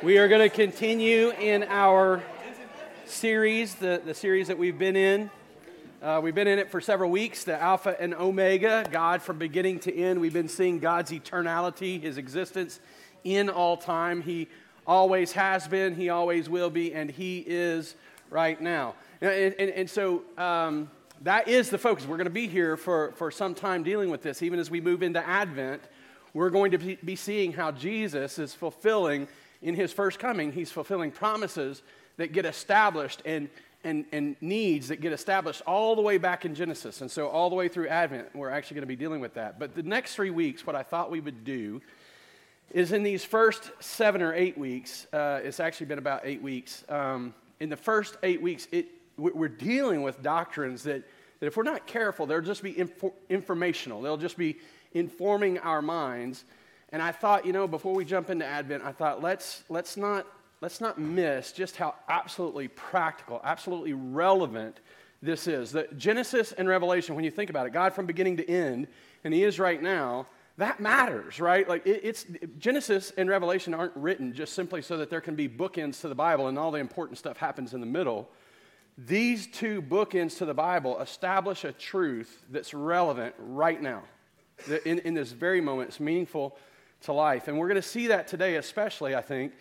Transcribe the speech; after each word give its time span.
We 0.00 0.18
are 0.18 0.28
going 0.28 0.48
to 0.48 0.54
continue 0.54 1.30
in 1.30 1.64
our 1.64 2.22
series, 3.06 3.74
the, 3.74 4.00
the 4.04 4.14
series 4.14 4.46
that 4.46 4.56
we've 4.56 4.78
been 4.78 4.94
in. 4.94 5.28
Uh, 6.00 6.20
we've 6.22 6.36
been 6.36 6.46
in 6.46 6.60
it 6.60 6.70
for 6.70 6.80
several 6.80 7.10
weeks, 7.10 7.42
the 7.42 7.60
Alpha 7.60 8.00
and 8.00 8.14
Omega, 8.14 8.86
God 8.92 9.22
from 9.22 9.38
beginning 9.38 9.80
to 9.80 9.96
end. 9.96 10.20
We've 10.20 10.32
been 10.32 10.48
seeing 10.48 10.78
God's 10.78 11.10
eternality, 11.10 12.00
His 12.00 12.16
existence 12.16 12.78
in 13.24 13.50
all 13.50 13.76
time. 13.76 14.22
He 14.22 14.46
always 14.86 15.32
has 15.32 15.66
been, 15.66 15.96
He 15.96 16.10
always 16.10 16.48
will 16.48 16.70
be, 16.70 16.94
and 16.94 17.10
He 17.10 17.40
is 17.44 17.96
right 18.30 18.60
now. 18.60 18.94
And, 19.20 19.52
and, 19.58 19.70
and 19.70 19.90
so 19.90 20.22
um, 20.36 20.92
that 21.22 21.48
is 21.48 21.70
the 21.70 21.78
focus. 21.78 22.06
We're 22.06 22.18
going 22.18 22.26
to 22.26 22.30
be 22.30 22.46
here 22.46 22.76
for, 22.76 23.10
for 23.16 23.32
some 23.32 23.52
time 23.52 23.82
dealing 23.82 24.10
with 24.10 24.22
this. 24.22 24.44
Even 24.44 24.60
as 24.60 24.70
we 24.70 24.80
move 24.80 25.02
into 25.02 25.26
Advent, 25.26 25.82
we're 26.34 26.50
going 26.50 26.70
to 26.70 26.78
be 26.78 27.16
seeing 27.16 27.52
how 27.52 27.72
Jesus 27.72 28.38
is 28.38 28.54
fulfilling 28.54 29.26
in 29.62 29.74
his 29.74 29.92
first 29.92 30.18
coming, 30.18 30.52
he's 30.52 30.70
fulfilling 30.70 31.10
promises 31.10 31.82
that 32.16 32.32
get 32.32 32.44
established 32.44 33.22
and, 33.24 33.48
and, 33.84 34.04
and 34.12 34.36
needs 34.40 34.88
that 34.88 35.00
get 35.00 35.12
established 35.12 35.62
all 35.66 35.96
the 35.96 36.02
way 36.02 36.18
back 36.18 36.44
in 36.44 36.54
Genesis. 36.54 37.00
And 37.00 37.10
so, 37.10 37.28
all 37.28 37.48
the 37.50 37.56
way 37.56 37.68
through 37.68 37.88
Advent, 37.88 38.34
we're 38.34 38.50
actually 38.50 38.76
going 38.76 38.82
to 38.82 38.88
be 38.88 38.96
dealing 38.96 39.20
with 39.20 39.34
that. 39.34 39.58
But 39.58 39.74
the 39.74 39.82
next 39.82 40.14
three 40.14 40.30
weeks, 40.30 40.66
what 40.66 40.76
I 40.76 40.82
thought 40.82 41.10
we 41.10 41.20
would 41.20 41.44
do 41.44 41.80
is 42.70 42.92
in 42.92 43.02
these 43.02 43.24
first 43.24 43.70
seven 43.80 44.20
or 44.20 44.34
eight 44.34 44.58
weeks, 44.58 45.06
uh, 45.12 45.40
it's 45.42 45.58
actually 45.58 45.86
been 45.86 45.98
about 45.98 46.22
eight 46.24 46.42
weeks. 46.42 46.84
Um, 46.88 47.34
in 47.60 47.70
the 47.70 47.76
first 47.76 48.16
eight 48.22 48.42
weeks, 48.42 48.68
it, 48.70 48.88
we're 49.16 49.48
dealing 49.48 50.02
with 50.02 50.22
doctrines 50.22 50.82
that, 50.84 51.02
that, 51.40 51.46
if 51.46 51.56
we're 51.56 51.62
not 51.62 51.86
careful, 51.86 52.26
they'll 52.26 52.40
just 52.40 52.62
be 52.62 52.78
inf- 52.78 53.12
informational. 53.28 54.02
They'll 54.02 54.16
just 54.16 54.36
be 54.36 54.58
informing 54.92 55.58
our 55.58 55.82
minds 55.82 56.44
and 56.90 57.02
I 57.02 57.12
thought, 57.12 57.44
you 57.44 57.52
know, 57.52 57.66
before 57.66 57.94
we 57.94 58.04
jump 58.04 58.30
into 58.30 58.46
Advent, 58.46 58.82
I 58.82 58.92
thought 58.92 59.22
let's, 59.22 59.64
let's, 59.68 59.96
not, 59.96 60.26
let's 60.60 60.80
not 60.80 60.98
miss 60.98 61.52
just 61.52 61.76
how 61.76 61.94
absolutely 62.08 62.68
practical, 62.68 63.40
absolutely 63.44 63.92
relevant 63.92 64.80
this 65.20 65.46
is. 65.46 65.72
That 65.72 65.98
Genesis 65.98 66.52
and 66.52 66.68
Revelation, 66.68 67.14
when 67.14 67.24
you 67.24 67.30
think 67.30 67.50
about 67.50 67.66
it, 67.66 67.72
God 67.72 67.92
from 67.92 68.06
beginning 68.06 68.38
to 68.38 68.48
end, 68.48 68.88
and 69.24 69.34
He 69.34 69.44
is 69.44 69.58
right 69.58 69.82
now, 69.82 70.26
that 70.56 70.80
matters, 70.80 71.40
right? 71.40 71.68
Like 71.68 71.86
it, 71.86 72.00
it's 72.02 72.26
Genesis 72.58 73.12
and 73.16 73.28
Revelation 73.28 73.74
aren't 73.74 73.94
written 73.94 74.32
just 74.32 74.54
simply 74.54 74.82
so 74.82 74.96
that 74.96 75.10
there 75.10 75.20
can 75.20 75.36
be 75.36 75.48
bookends 75.48 76.00
to 76.00 76.08
the 76.08 76.14
Bible 76.14 76.48
and 76.48 76.58
all 76.58 76.70
the 76.70 76.80
important 76.80 77.18
stuff 77.18 77.36
happens 77.36 77.74
in 77.74 77.80
the 77.80 77.86
middle. 77.86 78.28
These 78.96 79.46
two 79.46 79.80
bookends 79.80 80.38
to 80.38 80.44
the 80.44 80.54
Bible 80.54 80.98
establish 81.00 81.62
a 81.64 81.70
truth 81.70 82.44
that's 82.50 82.74
relevant 82.74 83.34
right 83.38 83.80
now. 83.80 84.02
In, 84.84 84.98
in 85.00 85.14
this 85.14 85.30
very 85.30 85.60
moment, 85.60 85.90
it's 85.90 86.00
meaningful 86.00 86.58
to 87.02 87.12
life. 87.12 87.48
And 87.48 87.58
we're 87.58 87.68
going 87.68 87.80
to 87.80 87.88
see 87.88 88.08
that 88.08 88.28
today, 88.28 88.56
especially, 88.56 89.14
I 89.14 89.22
think, 89.22 89.52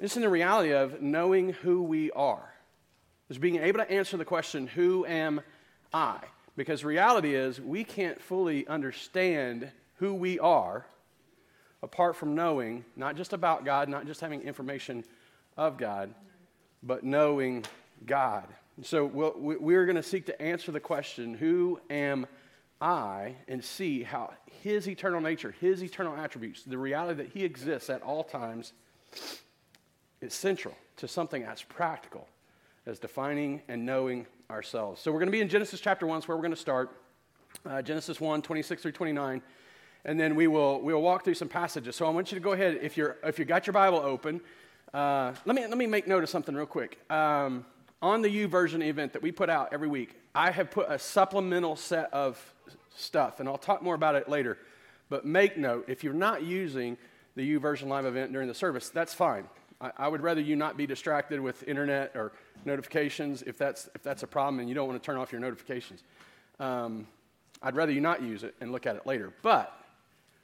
just 0.00 0.16
in 0.16 0.22
the 0.22 0.28
reality 0.28 0.72
of 0.72 1.02
knowing 1.02 1.52
who 1.52 1.82
we 1.82 2.10
are. 2.12 2.54
Is 3.28 3.38
being 3.38 3.56
able 3.56 3.78
to 3.78 3.90
answer 3.90 4.16
the 4.16 4.24
question, 4.24 4.66
Who 4.66 5.06
am 5.06 5.40
I? 5.92 6.18
Because 6.56 6.84
reality 6.84 7.34
is, 7.34 7.60
we 7.60 7.84
can't 7.84 8.20
fully 8.20 8.66
understand 8.66 9.70
who 9.98 10.14
we 10.14 10.38
are 10.40 10.84
apart 11.82 12.16
from 12.16 12.34
knowing 12.34 12.84
not 12.96 13.16
just 13.16 13.32
about 13.32 13.64
God, 13.64 13.88
not 13.88 14.06
just 14.06 14.20
having 14.20 14.42
information 14.42 15.04
of 15.56 15.78
God, 15.78 16.12
but 16.82 17.04
knowing 17.04 17.64
God. 18.04 18.46
So 18.82 19.04
we 19.04 19.56
we're 19.56 19.84
going 19.84 19.96
to 19.96 20.02
seek 20.02 20.26
to 20.26 20.42
answer 20.42 20.72
the 20.72 20.80
question, 20.80 21.34
Who 21.34 21.80
am 21.88 22.24
I? 22.24 22.39
And 22.80 23.62
see 23.62 24.02
how 24.02 24.32
his 24.62 24.88
eternal 24.88 25.20
nature, 25.20 25.54
his 25.60 25.82
eternal 25.82 26.16
attributes, 26.16 26.62
the 26.62 26.78
reality 26.78 27.22
that 27.22 27.32
he 27.32 27.44
exists 27.44 27.90
at 27.90 28.02
all 28.02 28.24
times 28.24 28.72
is 30.20 30.34
central 30.34 30.74
to 30.96 31.08
something 31.08 31.42
as 31.42 31.62
practical 31.62 32.26
as 32.86 32.98
defining 32.98 33.62
and 33.68 33.84
knowing 33.84 34.26
ourselves. 34.50 35.00
So 35.00 35.12
we're 35.12 35.18
going 35.18 35.28
to 35.28 35.32
be 35.32 35.40
in 35.40 35.48
Genesis 35.48 35.80
chapter 35.80 36.06
1, 36.06 36.18
that's 36.18 36.28
where 36.28 36.36
we're 36.36 36.42
going 36.42 36.54
to 36.54 36.60
start. 36.60 36.90
Uh, 37.66 37.82
Genesis 37.82 38.20
1, 38.20 38.42
26 38.42 38.82
through 38.82 38.92
29. 38.92 39.42
And 40.04 40.18
then 40.18 40.34
we 40.34 40.46
will, 40.46 40.80
we 40.80 40.94
will 40.94 41.02
walk 41.02 41.24
through 41.24 41.34
some 41.34 41.48
passages. 41.48 41.96
So 41.96 42.06
I 42.06 42.10
want 42.10 42.32
you 42.32 42.36
to 42.36 42.42
go 42.42 42.52
ahead, 42.52 42.78
if, 42.80 42.96
you're, 42.96 43.16
if 43.22 43.38
you 43.38 43.44
got 43.44 43.66
your 43.66 43.74
Bible 43.74 43.98
open, 43.98 44.40
uh, 44.94 45.34
let, 45.44 45.54
me, 45.54 45.66
let 45.66 45.76
me 45.76 45.86
make 45.86 46.08
note 46.08 46.22
of 46.22 46.30
something 46.30 46.54
real 46.54 46.66
quick. 46.66 46.98
Um, 47.10 47.66
on 48.02 48.22
the 48.22 48.28
YouVersion 48.28 48.82
event 48.82 49.12
that 49.12 49.22
we 49.22 49.30
put 49.30 49.50
out 49.50 49.68
every 49.72 49.88
week, 49.88 50.16
I 50.34 50.50
have 50.50 50.70
put 50.70 50.86
a 50.90 50.98
supplemental 50.98 51.76
set 51.76 52.12
of 52.14 52.54
stuff, 53.00 53.40
and 53.40 53.48
I'll 53.48 53.58
talk 53.58 53.82
more 53.82 53.94
about 53.94 54.14
it 54.14 54.28
later. 54.28 54.58
But 55.08 55.26
make 55.26 55.56
note 55.56 55.86
if 55.88 56.04
you're 56.04 56.12
not 56.14 56.42
using 56.42 56.96
the 57.34 57.58
YouVersion 57.58 57.88
Live 57.88 58.06
event 58.06 58.32
during 58.32 58.48
the 58.48 58.54
service, 58.54 58.88
that's 58.88 59.12
fine. 59.14 59.44
I, 59.80 59.90
I, 59.98 60.08
would 60.08 60.22
rather 60.22 60.40
you 60.40 60.56
not 60.56 60.76
be 60.76 60.86
distracted 60.86 61.40
with 61.40 61.66
internet 61.66 62.12
or 62.14 62.32
notifications 62.64 63.42
if 63.42 63.58
that's, 63.58 63.88
if 63.94 64.02
that's 64.02 64.22
a 64.22 64.26
problem 64.26 64.60
and 64.60 64.68
you 64.68 64.74
don't 64.74 64.88
want 64.88 65.02
to 65.02 65.04
turn 65.04 65.16
off 65.16 65.32
your 65.32 65.40
notifications. 65.40 66.02
Um, 66.58 67.06
I'd 67.62 67.74
rather 67.74 67.92
you 67.92 68.00
not 68.00 68.22
use 68.22 68.44
it 68.44 68.54
and 68.60 68.72
look 68.72 68.86
at 68.86 68.96
it 68.96 69.06
later. 69.06 69.32
But 69.42 69.74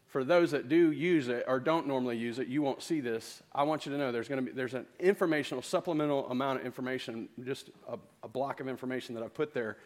for 0.07 0.25
those 0.25 0.51
that 0.53 0.69
do 0.69 0.93
use 0.93 1.29
it 1.29 1.45
or 1.47 1.61
don't 1.61 1.87
normally 1.87 2.17
use 2.17 2.39
it, 2.39 2.49
you 2.49 2.63
won't 2.63 2.83
see 2.83 3.01
this. 3.01 3.43
I 3.55 3.65
want 3.65 3.87
you 3.87 3.93
to 3.93 3.99
know 3.99 4.13
there's 4.13 4.29
going 4.29 4.45
to 4.45 4.51
be 4.51 4.57
there's 4.57 4.75
an 4.75 4.87
informational 4.99 5.63
supplemental 5.63 6.29
amount 6.31 6.61
of 6.61 6.67
information, 6.67 7.29
just 7.45 7.71
a, 7.89 7.99
a 8.23 8.29
block 8.29 8.61
of 8.61 8.69
information 8.69 9.15
that 9.15 9.23
I've 9.23 9.35
put 9.35 9.53
there 9.53 9.77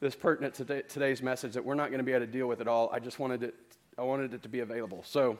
that's 0.00 0.14
pertinent 0.14 0.54
to 0.54 0.82
today's 0.82 1.22
message 1.22 1.54
that 1.54 1.64
we're 1.64 1.74
not 1.74 1.88
going 1.88 1.98
to 1.98 2.04
be 2.04 2.12
able 2.12 2.26
to 2.26 2.32
deal 2.32 2.46
with 2.46 2.60
it 2.60 2.68
all. 2.68 2.90
I 2.92 2.98
just 2.98 3.18
wanted 3.18 3.42
it, 3.42 3.54
I 3.96 4.02
wanted 4.02 4.34
it 4.34 4.42
to 4.42 4.48
be 4.48 4.60
available. 4.60 5.02
So, 5.06 5.38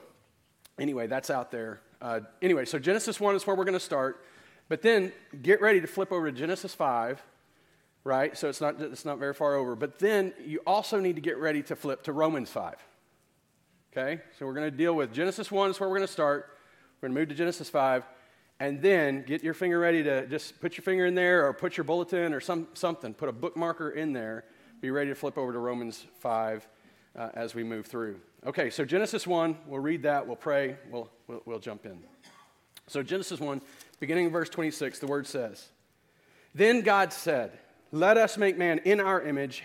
anyway, 0.79 1.07
that's 1.07 1.31
out 1.31 1.51
there. 1.51 1.81
Uh, 2.01 2.21
anyway, 2.41 2.65
so 2.65 2.79
Genesis 2.79 3.21
1 3.21 3.37
is 3.37 3.47
where 3.47 3.55
we're 3.55 3.65
going 3.65 3.75
to 3.75 3.81
start. 3.81 4.25
But 4.69 4.83
then 4.83 5.13
get 5.43 5.61
ready 5.61 5.81
to 5.81 5.87
flip 5.87 6.11
over 6.11 6.31
to 6.31 6.37
Genesis 6.37 6.75
5, 6.75 7.23
right? 8.05 8.37
So 8.37 8.49
it's 8.49 8.61
not, 8.61 8.81
it's 8.81 9.05
not 9.05 9.19
very 9.19 9.35
far 9.35 9.55
over. 9.55 9.77
But 9.77 9.99
then 9.99 10.33
you 10.45 10.61
also 10.67 11.01
need 11.01 11.17
to 11.17 11.23
get 11.23 11.39
ready 11.39 11.63
to 11.65 11.77
flip 11.77 12.03
to 12.05 12.13
Romans 12.13 12.51
5. 12.51 12.75
Okay? 13.93 14.23
So 14.39 14.47
we're 14.47 14.55
going 14.55 14.71
to 14.71 14.77
deal 14.77 14.95
with 14.95 15.13
Genesis 15.13 15.51
1 15.51 15.71
is 15.71 15.81
where 15.81 15.89
we're 15.89 15.97
going 15.97 16.07
to 16.07 16.13
start. 16.13 16.59
We're 17.01 17.09
going 17.09 17.15
to 17.15 17.21
move 17.21 17.29
to 17.29 17.35
Genesis 17.35 17.71
5 17.71 18.05
and 18.59 18.81
then 18.81 19.23
get 19.23 19.43
your 19.45 19.55
finger 19.55 19.79
ready 19.79 20.03
to 20.03 20.27
just 20.27 20.61
put 20.61 20.77
your 20.77 20.83
finger 20.83 21.07
in 21.07 21.15
there 21.15 21.47
or 21.47 21.53
put 21.53 21.77
your 21.77 21.85
bulletin 21.85 22.33
or 22.33 22.41
some, 22.41 22.69
something, 22.75 23.13
put 23.13 23.29
a 23.29 23.33
bookmarker 23.33 23.95
in 23.95 24.13
there. 24.13 24.45
Be 24.81 24.91
ready 24.91 25.11
to 25.11 25.15
flip 25.15 25.37
over 25.39 25.53
to 25.53 25.59
Romans 25.59 26.07
5 26.21 26.67
uh, 27.17 27.29
as 27.35 27.55
we 27.55 27.65
move 27.65 27.87
through. 27.87 28.21
Okay, 28.47 28.71
so 28.71 28.85
Genesis 28.85 29.27
1, 29.27 29.57
we'll 29.67 29.81
read 29.81 30.03
that, 30.05 30.27
we'll 30.27 30.37
pray, 30.37 30.77
we'll, 30.91 31.11
we'll, 31.27 31.43
we'll 31.45 31.59
jump 31.59 31.85
in. 31.87 31.99
So, 32.87 33.03
Genesis 33.03 33.41
1, 33.41 33.61
beginning 33.99 34.27
in 34.27 34.31
verse 34.31 34.49
26, 34.49 35.01
the 35.01 35.07
word 35.07 35.27
says, 35.27 35.71
Then 36.55 36.83
God 36.83 37.13
said, 37.13 37.59
Let 37.91 38.17
us 38.17 38.39
make 38.39 38.57
man 38.57 38.79
in 38.85 39.01
our 39.01 39.21
image, 39.21 39.65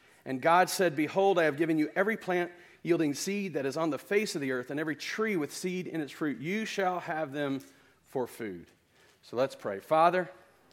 And 0.25 0.41
God 0.41 0.69
said, 0.69 0.95
Behold, 0.95 1.39
I 1.39 1.43
have 1.43 1.57
given 1.57 1.77
you 1.77 1.89
every 1.95 2.17
plant 2.17 2.51
yielding 2.83 3.13
seed 3.13 3.53
that 3.53 3.65
is 3.65 3.77
on 3.77 3.89
the 3.89 3.97
face 3.97 4.35
of 4.35 4.41
the 4.41 4.51
earth, 4.51 4.71
and 4.71 4.79
every 4.79 4.95
tree 4.95 5.35
with 5.35 5.53
seed 5.53 5.87
in 5.87 6.01
its 6.01 6.11
fruit. 6.11 6.39
You 6.39 6.65
shall 6.65 6.99
have 6.99 7.31
them 7.31 7.61
for 8.07 8.27
food. 8.27 8.67
So 9.21 9.35
let's 9.35 9.55
pray. 9.55 9.79
Father, 9.79 10.29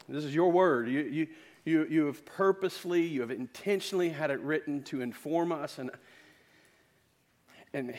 this 0.07 0.23
is 0.23 0.33
your 0.33 0.51
word. 0.51 0.89
You, 0.89 1.01
you, 1.01 1.27
you, 1.65 1.87
you 1.89 2.05
have 2.07 2.25
purposefully, 2.25 3.05
you 3.05 3.21
have 3.21 3.31
intentionally 3.31 4.09
had 4.09 4.31
it 4.31 4.39
written 4.39 4.81
to 4.83 5.01
inform 5.01 5.51
us 5.51 5.77
and, 5.77 5.91
and, 7.73 7.97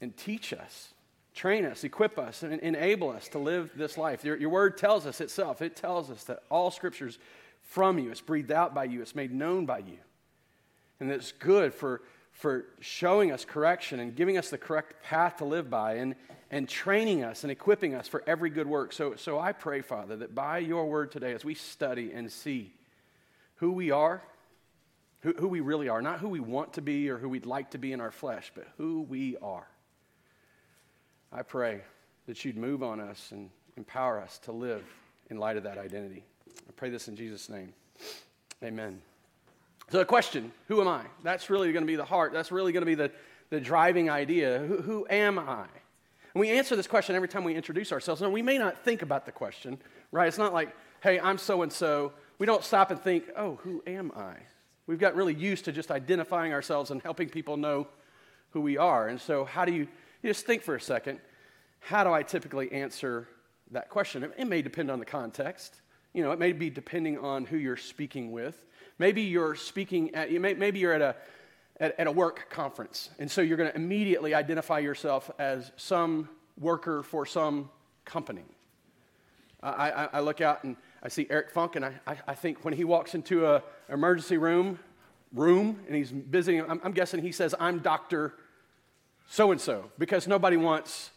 and 0.00 0.16
teach 0.16 0.52
us, 0.52 0.92
train 1.32 1.64
us, 1.64 1.84
equip 1.84 2.18
us, 2.18 2.42
and 2.42 2.60
enable 2.60 3.10
us 3.10 3.28
to 3.28 3.38
live 3.38 3.70
this 3.76 3.96
life. 3.96 4.24
Your, 4.24 4.36
your 4.36 4.50
word 4.50 4.76
tells 4.76 5.06
us 5.06 5.20
itself, 5.20 5.62
it 5.62 5.76
tells 5.76 6.10
us 6.10 6.24
that 6.24 6.42
all 6.50 6.70
scriptures 6.72 7.18
from 7.62 7.98
you, 7.98 8.10
it's 8.10 8.20
breathed 8.20 8.52
out 8.52 8.74
by 8.74 8.84
you, 8.84 9.00
it's 9.00 9.14
made 9.14 9.32
known 9.32 9.64
by 9.64 9.78
you. 9.78 9.98
And 11.04 11.12
it's 11.12 11.32
good 11.32 11.74
for, 11.74 12.00
for 12.32 12.64
showing 12.80 13.30
us 13.30 13.44
correction 13.44 14.00
and 14.00 14.16
giving 14.16 14.38
us 14.38 14.48
the 14.48 14.56
correct 14.56 15.02
path 15.02 15.36
to 15.36 15.44
live 15.44 15.68
by. 15.68 15.96
And, 15.96 16.14
and 16.50 16.68
training 16.68 17.24
us 17.24 17.42
and 17.42 17.50
equipping 17.50 17.94
us 17.96 18.06
for 18.06 18.22
every 18.28 18.48
good 18.48 18.68
work. 18.68 18.92
So, 18.92 19.16
so 19.16 19.40
I 19.40 19.50
pray, 19.50 19.80
Father, 19.80 20.14
that 20.18 20.36
by 20.36 20.58
your 20.58 20.86
word 20.86 21.10
today, 21.10 21.32
as 21.32 21.44
we 21.44 21.54
study 21.54 22.12
and 22.12 22.30
see 22.30 22.72
who 23.56 23.72
we 23.72 23.90
are, 23.90 24.22
who, 25.22 25.32
who 25.32 25.48
we 25.48 25.60
really 25.60 25.88
are, 25.88 26.00
not 26.00 26.20
who 26.20 26.28
we 26.28 26.38
want 26.38 26.74
to 26.74 26.80
be 26.80 27.10
or 27.10 27.18
who 27.18 27.28
we'd 27.28 27.44
like 27.44 27.72
to 27.72 27.78
be 27.78 27.92
in 27.92 28.00
our 28.00 28.12
flesh, 28.12 28.52
but 28.54 28.68
who 28.76 29.02
we 29.02 29.36
are, 29.38 29.66
I 31.32 31.42
pray 31.42 31.80
that 32.28 32.44
you'd 32.44 32.56
move 32.56 32.84
on 32.84 33.00
us 33.00 33.32
and 33.32 33.50
empower 33.76 34.20
us 34.20 34.38
to 34.44 34.52
live 34.52 34.84
in 35.30 35.38
light 35.38 35.56
of 35.56 35.64
that 35.64 35.76
identity. 35.76 36.22
I 36.68 36.72
pray 36.76 36.90
this 36.90 37.08
in 37.08 37.16
Jesus' 37.16 37.48
name. 37.48 37.72
Amen. 38.62 39.00
So, 39.90 39.98
the 39.98 40.04
question, 40.04 40.52
who 40.68 40.80
am 40.80 40.88
I? 40.88 41.02
That's 41.22 41.50
really 41.50 41.72
going 41.72 41.82
to 41.82 41.86
be 41.86 41.96
the 41.96 42.04
heart. 42.04 42.32
That's 42.32 42.50
really 42.50 42.72
going 42.72 42.82
to 42.82 42.86
be 42.86 42.94
the, 42.94 43.10
the 43.50 43.60
driving 43.60 44.10
idea. 44.10 44.58
Who, 44.60 44.80
who 44.80 45.06
am 45.10 45.38
I? 45.38 45.66
And 46.34 46.40
we 46.40 46.50
answer 46.50 46.74
this 46.74 46.86
question 46.86 47.14
every 47.14 47.28
time 47.28 47.44
we 47.44 47.54
introduce 47.54 47.92
ourselves. 47.92 48.22
And 48.22 48.32
we 48.32 48.42
may 48.42 48.58
not 48.58 48.84
think 48.84 49.02
about 49.02 49.24
the 49.24 49.32
question, 49.32 49.78
right? 50.10 50.26
It's 50.26 50.38
not 50.38 50.52
like, 50.52 50.74
hey, 51.00 51.20
I'm 51.20 51.38
so 51.38 51.62
and 51.62 51.72
so. 51.72 52.12
We 52.38 52.46
don't 52.46 52.64
stop 52.64 52.90
and 52.90 53.00
think, 53.00 53.24
oh, 53.36 53.60
who 53.62 53.82
am 53.86 54.10
I? 54.16 54.34
We've 54.86 54.98
got 54.98 55.14
really 55.14 55.34
used 55.34 55.64
to 55.66 55.72
just 55.72 55.90
identifying 55.90 56.52
ourselves 56.52 56.90
and 56.90 57.00
helping 57.02 57.28
people 57.28 57.56
know 57.56 57.86
who 58.50 58.60
we 58.60 58.76
are. 58.76 59.08
And 59.08 59.20
so, 59.20 59.44
how 59.44 59.64
do 59.64 59.72
you, 59.72 59.86
you 60.22 60.30
just 60.30 60.44
think 60.44 60.62
for 60.62 60.74
a 60.74 60.80
second, 60.80 61.20
how 61.80 62.04
do 62.04 62.12
I 62.12 62.22
typically 62.22 62.72
answer 62.72 63.28
that 63.70 63.88
question? 63.88 64.24
It, 64.36 64.46
may 64.46 64.62
depend 64.62 64.90
on 64.90 64.98
the 64.98 65.04
context. 65.04 65.80
You 66.12 66.22
know, 66.22 66.32
it 66.32 66.38
may 66.38 66.52
be 66.52 66.70
depending 66.70 67.18
on 67.18 67.44
who 67.44 67.56
you're 67.56 67.76
speaking 67.76 68.32
with. 68.32 68.64
Maybe 68.98 69.22
you're 69.22 69.54
speaking 69.54 70.14
at, 70.14 70.30
maybe 70.30 70.78
you're 70.78 70.92
at 70.92 71.02
a, 71.02 71.16
at, 71.80 71.98
at 71.98 72.06
a 72.06 72.12
work 72.12 72.48
conference, 72.50 73.10
and 73.18 73.30
so 73.30 73.40
you're 73.40 73.56
going 73.56 73.70
to 73.70 73.76
immediately 73.76 74.34
identify 74.34 74.78
yourself 74.78 75.30
as 75.38 75.72
some 75.76 76.28
worker 76.58 77.02
for 77.02 77.26
some 77.26 77.70
company. 78.04 78.44
I, 79.62 79.90
I, 79.90 80.08
I 80.14 80.20
look 80.20 80.40
out 80.40 80.62
and 80.64 80.76
I 81.02 81.08
see 81.08 81.26
Eric 81.28 81.50
Funk, 81.50 81.76
and 81.76 81.84
I, 81.84 81.94
I, 82.06 82.16
I 82.28 82.34
think 82.34 82.64
when 82.64 82.74
he 82.74 82.84
walks 82.84 83.14
into 83.14 83.46
an 83.46 83.62
emergency 83.88 84.36
room, 84.36 84.78
room, 85.32 85.80
and 85.86 85.96
he's 85.96 86.12
busy, 86.12 86.60
I'm, 86.60 86.80
I'm 86.84 86.92
guessing 86.92 87.20
he 87.20 87.32
says, 87.32 87.54
I'm 87.58 87.80
Dr. 87.80 88.34
So 89.28 89.50
and 89.50 89.60
so, 89.60 89.90
because 89.98 90.28
nobody 90.28 90.56
wants, 90.56 91.10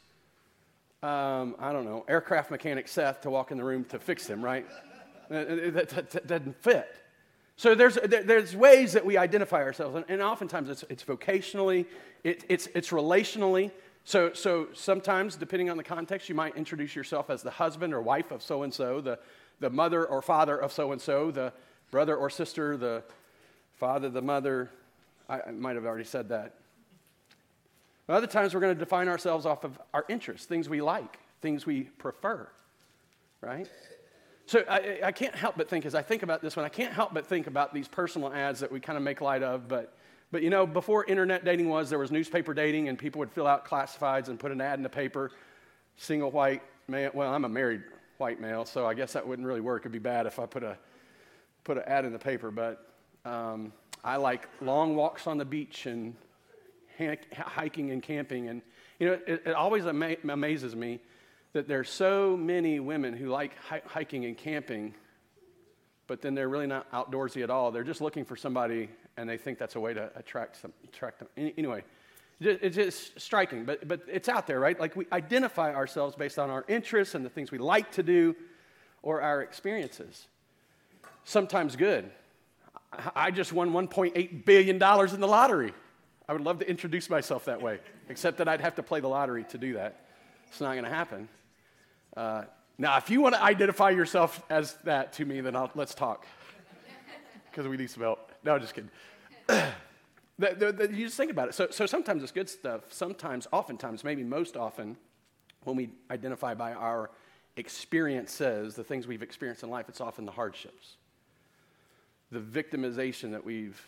um, 1.03 1.55
I 1.59 1.71
don't 1.71 1.85
know, 1.85 2.05
aircraft 2.07 2.49
mechanic 2.49 2.87
Seth 2.87 3.21
to 3.21 3.29
walk 3.29 3.51
in 3.51 3.57
the 3.57 3.63
room 3.63 3.85
to 3.85 3.99
fix 3.99 4.25
him, 4.25 4.43
right? 4.43 4.65
that, 5.29 5.73
that, 5.73 5.89
that, 5.89 6.09
that 6.11 6.27
doesn't 6.27 6.55
fit. 6.63 6.87
So 7.57 7.75
there's, 7.75 7.97
there's 8.05 8.55
ways 8.55 8.93
that 8.93 9.05
we 9.05 9.17
identify 9.17 9.63
ourselves, 9.63 10.03
and, 10.07 10.21
oftentimes 10.21 10.69
it's, 10.69 10.83
it's 10.89 11.03
vocationally, 11.03 11.85
it, 12.23 12.45
it's, 12.49 12.67
it's 12.75 12.89
relationally. 12.89 13.71
So, 14.05 14.31
so 14.33 14.67
sometimes, 14.73 15.35
depending 15.35 15.69
on 15.69 15.75
the 15.75 15.83
context, 15.83 16.29
you 16.29 16.35
might 16.35 16.55
introduce 16.55 16.95
yourself 16.95 17.29
as 17.29 17.43
the 17.43 17.51
husband 17.51 17.93
or 17.93 18.01
wife 18.01 18.31
of 18.31 18.41
so 18.41 18.63
and 18.63 18.73
so, 18.73 19.01
the 19.01 19.19
the 19.59 19.69
mother 19.69 20.05
or 20.05 20.21
father 20.21 20.57
of 20.57 20.71
so 20.71 20.91
and 20.91 21.01
so, 21.01 21.31
the 21.31 21.51
brother 21.91 22.15
or 22.15 22.29
sister, 22.29 22.77
the 22.77 23.03
father, 23.75 24.09
the 24.09 24.21
mother. 24.21 24.69
I, 25.29 25.41
I 25.47 25.51
might 25.51 25.75
have 25.75 25.85
already 25.85 26.05
said 26.05 26.29
that. 26.29 26.53
Other 28.09 28.27
times 28.27 28.53
we're 28.53 28.61
going 28.61 28.73
to 28.73 28.79
define 28.79 29.09
ourselves 29.09 29.45
off 29.45 29.65
of 29.65 29.79
our 29.93 30.05
interests, 30.07 30.47
things 30.47 30.69
we 30.69 30.81
like, 30.81 31.19
things 31.41 31.65
we 31.65 31.83
prefer, 31.83 32.47
right? 33.41 33.69
So 34.47 34.63
I, 34.69 34.99
I, 35.03 35.11
can't 35.11 35.35
help 35.35 35.57
but 35.57 35.69
think, 35.69 35.85
as 35.85 35.93
I 35.93 36.01
think 36.01 36.23
about 36.23 36.41
this 36.41 36.55
one, 36.55 36.63
I 36.63 36.69
can't 36.69 36.93
help 36.93 37.13
but 37.13 37.27
think 37.27 37.47
about 37.47 37.73
these 37.73 37.89
personal 37.89 38.31
ads 38.31 38.61
that 38.61 38.71
we 38.71 38.79
kind 38.79 38.95
of 38.95 39.03
make 39.03 39.19
light 39.19 39.43
of. 39.43 39.67
But, 39.67 39.93
but 40.31 40.41
you 40.41 40.49
know, 40.49 40.65
before 40.65 41.03
internet 41.03 41.43
dating 41.43 41.67
was, 41.67 41.89
there 41.89 41.99
was 41.99 42.11
newspaper 42.11 42.53
dating, 42.53 42.87
and 42.87 42.97
people 42.97 43.19
would 43.19 43.29
fill 43.29 43.45
out 43.45 43.67
classifieds 43.67 44.29
and 44.29 44.39
put 44.39 44.53
an 44.53 44.61
ad 44.61 44.79
in 44.79 44.83
the 44.83 44.89
paper. 44.89 45.31
Single 45.97 46.31
white 46.31 46.63
man. 46.87 47.11
Well, 47.13 47.33
I'm 47.33 47.43
a 47.43 47.49
married 47.49 47.83
white 48.19 48.39
male, 48.39 48.63
so 48.63 48.87
I 48.87 48.93
guess 48.93 49.11
that 49.13 49.27
wouldn't 49.27 49.45
really 49.45 49.59
work. 49.59 49.81
It'd 49.81 49.91
be 49.91 49.99
bad 49.99 50.25
if 50.25 50.39
I 50.39 50.45
put 50.45 50.63
a 50.63 50.77
put 51.65 51.75
an 51.75 51.83
ad 51.85 52.05
in 52.05 52.13
the 52.13 52.19
paper. 52.19 52.49
But 52.49 52.87
um, 53.25 53.73
I 54.01 54.15
like 54.15 54.47
long 54.61 54.95
walks 54.95 55.27
on 55.27 55.37
the 55.37 55.45
beach 55.45 55.87
and 55.87 56.15
hiking 57.33 57.91
and 57.91 58.01
camping, 58.01 58.47
and 58.47 58.61
you 58.97 59.07
know, 59.07 59.19
it, 59.27 59.43
it 59.45 59.55
always 59.55 59.85
ama- 59.85 60.15
amazes 60.23 60.73
me 60.73 61.01
that 61.53 61.67
there's 61.67 61.89
so 61.89 62.37
many 62.37 62.79
women 62.79 63.13
who 63.13 63.27
like 63.27 63.57
hi- 63.57 63.81
hiking 63.85 64.25
and 64.25 64.37
camping, 64.37 64.93
but 66.07 66.21
then 66.21 66.35
they're 66.35 66.49
really 66.49 66.67
not 66.67 66.91
outdoorsy 66.91 67.43
at 67.43 67.49
all. 67.49 67.71
They're 67.71 67.83
just 67.83 68.01
looking 68.01 68.25
for 68.25 68.35
somebody, 68.35 68.89
and 69.17 69.29
they 69.29 69.37
think 69.37 69.57
that's 69.57 69.75
a 69.75 69.79
way 69.79 69.93
to 69.93 70.11
attract 70.15 70.61
some 70.61 70.73
attract 70.83 71.19
them. 71.19 71.27
Anyway. 71.37 71.83
It's 72.39 72.75
just 72.75 73.19
striking, 73.19 73.65
but, 73.65 73.87
but 73.87 74.01
it's 74.07 74.29
out 74.29 74.45
there, 74.45 74.59
right? 74.59 74.79
Like 74.79 74.95
we 74.95 75.07
identify 75.11 75.73
ourselves 75.73 76.15
based 76.15 76.37
on 76.37 76.51
our 76.51 76.63
interests 76.67 77.15
and 77.15 77.25
the 77.25 77.31
things 77.31 77.51
we 77.51 77.57
like 77.57 77.93
to 77.93 78.03
do 78.03 78.35
or 79.01 79.21
our 79.21 79.41
experiences. 79.41 80.27
Sometimes 81.23 81.75
good. 81.75 82.11
I 83.15 83.31
just 83.31 83.53
won 83.53 83.71
$1.8 83.71 84.45
billion 84.45 84.75
in 84.75 85.19
the 85.19 85.27
lottery. 85.27 85.73
I 86.29 86.33
would 86.33 86.41
love 86.41 86.59
to 86.59 86.69
introduce 86.69 87.09
myself 87.09 87.45
that 87.45 87.61
way, 87.61 87.79
except 88.09 88.37
that 88.37 88.47
I'd 88.47 88.61
have 88.61 88.75
to 88.75 88.83
play 88.83 88.99
the 88.99 89.07
lottery 89.07 89.45
to 89.45 89.57
do 89.57 89.73
that. 89.73 90.05
It's 90.47 90.61
not 90.61 90.73
going 90.73 90.83
to 90.83 90.89
happen. 90.89 91.27
Uh, 92.17 92.45
now, 92.79 92.97
if 92.97 93.11
you 93.11 93.21
want 93.21 93.35
to 93.35 93.43
identify 93.43 93.91
yourself 93.91 94.43
as 94.49 94.73
that 94.85 95.13
to 95.13 95.25
me, 95.25 95.39
then 95.39 95.55
I'll, 95.55 95.71
let's 95.75 95.93
talk. 95.93 96.25
Because 97.51 97.67
we 97.67 97.77
need 97.77 97.89
some 97.89 98.03
help. 98.03 98.31
No, 98.43 98.59
just 98.59 98.73
kidding. 98.73 98.91
The, 100.39 100.53
the, 100.53 100.71
the, 100.71 100.93
you 100.93 101.05
just 101.05 101.17
think 101.17 101.31
about 101.31 101.49
it. 101.49 101.55
So, 101.55 101.69
so 101.71 101.87
sometimes 101.87 102.21
it's 102.21 102.31
good 102.31 102.47
stuff. 102.47 102.93
Sometimes, 102.93 103.47
oftentimes, 103.51 104.03
maybe 104.03 104.23
most 104.23 104.55
often, 104.55 104.95
when 105.63 105.75
we 105.75 105.89
identify 106.11 106.53
by 106.53 106.73
our 106.73 107.09
experiences, 107.55 108.75
the 108.75 108.83
things 108.83 109.07
we've 109.07 109.23
experienced 109.23 109.63
in 109.63 109.71
life, 109.71 109.89
it's 109.89 109.99
often 109.99 110.25
the 110.25 110.31
hardships, 110.31 110.97
the 112.31 112.39
victimization 112.39 113.31
that 113.31 113.43
we've 113.43 113.83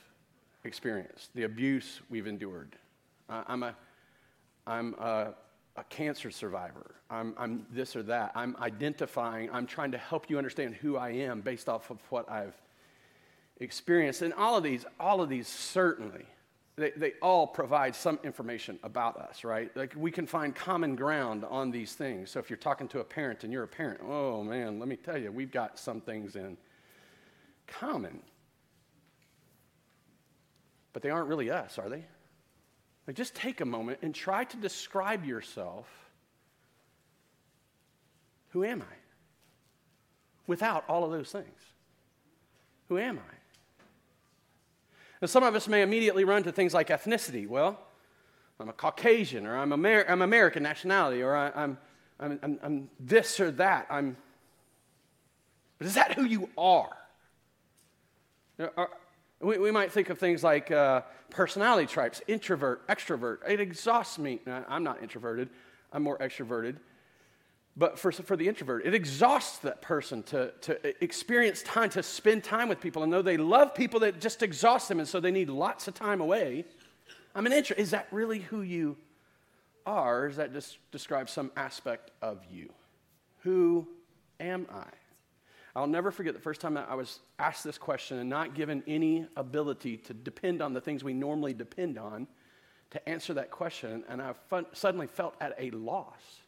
experienced, 0.63 1.29
the 1.35 1.43
abuse 1.43 2.01
we've 2.09 2.25
endured. 2.25 2.75
Uh, 3.29 3.43
I'm, 3.45 3.61
a, 3.61 3.75
I'm 4.65 4.95
a, 4.95 5.35
a 5.79 5.83
cancer 5.85 6.29
survivor. 6.31 6.95
I'm, 7.09 7.33
I'm 7.37 7.65
this 7.71 7.95
or 7.95 8.03
that. 8.03 8.31
I'm 8.35 8.55
identifying, 8.57 9.49
I'm 9.51 9.65
trying 9.65 9.91
to 9.91 9.97
help 9.97 10.29
you 10.29 10.37
understand 10.37 10.75
who 10.75 10.97
I 10.97 11.09
am 11.09 11.41
based 11.41 11.69
off 11.69 11.89
of 11.89 11.99
what 12.09 12.29
I've 12.29 12.59
experienced. 13.59 14.21
And 14.21 14.33
all 14.33 14.57
of 14.57 14.63
these, 14.63 14.85
all 14.99 15.21
of 15.21 15.29
these 15.29 15.47
certainly 15.47 16.25
they, 16.79 16.91
they 16.95 17.13
all 17.21 17.45
provide 17.45 17.93
some 17.93 18.19
information 18.23 18.79
about 18.83 19.17
us, 19.17 19.43
right? 19.43 19.75
Like 19.75 19.93
we 19.95 20.11
can 20.11 20.25
find 20.25 20.55
common 20.55 20.95
ground 20.95 21.45
on 21.45 21.71
these 21.71 21.93
things. 21.93 22.31
So 22.31 22.39
if 22.39 22.49
you're 22.49 22.57
talking 22.57 22.87
to 22.89 23.01
a 23.01 23.03
parent 23.03 23.43
and 23.43 23.53
you're 23.53 23.63
a 23.63 23.67
parent, 23.67 23.99
oh 24.03 24.43
man, 24.43 24.79
let 24.79 24.87
me 24.87 24.95
tell 24.95 25.17
you, 25.17 25.31
we've 25.31 25.51
got 25.51 25.77
some 25.77 26.01
things 26.01 26.35
in 26.35 26.57
common. 27.67 28.21
But 30.93 31.03
they 31.03 31.09
aren't 31.09 31.27
really 31.27 31.51
us, 31.51 31.77
are 31.77 31.89
they? 31.89 32.05
Like 33.09 33.15
just 33.15 33.33
take 33.33 33.59
a 33.59 33.65
moment 33.65 33.97
and 34.03 34.13
try 34.13 34.43
to 34.43 34.57
describe 34.57 35.25
yourself. 35.25 35.87
Who 38.49 38.63
am 38.63 38.83
I? 38.83 38.95
Without 40.45 40.83
all 40.87 41.03
of 41.03 41.11
those 41.11 41.31
things. 41.31 41.59
Who 42.87 42.99
am 42.99 43.17
I? 43.17 43.33
Now, 45.23 45.25
some 45.25 45.41
of 45.41 45.55
us 45.55 45.67
may 45.67 45.81
immediately 45.81 46.23
run 46.23 46.43
to 46.43 46.51
things 46.51 46.71
like 46.71 46.89
ethnicity. 46.89 47.47
Well, 47.47 47.79
I'm 48.59 48.69
a 48.69 48.73
Caucasian, 48.73 49.47
or 49.47 49.57
I'm, 49.57 49.73
Amer- 49.73 50.05
I'm 50.07 50.21
American 50.21 50.61
nationality, 50.61 51.23
or 51.23 51.35
I, 51.35 51.47
am 51.63 51.79
I'm, 52.19 52.39
I'm, 52.43 52.59
I'm 52.61 52.89
this 52.99 53.39
or 53.39 53.49
that. 53.49 53.87
I'm, 53.89 54.17
but 55.79 55.87
is 55.87 55.95
that 55.95 56.13
who 56.13 56.25
you 56.25 56.47
are? 56.55 56.95
We, 59.41 59.57
we 59.57 59.71
might 59.71 59.91
think 59.91 60.09
of 60.09 60.19
things 60.19 60.43
like 60.43 60.69
uh, 60.71 61.01
personality 61.29 61.91
types, 61.91 62.21
introvert, 62.27 62.87
extrovert. 62.87 63.37
It 63.47 63.59
exhausts 63.59 64.19
me. 64.19 64.39
I'm 64.47 64.83
not 64.83 65.01
introverted, 65.01 65.49
I'm 65.93 66.03
more 66.03 66.17
extroverted. 66.17 66.77
But 67.77 67.97
for, 67.97 68.11
for 68.11 68.35
the 68.35 68.47
introvert, 68.47 68.85
it 68.85 68.93
exhausts 68.93 69.59
that 69.59 69.81
person 69.81 70.23
to, 70.23 70.51
to 70.61 71.03
experience 71.03 71.63
time, 71.63 71.89
to 71.91 72.03
spend 72.03 72.43
time 72.43 72.67
with 72.67 72.81
people. 72.81 73.03
And 73.03 73.13
though 73.13 73.21
they 73.21 73.37
love 73.37 73.73
people, 73.73 74.01
that 74.01 74.19
just 74.19 74.43
exhausts 74.43 74.89
them. 74.89 74.99
And 74.99 75.07
so 75.07 75.21
they 75.21 75.31
need 75.31 75.49
lots 75.49 75.87
of 75.87 75.93
time 75.93 76.19
away. 76.19 76.65
I'm 77.33 77.45
an 77.45 77.53
introvert. 77.53 77.81
Is 77.81 77.91
that 77.91 78.07
really 78.11 78.39
who 78.39 78.61
you 78.61 78.97
are? 79.85 80.25
Or 80.25 80.31
that 80.33 80.51
just 80.51 80.77
describe 80.91 81.29
some 81.29 81.51
aspect 81.55 82.11
of 82.21 82.39
you? 82.51 82.69
Who 83.43 83.87
am 84.41 84.67
I? 84.73 84.87
I'll 85.79 85.87
never 85.87 86.11
forget 86.11 86.33
the 86.33 86.41
first 86.41 86.59
time 86.61 86.75
I 86.77 86.95
was 86.95 87.19
asked 87.37 87.63
this 87.63 87.77
question 87.77 88.19
and 88.19 88.29
not 88.29 88.53
given 88.53 88.83
any 88.85 89.25
ability 89.37 89.97
to 89.97 90.13
depend 90.13 90.61
on 90.61 90.73
the 90.73 90.81
things 90.81 91.03
we 91.03 91.13
normally 91.13 91.53
depend 91.53 91.97
on 91.97 92.27
to 92.91 93.09
answer 93.09 93.33
that 93.35 93.49
question. 93.49 94.03
And 94.09 94.21
I 94.21 94.33
fun- 94.49 94.65
suddenly 94.73 95.07
felt 95.07 95.35
at 95.39 95.55
a 95.57 95.71
loss 95.71 96.41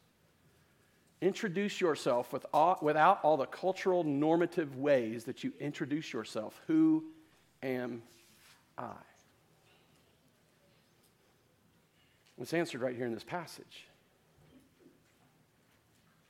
Introduce 1.21 1.79
yourself 1.79 2.33
with 2.33 2.47
all, 2.51 2.79
without 2.81 3.19
all 3.23 3.37
the 3.37 3.45
cultural 3.45 4.03
normative 4.03 4.75
ways 4.77 5.23
that 5.25 5.43
you 5.43 5.53
introduce 5.59 6.11
yourself. 6.11 6.59
Who 6.65 7.03
am 7.61 8.01
I? 8.75 8.89
It's 12.41 12.55
answered 12.55 12.81
right 12.81 12.95
here 12.95 13.05
in 13.05 13.13
this 13.13 13.23
passage. 13.23 13.85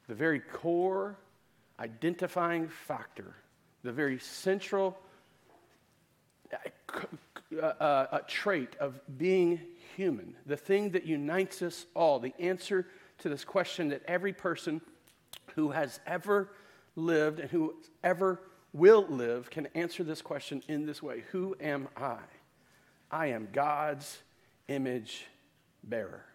The 0.10 0.14
very 0.14 0.42
core 0.42 1.16
identifying 1.82 2.68
factor, 2.68 3.36
the 3.84 3.92
very 3.92 4.20
central 4.20 4.98
uh, 6.54 7.66
uh, 7.66 8.20
trait 8.28 8.76
of 8.80 9.00
being 9.18 9.60
human, 9.96 10.36
the 10.46 10.58
thing 10.58 10.92
that 10.92 11.06
unites 11.06 11.62
us 11.62 11.86
all, 11.96 12.20
the 12.20 12.34
answer 12.40 12.88
to 13.20 13.30
this 13.30 13.44
question 13.44 13.90
that 13.90 14.04
every 14.08 14.34
person 14.34 14.82
who 15.56 15.72
has 15.72 16.00
ever 16.06 16.50
lived 16.96 17.40
and 17.40 17.50
who 17.50 17.74
ever 18.04 18.40
will 18.74 19.06
live 19.08 19.50
can 19.50 19.68
answer 19.76 20.04
this 20.04 20.22
question 20.22 20.62
in 20.68 20.86
this 20.86 21.02
way 21.02 21.24
Who 21.32 21.56
am 21.60 21.88
I? 21.98 22.20
I 23.10 23.28
am 23.28 23.50
God's 23.52 24.20
image 24.68 25.26
bearer. 25.84 26.26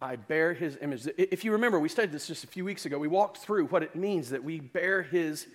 I 0.00 0.16
bear 0.16 0.52
his 0.52 0.76
image. 0.80 1.08
If 1.16 1.44
you 1.44 1.52
remember, 1.52 1.78
we 1.80 1.88
studied 1.88 2.12
this 2.12 2.26
just 2.26 2.44
a 2.44 2.48
few 2.48 2.64
weeks 2.64 2.84
ago. 2.84 2.98
We 2.98 3.08
walked 3.08 3.38
through 3.38 3.66
what 3.66 3.82
it 3.82 3.96
means 3.96 4.30
that 4.30 4.44
we 4.44 4.60
bear 4.60 5.02
his 5.02 5.46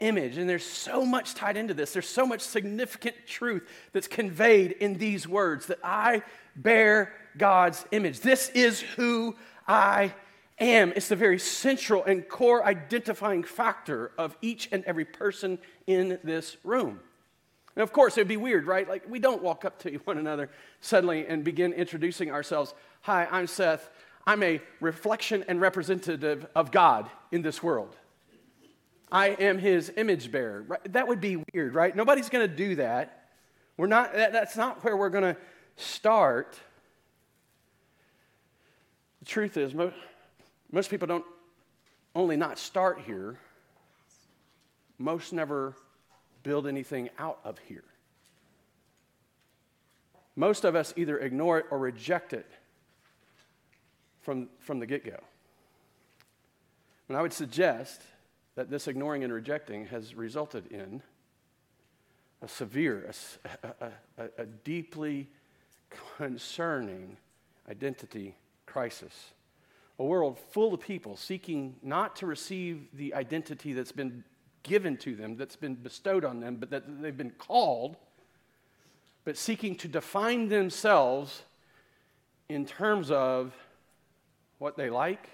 image. 0.00 0.38
And 0.38 0.48
there's 0.48 0.64
so 0.64 1.04
much 1.04 1.34
tied 1.34 1.56
into 1.56 1.74
this. 1.74 1.92
There's 1.92 2.08
so 2.08 2.26
much 2.26 2.40
significant 2.40 3.16
truth 3.26 3.68
that's 3.92 4.08
conveyed 4.08 4.72
in 4.72 4.94
these 4.94 5.28
words 5.28 5.66
that 5.66 5.78
I 5.84 6.22
bear 6.56 7.12
God's 7.36 7.84
image. 7.90 8.20
This 8.20 8.48
is 8.50 8.80
who 8.80 9.36
I 9.68 10.14
am. 10.58 10.92
It's 10.96 11.08
the 11.08 11.16
very 11.16 11.38
central 11.38 12.04
and 12.04 12.26
core 12.28 12.64
identifying 12.64 13.42
factor 13.44 14.12
of 14.16 14.36
each 14.40 14.68
and 14.72 14.84
every 14.84 15.04
person 15.04 15.58
in 15.86 16.18
this 16.24 16.56
room. 16.64 17.00
And 17.80 17.88
of 17.88 17.94
course, 17.94 18.18
it 18.18 18.20
would 18.20 18.28
be 18.28 18.36
weird, 18.36 18.66
right? 18.66 18.86
Like, 18.86 19.08
we 19.08 19.18
don't 19.18 19.42
walk 19.42 19.64
up 19.64 19.78
to 19.84 19.90
one 20.04 20.18
another 20.18 20.50
suddenly 20.82 21.26
and 21.26 21.42
begin 21.42 21.72
introducing 21.72 22.30
ourselves. 22.30 22.74
Hi, 23.00 23.26
I'm 23.30 23.46
Seth. 23.46 23.88
I'm 24.26 24.42
a 24.42 24.60
reflection 24.80 25.46
and 25.48 25.62
representative 25.62 26.46
of 26.54 26.72
God 26.72 27.08
in 27.32 27.40
this 27.40 27.62
world. 27.62 27.96
I 29.10 29.28
am 29.28 29.56
his 29.56 29.90
image 29.96 30.30
bearer. 30.30 30.66
Right? 30.68 30.92
That 30.92 31.08
would 31.08 31.22
be 31.22 31.42
weird, 31.54 31.74
right? 31.74 31.96
Nobody's 31.96 32.28
going 32.28 32.46
to 32.46 32.54
do 32.54 32.74
that. 32.74 33.30
We're 33.78 33.86
not, 33.86 34.12
that, 34.12 34.34
that's 34.34 34.58
not 34.58 34.84
where 34.84 34.94
we're 34.94 35.08
going 35.08 35.34
to 35.34 35.40
start. 35.76 36.60
The 39.20 39.24
truth 39.24 39.56
is, 39.56 39.72
most, 39.72 39.96
most 40.70 40.90
people 40.90 41.08
don't 41.08 41.24
only 42.14 42.36
not 42.36 42.58
start 42.58 43.00
here, 43.06 43.38
most 44.98 45.32
never 45.32 45.74
build 46.42 46.66
anything 46.66 47.10
out 47.18 47.38
of 47.44 47.58
here. 47.58 47.84
Most 50.36 50.64
of 50.64 50.74
us 50.74 50.94
either 50.96 51.18
ignore 51.18 51.58
it 51.58 51.66
or 51.70 51.78
reject 51.78 52.32
it 52.32 52.50
from, 54.22 54.48
from 54.58 54.78
the 54.78 54.86
get 54.86 55.04
go. 55.04 55.18
And 57.08 57.16
I 57.16 57.22
would 57.22 57.32
suggest 57.32 58.02
that 58.54 58.70
this 58.70 58.86
ignoring 58.88 59.24
and 59.24 59.32
rejecting 59.32 59.86
has 59.86 60.14
resulted 60.14 60.66
in 60.70 61.02
a 62.42 62.48
severe, 62.48 63.12
a, 63.62 63.68
a, 63.80 63.92
a, 64.16 64.28
a 64.42 64.46
deeply 64.46 65.28
concerning 66.16 67.16
identity 67.68 68.36
crisis. 68.66 69.32
A 69.98 70.04
world 70.04 70.38
full 70.52 70.72
of 70.72 70.80
people 70.80 71.16
seeking 71.16 71.76
not 71.82 72.16
to 72.16 72.26
receive 72.26 72.88
the 72.94 73.12
identity 73.14 73.72
that's 73.72 73.92
been 73.92 74.24
given 74.62 74.96
to 74.98 75.14
them, 75.14 75.36
that's 75.36 75.56
been 75.56 75.74
bestowed 75.74 76.24
on 76.24 76.40
them, 76.40 76.56
but 76.56 76.70
that 76.70 77.02
they've 77.02 77.16
been 77.16 77.30
called, 77.30 77.96
but 79.24 79.36
seeking 79.36 79.74
to 79.76 79.88
define 79.88 80.48
themselves 80.48 81.42
in 82.48 82.66
terms 82.66 83.10
of 83.10 83.54
what 84.58 84.76
they 84.76 84.90
like, 84.90 85.30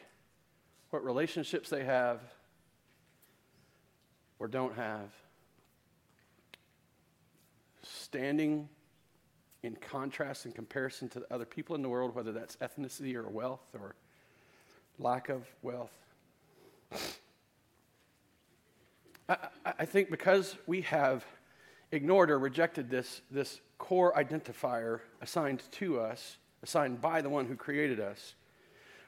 what 0.90 1.04
relationships 1.04 1.70
they 1.70 1.84
have, 1.84 2.20
or 4.38 4.48
don't 4.48 4.74
have. 4.76 5.10
Standing 7.82 8.68
in 9.62 9.76
contrast 9.76 10.44
and 10.44 10.54
comparison 10.54 11.08
to 11.08 11.24
other 11.30 11.44
people 11.44 11.74
in 11.74 11.82
the 11.82 11.88
world, 11.88 12.14
whether 12.14 12.32
that's 12.32 12.56
ethnicity 12.56 13.14
or 13.14 13.28
wealth 13.28 13.74
or 13.74 13.96
lack 14.98 15.28
of 15.28 15.46
wealth. 15.62 15.96
I, 19.28 19.36
I 19.64 19.84
think 19.84 20.10
because 20.10 20.56
we 20.66 20.82
have 20.82 21.24
ignored 21.92 22.30
or 22.30 22.38
rejected 22.38 22.90
this, 22.90 23.22
this 23.30 23.60
core 23.78 24.12
identifier 24.14 25.00
assigned 25.20 25.62
to 25.72 26.00
us, 26.00 26.36
assigned 26.62 27.00
by 27.00 27.22
the 27.22 27.28
one 27.28 27.46
who 27.46 27.56
created 27.56 28.00
us, 28.00 28.34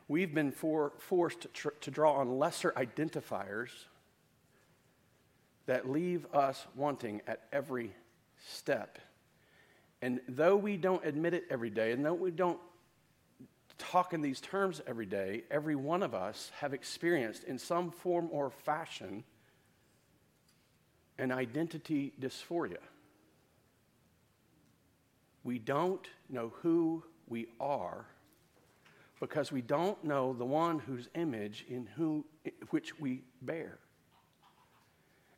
we've 0.09 0.35
been 0.35 0.51
for, 0.51 0.93
forced 0.99 1.43
to, 1.43 1.49
tr- 1.49 1.69
to 1.81 1.91
draw 1.91 2.15
on 2.15 2.39
lesser 2.39 2.73
identifiers 2.73 3.71
that 5.67 5.89
leave 5.89 6.27
us 6.33 6.67
wanting 6.75 7.21
at 7.27 7.43
every 7.53 7.93
step. 8.47 8.99
And 10.01 10.21
though 10.29 10.57
we 10.57 10.77
don't 10.77 11.05
admit 11.05 11.35
it 11.35 11.45
every 11.51 11.71
day, 11.71 11.93
and 11.93 12.05
though 12.05 12.15
we 12.15 12.31
don't 12.31 12.59
talk 13.77 14.13
in 14.13 14.23
these 14.23 14.41
terms 14.41 14.81
every 14.87 15.07
day, 15.07 15.45
every 15.51 15.77
one 15.77 16.03
of 16.03 16.15
us 16.15 16.51
have 16.61 16.73
experienced 16.73 17.45
in 17.45 17.59
some 17.59 17.91
form 17.91 18.29
or 18.33 18.51
fashion 18.51 19.25
an 21.19 21.33
identity 21.33 22.13
dysphoria. 22.21 22.79
We 25.45 25.59
don't 25.59 26.07
know 26.29 26.53
who 26.63 27.03
we 27.27 27.47
are 27.61 28.07
because 29.21 29.51
we 29.51 29.63
don't 29.63 30.03
know 30.05 30.33
the 30.33 30.45
one 30.45 30.79
whose 30.79 31.09
image 31.15 31.65
in 31.69 31.89
who, 31.97 32.25
which 32.71 32.99
we 33.01 33.23
bear. 33.43 33.79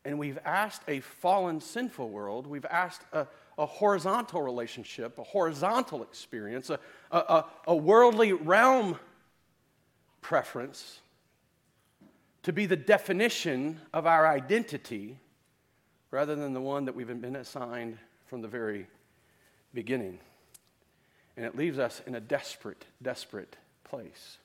And 0.04 0.18
we've 0.18 0.38
asked 0.44 0.82
a 0.88 1.00
fallen, 1.00 1.60
sinful 1.60 2.08
world, 2.08 2.46
we've 2.46 2.66
asked 2.66 3.02
a, 3.12 3.26
a 3.58 3.66
horizontal 3.66 4.42
relationship, 4.42 5.18
a 5.18 5.22
horizontal 5.22 6.02
experience, 6.02 6.70
a, 6.70 6.78
a, 7.10 7.44
a 7.66 7.76
worldly 7.76 8.32
realm 8.32 8.98
preference 10.20 11.00
to 12.42 12.52
be 12.52 12.66
the 12.66 12.76
definition 12.76 13.80
of 13.92 14.06
our 14.06 14.26
identity 14.26 15.18
rather 16.10 16.34
than 16.34 16.52
the 16.52 16.60
one 16.60 16.84
that 16.84 16.94
we've 16.94 17.06
been 17.06 17.36
assigned 17.36 17.98
from 18.26 18.42
the 18.42 18.48
very 18.48 18.86
beginning. 19.74 20.18
And 21.36 21.46
it 21.46 21.56
leaves 21.56 21.78
us 21.78 22.02
in 22.06 22.14
a 22.14 22.20
desperate, 22.20 22.84
desperate 23.02 23.56
place. 23.84 24.38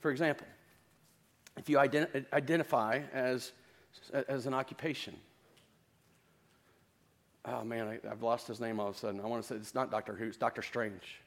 For 0.00 0.10
example, 0.10 0.46
if 1.56 1.68
you 1.68 1.76
ident- 1.76 2.24
identify 2.32 3.00
as 3.12 3.52
as 4.28 4.46
an 4.46 4.54
occupation. 4.54 5.16
Oh 7.44 7.64
man, 7.64 7.88
I, 8.04 8.08
have 8.08 8.22
lost 8.22 8.46
his 8.46 8.60
name 8.60 8.80
all 8.80 8.88
of 8.88 8.96
a 8.96 8.98
sudden. 8.98 9.20
I 9.20 9.26
want 9.26 9.42
to 9.42 9.48
say 9.48 9.56
it's 9.56 9.74
not 9.74 9.90
Doctor 9.90 10.14
Who, 10.14 10.26
it's 10.26 10.36
Doctor 10.36 10.62
Strange. 10.62 11.20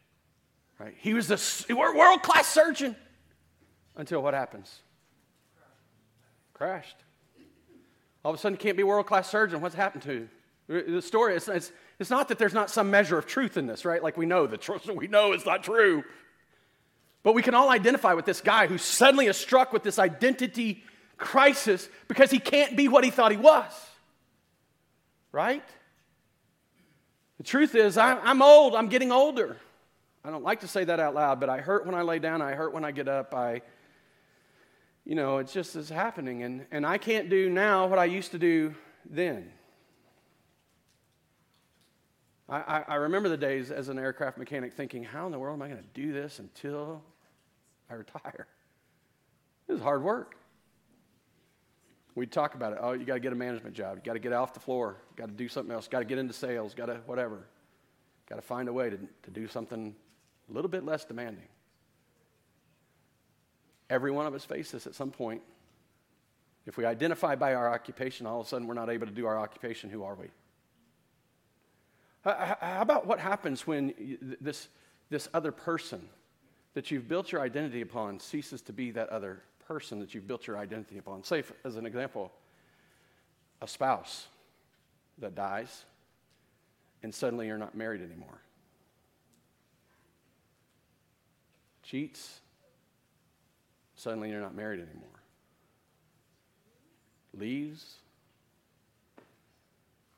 Right? 0.79 0.95
He 0.99 1.13
was 1.13 1.29
a 1.69 1.73
world 1.73 2.23
class 2.23 2.47
surgeon 2.47 2.95
until 3.95 4.21
what 4.21 4.33
happens? 4.33 4.79
Crashed. 6.53 6.97
All 8.23 8.31
of 8.31 8.37
a 8.37 8.41
sudden, 8.41 8.57
can't 8.57 8.77
be 8.77 8.83
world 8.83 9.05
class 9.05 9.29
surgeon. 9.29 9.61
What's 9.61 9.75
happened 9.75 10.03
to 10.03 10.13
you? 10.13 10.29
the 10.67 11.01
story? 11.01 11.35
It's, 11.35 11.47
it's, 11.47 11.71
it's 11.99 12.09
not 12.09 12.29
that 12.29 12.39
there's 12.39 12.53
not 12.53 12.69
some 12.69 12.89
measure 12.89 13.17
of 13.17 13.25
truth 13.25 13.57
in 13.57 13.67
this, 13.67 13.83
right? 13.85 14.01
Like 14.01 14.17
we 14.17 14.25
know 14.25 14.47
the 14.47 14.57
truth, 14.57 14.85
we 14.95 15.07
know 15.07 15.33
it's 15.33 15.45
not 15.45 15.63
true. 15.63 16.03
But 17.21 17.33
we 17.33 17.41
can 17.41 17.53
all 17.53 17.69
identify 17.69 18.13
with 18.13 18.25
this 18.25 18.41
guy 18.41 18.67
who 18.67 18.77
suddenly 18.77 19.27
is 19.27 19.37
struck 19.37 19.71
with 19.71 19.83
this 19.83 19.97
identity 19.97 20.83
crisis 21.17 21.87
because 22.09 22.29
he 22.29 22.39
can't 22.39 22.75
be 22.75 22.89
what 22.89 23.05
he 23.05 23.11
thought 23.11 23.31
he 23.31 23.37
was. 23.37 23.71
Right? 25.31 25.63
The 27.37 27.43
truth 27.43 27.75
is, 27.75 27.97
I'm 27.97 28.41
old. 28.41 28.75
I'm 28.75 28.89
getting 28.89 29.11
older. 29.11 29.57
I 30.25 30.31
don't 30.31 30.43
like 30.43 30.61
to 30.61 30.67
say 30.67 30.83
that 30.83 30.99
out 30.99 31.15
loud, 31.15 31.39
but 31.39 31.49
I 31.49 31.59
hurt 31.59 31.85
when 31.85 31.95
I 31.95 32.01
lay 32.01 32.19
down. 32.19 32.41
I 32.41 32.53
hurt 32.53 32.73
when 32.73 32.85
I 32.85 32.91
get 32.91 33.07
up. 33.07 33.33
I, 33.33 33.61
you 35.05 35.15
know, 35.15 35.37
it's 35.37 35.53
just 35.53 35.75
is 35.75 35.89
happening. 35.89 36.43
And, 36.43 36.65
and 36.71 36.85
I 36.85 36.97
can't 36.97 37.29
do 37.29 37.49
now 37.49 37.87
what 37.87 37.99
I 37.99 38.05
used 38.05 38.31
to 38.31 38.39
do 38.39 38.73
then. 39.09 39.51
I, 42.47 42.57
I, 42.57 42.85
I 42.87 42.95
remember 42.95 43.29
the 43.29 43.37
days 43.37 43.71
as 43.71 43.89
an 43.89 43.99
aircraft 43.99 44.37
mechanic 44.37 44.73
thinking, 44.73 45.03
how 45.03 45.25
in 45.25 45.31
the 45.31 45.39
world 45.39 45.55
am 45.55 45.61
I 45.61 45.67
going 45.67 45.81
to 45.81 46.01
do 46.01 46.13
this 46.13 46.39
until 46.39 47.01
I 47.89 47.95
retire? 47.95 48.47
It 49.67 49.73
was 49.73 49.81
hard 49.81 50.03
work. 50.03 50.35
We'd 52.15 52.31
talk 52.31 52.53
about 52.53 52.73
it. 52.73 52.79
Oh, 52.81 52.91
you 52.91 53.05
got 53.05 53.15
to 53.15 53.19
get 53.19 53.33
a 53.33 53.35
management 53.35 53.75
job. 53.75 53.97
You 53.97 54.03
got 54.03 54.13
to 54.13 54.19
get 54.19 54.33
off 54.33 54.53
the 54.53 54.59
floor. 54.59 54.97
Got 55.15 55.29
to 55.29 55.33
do 55.33 55.47
something 55.47 55.73
else. 55.73 55.87
Got 55.87 55.99
to 55.99 56.05
get 56.05 56.19
into 56.19 56.33
sales. 56.33 56.75
Got 56.75 56.85
to 56.85 56.95
whatever. 57.05 57.47
Got 58.29 58.35
to 58.35 58.41
find 58.41 58.69
a 58.69 58.73
way 58.73 58.89
to, 58.89 58.97
to 58.97 59.31
do 59.31 59.47
something 59.47 59.95
a 60.49 60.53
little 60.53 60.69
bit 60.69 60.85
less 60.85 61.05
demanding. 61.05 61.47
Every 63.89 64.11
one 64.11 64.25
of 64.25 64.33
us 64.33 64.45
faces 64.45 64.87
at 64.87 64.95
some 64.95 65.11
point. 65.11 65.41
If 66.65 66.77
we 66.77 66.85
identify 66.85 67.35
by 67.35 67.53
our 67.55 67.71
occupation, 67.73 68.25
all 68.25 68.39
of 68.39 68.47
a 68.47 68.49
sudden 68.49 68.67
we're 68.67 68.73
not 68.73 68.89
able 68.89 69.07
to 69.07 69.13
do 69.13 69.25
our 69.25 69.37
occupation. 69.37 69.89
Who 69.89 70.03
are 70.03 70.15
we? 70.15 70.27
How 72.23 72.81
about 72.81 73.05
what 73.05 73.19
happens 73.19 73.67
when 73.67 73.93
this, 74.39 74.69
this 75.09 75.27
other 75.33 75.51
person 75.51 76.07
that 76.73 76.89
you've 76.89 77.07
built 77.07 77.31
your 77.31 77.41
identity 77.41 77.81
upon 77.81 78.19
ceases 78.19 78.61
to 78.61 78.73
be 78.73 78.91
that 78.91 79.09
other 79.09 79.41
person 79.67 79.99
that 79.99 80.13
you've 80.13 80.27
built 80.27 80.47
your 80.47 80.57
identity 80.57 80.97
upon. 80.97 81.23
Say, 81.23 81.43
as 81.63 81.75
an 81.75 81.85
example, 81.85 82.31
a 83.61 83.67
spouse 83.67 84.27
that 85.19 85.35
dies, 85.35 85.85
and 87.01 87.13
suddenly 87.13 87.47
you're 87.47 87.57
not 87.57 87.75
married 87.75 88.01
anymore. 88.01 88.41
Cheats, 91.83 92.39
suddenly 93.95 94.29
you're 94.29 94.41
not 94.41 94.55
married 94.55 94.79
anymore. 94.79 95.09
leaves, 97.35 97.95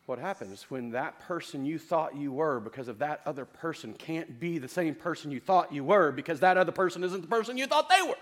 what 0.05 0.20
happens 0.20 0.65
when 0.70 0.91
that 0.91 1.20
person 1.22 1.65
you 1.65 1.79
thought 1.79 2.15
you 2.15 2.32
were 2.32 2.60
because 2.60 2.88
of 2.88 3.00
that 3.00 3.22
other 3.25 3.46
person 3.46 3.94
can't 3.94 4.39
be 4.39 4.60
the 4.60 4.67
same 4.67 4.94
person 4.94 5.32
you 5.32 5.39
thought 5.39 5.74
you 5.74 5.84
were 5.84 6.12
because 6.12 6.41
that 6.41 6.58
other 6.58 6.72
person 6.72 7.03
isn't 7.03 7.22
the 7.22 7.27
person 7.27 7.58
you 7.58 7.65
thought 7.65 7.89
they 7.89 8.01
were? 8.03 8.15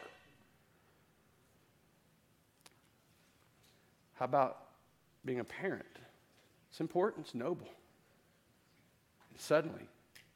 How 4.13 4.25
about 4.25 4.59
being 5.25 5.39
a 5.39 5.43
parent? 5.43 5.85
It's 6.69 6.79
important, 6.79 7.25
it's 7.25 7.35
noble. 7.35 7.67
And 9.29 9.39
suddenly, 9.39 9.87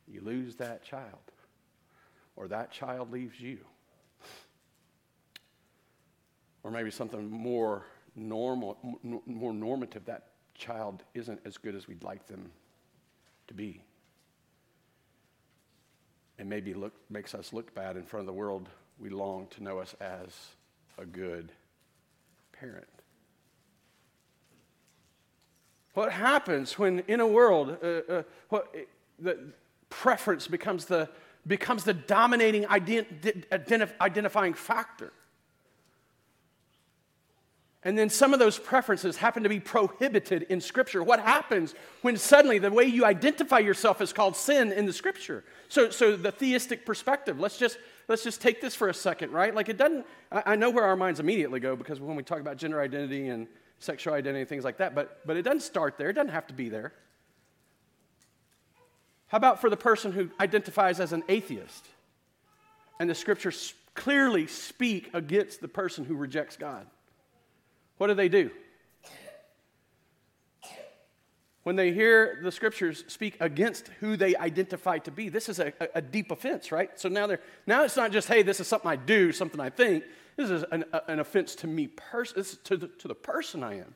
you 0.08 0.22
lose 0.22 0.56
that 0.56 0.84
child, 0.84 1.32
or 2.36 2.48
that 2.50 2.72
child 2.72 3.12
leaves 3.12 3.40
you. 3.40 3.60
Or 6.68 6.72
maybe 6.72 6.92
something 6.92 7.32
more 7.32 7.86
normal, 8.14 8.78
more 9.26 9.54
normative, 9.54 10.04
that 10.04 10.26
child 10.54 11.02
isn't 11.14 11.40
as 11.46 11.58
good 11.58 11.76
as 11.76 11.88
we'd 11.88 12.04
like 12.04 12.28
them 12.28 12.52
to 13.48 13.54
be. 13.54 13.82
And 16.38 16.50
maybe 16.50 16.74
look, 16.74 16.92
makes 17.10 17.34
us 17.34 17.54
look 17.54 17.74
bad 17.74 17.96
in 17.96 18.04
front 18.04 18.20
of 18.20 18.26
the 18.26 18.34
world 18.34 18.68
we 19.00 19.10
long 19.10 19.48
to 19.52 19.64
know 19.64 19.80
us 19.80 19.96
as 20.02 20.36
a 20.98 21.06
good 21.06 21.54
parent. 22.52 22.86
What 25.94 26.12
happens 26.12 26.78
when, 26.78 27.00
in 27.08 27.22
a 27.22 27.28
world, 27.28 27.78
uh, 27.82 27.88
uh, 28.12 28.24
what, 28.50 28.76
the 29.18 29.54
preference 29.90 30.50
becomes 30.50 30.84
the, 30.84 31.08
becomes 31.48 31.86
the 31.86 31.94
dominating 31.94 32.66
ident- 32.66 33.46
identif- 33.52 33.94
identifying 34.02 34.54
factor? 34.54 35.14
And 37.84 37.98
then 37.98 38.10
some 38.10 38.34
of 38.34 38.40
those 38.40 38.58
preferences 38.58 39.18
happen 39.18 39.44
to 39.44 39.50
be 39.50 39.60
prohibited 39.60 40.44
in 40.44 40.62
Scripture. 40.62 41.04
What 41.04 41.20
happens 41.20 41.76
when 42.02 42.18
suddenly 42.18 42.58
the 42.58 42.72
way 42.72 42.86
you 42.86 43.06
identify 43.06 43.60
yourself 43.60 44.02
is 44.02 44.12
called 44.12 44.36
sin 44.36 44.72
in 44.72 44.86
the 44.86 44.94
Scripture? 44.94 45.44
So, 45.70 45.92
so 45.92 46.16
the 46.16 46.32
theistic 46.32 46.86
perspective, 46.86 47.40
let's 47.40 47.58
just, 47.58 47.78
let's 48.08 48.24
just 48.24 48.42
take 48.42 48.62
this 48.62 48.74
for 48.74 48.90
a 48.90 48.94
second, 48.94 49.32
right? 49.32 49.54
Like 49.54 49.70
it 49.70 49.78
doesn't, 49.78 50.06
I, 50.32 50.44
I 50.48 50.56
know 50.56 50.72
where 50.72 50.86
our 50.86 50.96
minds 50.96 51.20
immediately 51.20 51.60
go 51.60 51.76
because 51.76 52.00
when 52.00 52.16
we 52.16 52.24
talk 52.24 52.40
about 52.40 52.58
gender 52.58 52.82
identity 52.82 53.30
and 53.30 53.48
sexual 53.80 54.16
identity 54.16 54.42
and 54.42 54.50
things 54.50 54.64
like 54.64 54.78
that, 54.78 54.96
but, 54.96 55.26
but 55.26 55.38
it 55.38 55.44
doesn't 55.44 55.62
start 55.62 56.00
there. 56.00 56.10
It 56.10 56.14
doesn't 56.14 56.34
have 56.34 56.48
to 56.48 56.54
be 56.56 56.70
there. 56.70 56.94
How 59.28 59.38
about 59.38 59.62
for 59.62 59.70
the 59.70 59.78
person 59.78 60.14
who 60.14 60.32
identifies 60.40 61.00
as 61.00 61.14
an 61.14 61.24
atheist 61.30 61.86
and 63.00 63.08
the 63.08 63.16
Scriptures 63.16 63.76
clearly 63.94 64.48
speak 64.48 65.12
against 65.14 65.62
the 65.62 65.68
person 65.68 66.06
who 66.06 66.16
rejects 66.16 66.58
God? 66.58 66.88
What 67.98 68.08
do 68.08 68.14
they 68.14 68.30
do? 68.30 68.52
When 71.64 71.76
they 71.76 71.92
hear 71.92 72.40
the 72.42 72.52
scriptures 72.52 73.04
speak 73.10 73.36
against 73.42 73.90
who 74.00 74.16
they 74.16 74.38
identify 74.38 75.00
to 75.00 75.12
be, 75.12 75.28
this 75.28 75.50
is 75.50 75.60
a, 75.60 75.74
a, 75.94 76.02
deep 76.02 76.32
offense, 76.32 76.72
right? 76.72 76.98
So 76.98 77.10
now, 77.10 77.28
they're, 77.28 77.42
now 77.66 77.84
it's 77.84 77.98
not 77.98 78.14
just, 78.14 78.30
hey, 78.30 78.42
this 78.42 78.62
is 78.62 78.70
something 78.70 78.90
I 78.90 78.96
do, 78.96 79.34
something 79.34 79.60
I 79.60 79.70
think. 79.70 80.06
This 80.38 80.50
is 80.50 80.64
an, 80.72 80.86
an 81.10 81.20
offense 81.20 81.56
to 81.56 81.68
me, 81.68 81.88
pers- 81.88 82.58
to, 82.64 82.78
the, 82.78 82.88
to 82.88 83.10
the 83.10 83.16
person 83.16 83.64
I 83.64 83.80
am. 83.80 83.96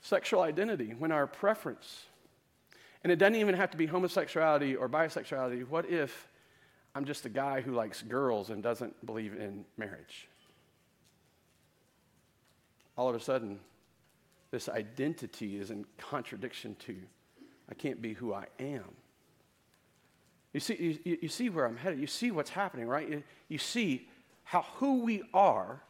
Sexual 0.00 0.40
identity, 0.42 0.94
when 0.98 1.12
our 1.12 1.28
preference, 1.28 2.06
and 3.04 3.12
it 3.12 3.20
doesn't 3.20 3.36
even 3.36 3.54
have 3.54 3.70
to 3.70 3.76
be 3.76 3.86
homosexuality 3.86 4.74
or 4.74 4.88
bisexuality. 4.88 5.68
What 5.68 5.88
if 5.88 6.26
I'm 6.96 7.04
just 7.04 7.24
a 7.24 7.28
guy 7.28 7.60
who 7.60 7.72
likes 7.72 8.02
girls 8.02 8.50
and 8.50 8.64
doesn't 8.64 9.06
believe 9.06 9.34
in 9.34 9.64
marriage? 9.76 10.28
All 12.96 13.08
of 13.08 13.14
a 13.14 13.20
sudden, 13.20 13.58
this 14.50 14.68
identity 14.68 15.56
is 15.56 15.70
in 15.70 15.84
contradiction 15.98 16.76
to 16.86 16.96
I 17.68 17.74
can't 17.74 18.00
be 18.00 18.12
who 18.12 18.34
I 18.34 18.46
am. 18.60 18.84
You 20.52 20.60
see, 20.60 21.00
you, 21.04 21.18
you 21.22 21.28
see 21.28 21.48
where 21.48 21.66
I'm 21.66 21.76
headed. 21.76 21.98
You 21.98 22.06
see 22.06 22.30
what's 22.30 22.50
happening, 22.50 22.86
right? 22.86 23.08
You, 23.08 23.22
you 23.48 23.58
see 23.58 24.06
how 24.44 24.62
who 24.76 25.00
we 25.00 25.22
are 25.32 25.80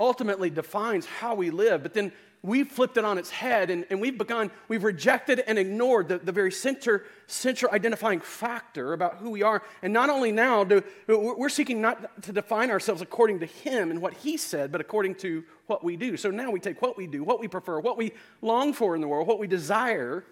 ultimately 0.00 0.48
defines 0.48 1.04
how 1.04 1.34
we 1.34 1.50
live, 1.50 1.82
but 1.82 1.92
then 1.92 2.12
we've 2.42 2.70
flipped 2.70 2.96
it 2.96 3.04
on 3.04 3.18
its 3.18 3.30
head 3.30 3.70
and, 3.70 3.84
and 3.90 4.00
we've 4.00 4.16
begun, 4.16 4.50
we've 4.68 4.84
rejected 4.84 5.40
and 5.40 5.58
ignored 5.58 6.08
the, 6.08 6.18
the 6.18 6.32
very 6.32 6.52
center, 6.52 7.04
central 7.26 7.72
identifying 7.72 8.20
factor 8.20 8.92
about 8.92 9.16
who 9.16 9.30
we 9.30 9.42
are. 9.42 9.62
And 9.82 9.92
not 9.92 10.10
only 10.10 10.32
now, 10.32 10.64
do, 10.64 10.82
we're 11.06 11.48
seeking 11.48 11.80
not 11.80 12.22
to 12.22 12.32
define 12.32 12.70
ourselves 12.70 13.02
according 13.02 13.40
to 13.40 13.46
Him 13.46 13.90
and 13.90 14.00
what 14.00 14.14
He 14.14 14.36
said, 14.36 14.70
but 14.70 14.80
according 14.80 15.16
to 15.16 15.44
what 15.66 15.82
we 15.82 15.96
do. 15.96 16.16
So 16.16 16.30
now 16.30 16.50
we 16.50 16.60
take 16.60 16.80
what 16.80 16.96
we 16.96 17.06
do, 17.06 17.24
what 17.24 17.40
we 17.40 17.48
prefer, 17.48 17.80
what 17.80 17.96
we 17.96 18.12
long 18.40 18.72
for 18.72 18.94
in 18.94 19.00
the 19.00 19.08
world, 19.08 19.26
what 19.26 19.38
we 19.38 19.46
desire, 19.46 20.24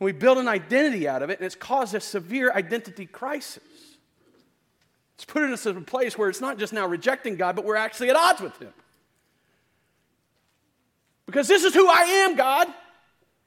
and 0.00 0.04
we 0.04 0.12
build 0.12 0.38
an 0.38 0.48
identity 0.48 1.08
out 1.08 1.22
of 1.22 1.30
it, 1.30 1.38
and 1.38 1.46
it's 1.46 1.54
caused 1.54 1.94
a 1.94 2.00
severe 2.00 2.52
identity 2.52 3.06
crisis. 3.06 3.62
It's 5.14 5.24
putting 5.24 5.52
us 5.52 5.66
in 5.66 5.76
a 5.76 5.80
place 5.80 6.18
where 6.18 6.28
it's 6.28 6.40
not 6.40 6.58
just 6.58 6.72
now 6.72 6.86
rejecting 6.86 7.36
God, 7.36 7.54
but 7.54 7.64
we're 7.64 7.76
actually 7.76 8.10
at 8.10 8.16
odds 8.16 8.40
with 8.40 8.58
Him. 8.58 8.72
Because 11.32 11.48
this 11.48 11.64
is 11.64 11.72
who 11.72 11.88
I 11.88 12.02
am, 12.26 12.36
God. 12.36 12.68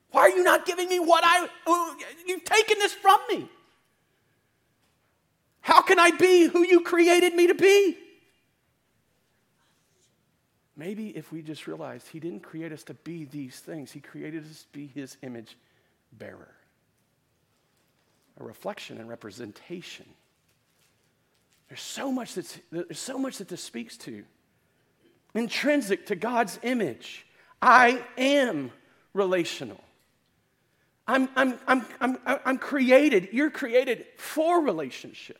Why 0.09 0.21
are 0.21 0.29
you 0.29 0.43
not 0.43 0.65
giving 0.65 0.89
me 0.89 0.97
what 0.97 1.23
I, 1.23 1.47
you've 2.25 2.43
taken 2.43 2.79
this 2.79 2.93
from 2.93 3.19
me? 3.29 3.47
How 5.61 5.83
can 5.83 5.99
I 5.99 6.09
be 6.09 6.47
who 6.47 6.65
you 6.65 6.81
created 6.81 7.35
me 7.35 7.45
to 7.45 7.53
be? 7.53 7.95
Maybe 10.75 11.09
if 11.09 11.31
we 11.31 11.43
just 11.43 11.67
realized 11.67 12.07
He 12.07 12.19
didn't 12.19 12.41
create 12.41 12.71
us 12.71 12.81
to 12.85 12.95
be 12.95 13.25
these 13.25 13.59
things, 13.59 13.91
He 13.91 13.99
created 13.99 14.43
us 14.49 14.63
to 14.63 14.67
be 14.71 14.87
His 14.87 15.17
image 15.21 15.55
bearer, 16.11 16.55
a 18.39 18.43
reflection 18.43 18.97
and 18.97 19.07
representation. 19.07 20.07
There's 21.69 21.81
so 21.81 22.11
much, 22.11 22.33
that's, 22.33 22.57
there's 22.71 22.97
so 22.97 23.19
much 23.19 23.37
that 23.37 23.47
this 23.47 23.61
speaks 23.61 23.95
to. 23.97 24.23
Intrinsic 25.35 26.07
to 26.07 26.15
God's 26.15 26.57
image. 26.63 27.24
I 27.61 28.03
am 28.17 28.71
relational. 29.13 29.81
I'm, 31.07 31.29
I'm, 31.35 31.59
I'm, 31.67 31.85
I'm, 32.01 32.17
I'm 32.25 32.57
created, 32.57 33.29
you're 33.31 33.51
created 33.51 34.05
for 34.17 34.61
relationship. 34.61 35.39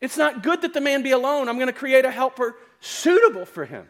It's 0.00 0.16
not 0.16 0.42
good 0.42 0.62
that 0.62 0.74
the 0.74 0.80
man 0.80 1.02
be 1.02 1.10
alone. 1.10 1.48
I'm 1.48 1.56
going 1.56 1.66
to 1.66 1.72
create 1.72 2.04
a 2.04 2.10
helper 2.10 2.56
suitable 2.80 3.44
for 3.44 3.64
him. 3.64 3.86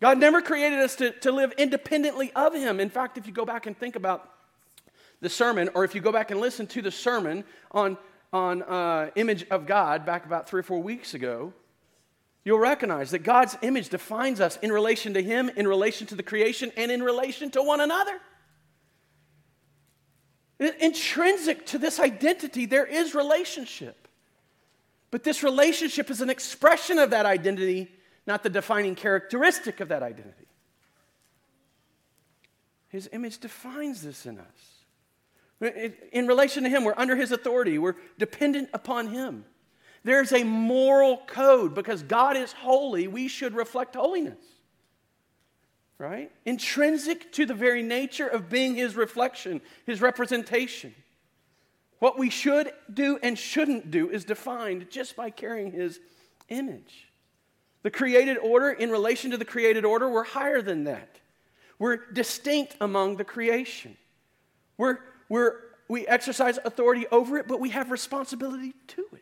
God 0.00 0.18
never 0.18 0.40
created 0.40 0.78
us 0.78 0.96
to, 0.96 1.10
to 1.20 1.32
live 1.32 1.52
independently 1.58 2.32
of 2.32 2.54
him. 2.54 2.80
In 2.80 2.88
fact, 2.88 3.18
if 3.18 3.26
you 3.26 3.32
go 3.34 3.44
back 3.44 3.66
and 3.66 3.78
think 3.78 3.96
about 3.96 4.30
the 5.20 5.28
sermon, 5.28 5.68
or 5.74 5.84
if 5.84 5.94
you 5.94 6.00
go 6.00 6.12
back 6.12 6.30
and 6.30 6.40
listen 6.40 6.66
to 6.68 6.80
the 6.80 6.90
sermon 6.90 7.44
on, 7.72 7.98
on 8.32 8.62
uh, 8.62 9.10
image 9.16 9.46
of 9.50 9.66
God 9.66 10.06
back 10.06 10.24
about 10.24 10.48
three 10.48 10.60
or 10.60 10.62
four 10.62 10.82
weeks 10.82 11.12
ago, 11.12 11.52
You'll 12.44 12.58
recognize 12.58 13.10
that 13.10 13.20
God's 13.20 13.56
image 13.62 13.90
defines 13.90 14.40
us 14.40 14.56
in 14.62 14.72
relation 14.72 15.14
to 15.14 15.22
Him, 15.22 15.50
in 15.56 15.68
relation 15.68 16.06
to 16.08 16.14
the 16.14 16.22
creation, 16.22 16.72
and 16.76 16.90
in 16.90 17.02
relation 17.02 17.50
to 17.50 17.62
one 17.62 17.80
another. 17.80 18.18
Intrinsic 20.58 21.66
to 21.66 21.78
this 21.78 22.00
identity, 22.00 22.66
there 22.66 22.86
is 22.86 23.14
relationship. 23.14 24.08
But 25.10 25.24
this 25.24 25.42
relationship 25.42 26.10
is 26.10 26.20
an 26.20 26.30
expression 26.30 26.98
of 26.98 27.10
that 27.10 27.26
identity, 27.26 27.90
not 28.26 28.42
the 28.42 28.50
defining 28.50 28.94
characteristic 28.94 29.80
of 29.80 29.88
that 29.88 30.02
identity. 30.02 30.46
His 32.88 33.08
image 33.12 33.38
defines 33.38 34.02
this 34.02 34.26
in 34.26 34.38
us. 34.38 35.64
In 36.12 36.26
relation 36.26 36.64
to 36.64 36.70
Him, 36.70 36.84
we're 36.84 36.94
under 36.96 37.16
His 37.16 37.32
authority, 37.32 37.78
we're 37.78 37.96
dependent 38.18 38.70
upon 38.72 39.08
Him. 39.08 39.44
There's 40.02 40.32
a 40.32 40.44
moral 40.44 41.18
code 41.26 41.74
because 41.74 42.02
God 42.02 42.36
is 42.36 42.52
holy, 42.52 43.06
we 43.06 43.28
should 43.28 43.54
reflect 43.54 43.94
holiness. 43.94 44.38
Right? 45.98 46.32
Intrinsic 46.46 47.30
to 47.32 47.44
the 47.44 47.52
very 47.52 47.82
nature 47.82 48.26
of 48.26 48.48
being 48.48 48.74
his 48.74 48.96
reflection, 48.96 49.60
his 49.84 50.00
representation. 50.00 50.94
What 51.98 52.18
we 52.18 52.30
should 52.30 52.72
do 52.92 53.18
and 53.22 53.38
shouldn't 53.38 53.90
do 53.90 54.08
is 54.08 54.24
defined 54.24 54.86
just 54.90 55.14
by 55.14 55.28
carrying 55.28 55.72
his 55.72 56.00
image. 56.48 57.08
The 57.82 57.90
created 57.90 58.38
order, 58.38 58.70
in 58.70 58.90
relation 58.90 59.30
to 59.32 59.36
the 59.36 59.44
created 59.44 59.84
order, 59.84 60.08
we're 60.08 60.24
higher 60.24 60.62
than 60.62 60.84
that. 60.84 61.20
We're 61.78 61.98
distinct 62.12 62.76
among 62.80 63.16
the 63.16 63.24
creation. 63.24 63.98
We're, 64.78 64.98
we're, 65.28 65.56
we 65.88 66.06
exercise 66.06 66.58
authority 66.64 67.06
over 67.12 67.36
it, 67.36 67.46
but 67.46 67.60
we 67.60 67.70
have 67.70 67.90
responsibility 67.90 68.72
to 68.88 69.04
it 69.12 69.19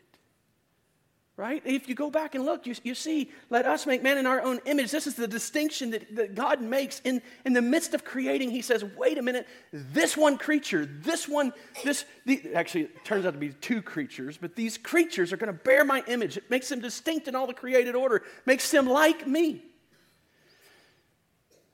right? 1.39 1.61
If 1.65 1.87
you 1.87 1.95
go 1.95 2.11
back 2.11 2.35
and 2.35 2.43
look, 2.43 2.67
you, 2.67 2.75
you 2.83 2.93
see, 2.93 3.31
let 3.49 3.65
us 3.65 3.85
make 3.85 4.03
man 4.03 4.17
in 4.17 4.25
our 4.25 4.41
own 4.41 4.59
image. 4.65 4.91
This 4.91 5.07
is 5.07 5.15
the 5.15 5.25
distinction 5.25 5.91
that, 5.91 6.13
that 6.17 6.35
God 6.35 6.61
makes 6.61 6.99
in, 7.05 7.21
in 7.45 7.53
the 7.53 7.61
midst 7.61 7.93
of 7.93 8.03
creating. 8.03 8.51
He 8.51 8.61
says, 8.61 8.83
wait 8.97 9.17
a 9.17 9.21
minute, 9.21 9.47
this 9.71 10.17
one 10.17 10.37
creature, 10.37 10.85
this 10.85 11.29
one, 11.29 11.53
this, 11.85 12.03
the, 12.25 12.53
actually, 12.53 12.81
it 12.81 13.05
turns 13.05 13.25
out 13.25 13.31
to 13.31 13.39
be 13.39 13.51
two 13.53 13.81
creatures, 13.81 14.37
but 14.37 14.57
these 14.57 14.77
creatures 14.77 15.31
are 15.31 15.37
going 15.37 15.47
to 15.47 15.63
bear 15.63 15.85
my 15.85 16.03
image. 16.07 16.35
It 16.35 16.49
makes 16.49 16.67
them 16.67 16.81
distinct 16.81 17.29
in 17.29 17.35
all 17.35 17.47
the 17.47 17.53
created 17.53 17.95
order, 17.95 18.23
makes 18.45 18.69
them 18.69 18.85
like 18.85 19.25
me. 19.25 19.63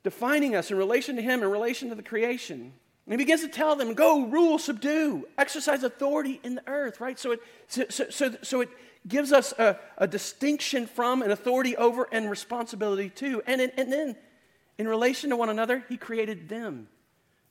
defining 0.06 0.56
us 0.56 0.70
in 0.70 0.78
relation 0.78 1.16
to 1.16 1.22
Him, 1.24 1.42
in 1.42 1.50
relation 1.50 1.90
to 1.90 1.96
the 1.96 2.04
creation. 2.04 2.72
And 3.06 3.14
he 3.14 3.18
begins 3.18 3.42
to 3.42 3.48
tell 3.48 3.76
them, 3.76 3.94
go, 3.96 4.26
rule, 4.28 4.58
subdue, 4.58 5.28
exercise 5.38 5.84
authority 5.84 6.40
in 6.44 6.56
the 6.56 6.68
earth, 6.68 7.02
right? 7.02 7.20
So 7.20 7.34
it, 7.34 7.40
so, 7.68 7.86
so, 7.90 8.36
so 8.42 8.62
it 8.62 8.70
gives 9.08 9.32
us 9.32 9.54
a, 9.54 9.80
a 9.98 10.08
distinction 10.08 10.88
from 10.88 11.22
and 11.22 11.32
authority 11.32 11.76
over 11.78 12.08
and 12.12 12.30
responsibility 12.30 13.10
to. 13.10 13.42
And, 13.46 13.62
in, 13.62 13.72
and 13.78 13.92
then 13.92 14.16
in 14.78 14.88
relation 14.88 15.30
to 15.30 15.36
one 15.36 15.50
another, 15.50 15.84
he 15.90 15.98
created 15.98 16.50
them. 16.50 16.88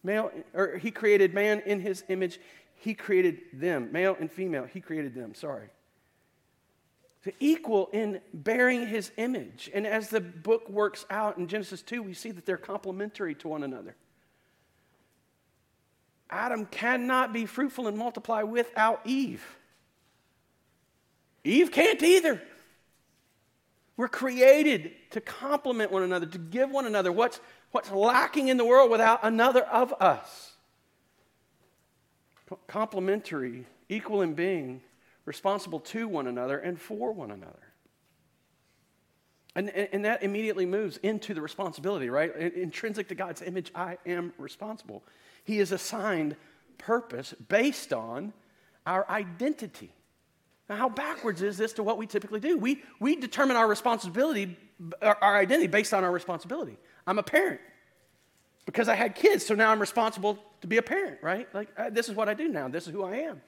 Male, 0.03 0.31
or 0.53 0.79
he 0.79 0.91
created 0.91 1.33
man 1.33 1.63
in 1.65 1.81
his 1.81 2.05
image. 2.09 2.39
He 2.77 2.95
created 2.95 3.41
them, 3.53 3.91
male 3.93 4.17
and 4.19 4.31
female. 4.31 4.65
He 4.65 4.81
created 4.81 5.15
them, 5.15 5.35
sorry. 5.35 5.69
To 7.23 7.33
equal 7.41 7.89
in 7.93 8.21
bearing 8.35 8.87
his 8.87 9.11
image. 9.17 9.71
And 9.73 9.87
as 9.87 10.11
the 10.11 10.21
book 10.21 10.69
works 10.69 11.07
out 11.09 11.39
in 11.39 11.49
Genesis 11.49 11.81
2, 11.81 12.03
we 12.03 12.13
see 12.13 12.33
that 12.33 12.45
they're 12.45 12.59
complementary 12.59 13.35
to 13.37 13.49
one 13.49 13.63
another. 13.63 13.97
Adam 16.29 16.67
cannot 16.67 17.33
be 17.33 17.47
fruitful 17.47 17.87
and 17.87 17.97
multiply 17.97 18.43
without 18.43 19.01
Eve. 19.07 19.57
Eve 21.45 21.71
can't 21.71 22.03
either. 22.03 22.43
We're 23.97 24.09
created 24.09 24.93
to 25.11 25.21
complement 25.21 25.93
one 25.93 26.03
another, 26.03 26.27
to 26.27 26.39
give 26.39 26.71
one 26.71 26.87
another 26.87 27.13
what's, 27.13 27.39
what's 27.71 27.91
lacking 27.93 28.49
in 28.49 28.57
the 28.57 28.65
world 28.65 28.91
without 28.91 29.21
another 29.23 29.63
of 29.63 29.93
us. 30.01 30.53
Complementary, 32.67 33.67
equal 33.89 34.23
in 34.23 34.35
being, 34.35 34.81
responsible 35.25 35.81
to 35.81 36.09
one 36.09 36.27
another 36.27 36.59
and 36.59 36.81
for 36.81 37.13
one 37.13 37.31
another. 37.31 37.73
And, 39.57 39.71
and, 39.71 39.89
and, 39.93 40.05
that 40.05 40.25
immediately 40.25 40.67
moves 40.67 40.97
into 40.99 41.33
the 41.33 41.41
responsibility, 41.41 42.11
right? 42.11 42.35
Intrinsic 42.35 43.07
to 43.09 43.15
God's 43.15 43.41
image, 43.41 43.71
I 43.73 43.99
am 44.05 44.33
responsible. 44.37 45.05
He 45.45 45.61
is 45.61 45.71
assigned 45.71 46.35
purpose 46.77 47.35
based 47.49 47.93
on 47.93 48.33
our 48.85 49.09
identity. 49.09 49.93
Now, 50.69 50.77
how 50.77 50.89
backwards 50.89 51.43
is 51.43 51.59
this 51.59 51.75
to 51.75 51.83
what 51.83 51.99
we 51.99 52.07
typically 52.07 52.41
do? 52.41 52.57
We, 52.57 52.83
we 52.99 53.17
determine 53.17 53.57
our 53.57 53.69
responsibility, 53.69 54.57
our, 55.03 55.19
our 55.21 55.37
identity 55.37 55.67
based 55.67 55.93
on 55.93 56.05
our 56.05 56.13
responsibility. 56.13 56.79
I'm 57.07 57.19
a 57.19 57.23
parent 57.23 57.61
because 58.65 58.89
I 58.89 58.95
had 58.95 59.15
kids, 59.15 59.45
so 59.45 59.55
now 59.55 59.71
I'm 59.71 59.81
responsible 59.81 60.39
to 60.63 60.67
be 60.67 60.79
a 60.79 60.83
parent, 60.83 61.19
right? 61.23 61.53
Like, 61.55 61.69
uh, 61.77 61.91
this 61.91 62.09
is 62.09 62.15
what 62.15 62.29
I 62.29 62.35
do 62.35 62.49
now, 62.49 62.69
this 62.69 62.87
is 62.87 62.93
who 62.93 63.05
I 63.05 63.17
am. 63.17 63.43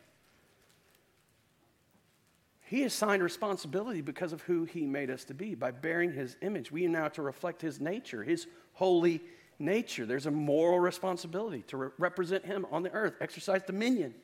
He 2.66 2.82
assigned 2.82 3.22
responsibility 3.22 4.00
because 4.00 4.32
of 4.32 4.42
who 4.42 4.64
he 4.64 4.86
made 4.86 5.08
us 5.08 5.24
to 5.26 5.34
be 5.34 5.54
by 5.54 5.70
bearing 5.70 6.12
his 6.12 6.36
image. 6.42 6.72
We 6.72 6.84
are 6.84 6.90
now 6.90 7.08
to 7.08 7.22
reflect 7.22 7.62
his 7.62 7.80
nature, 7.80 8.24
his 8.24 8.46
holy 8.72 9.22
nature. 9.58 10.04
There's 10.04 10.26
a 10.26 10.32
moral 10.32 10.80
responsibility 10.80 11.62
to 11.68 11.76
re- 11.76 11.88
represent 11.96 12.44
him 12.44 12.66
on 12.72 12.82
the 12.82 12.90
earth, 12.90 13.14
exercise 13.20 13.62
dominion. 13.62 14.14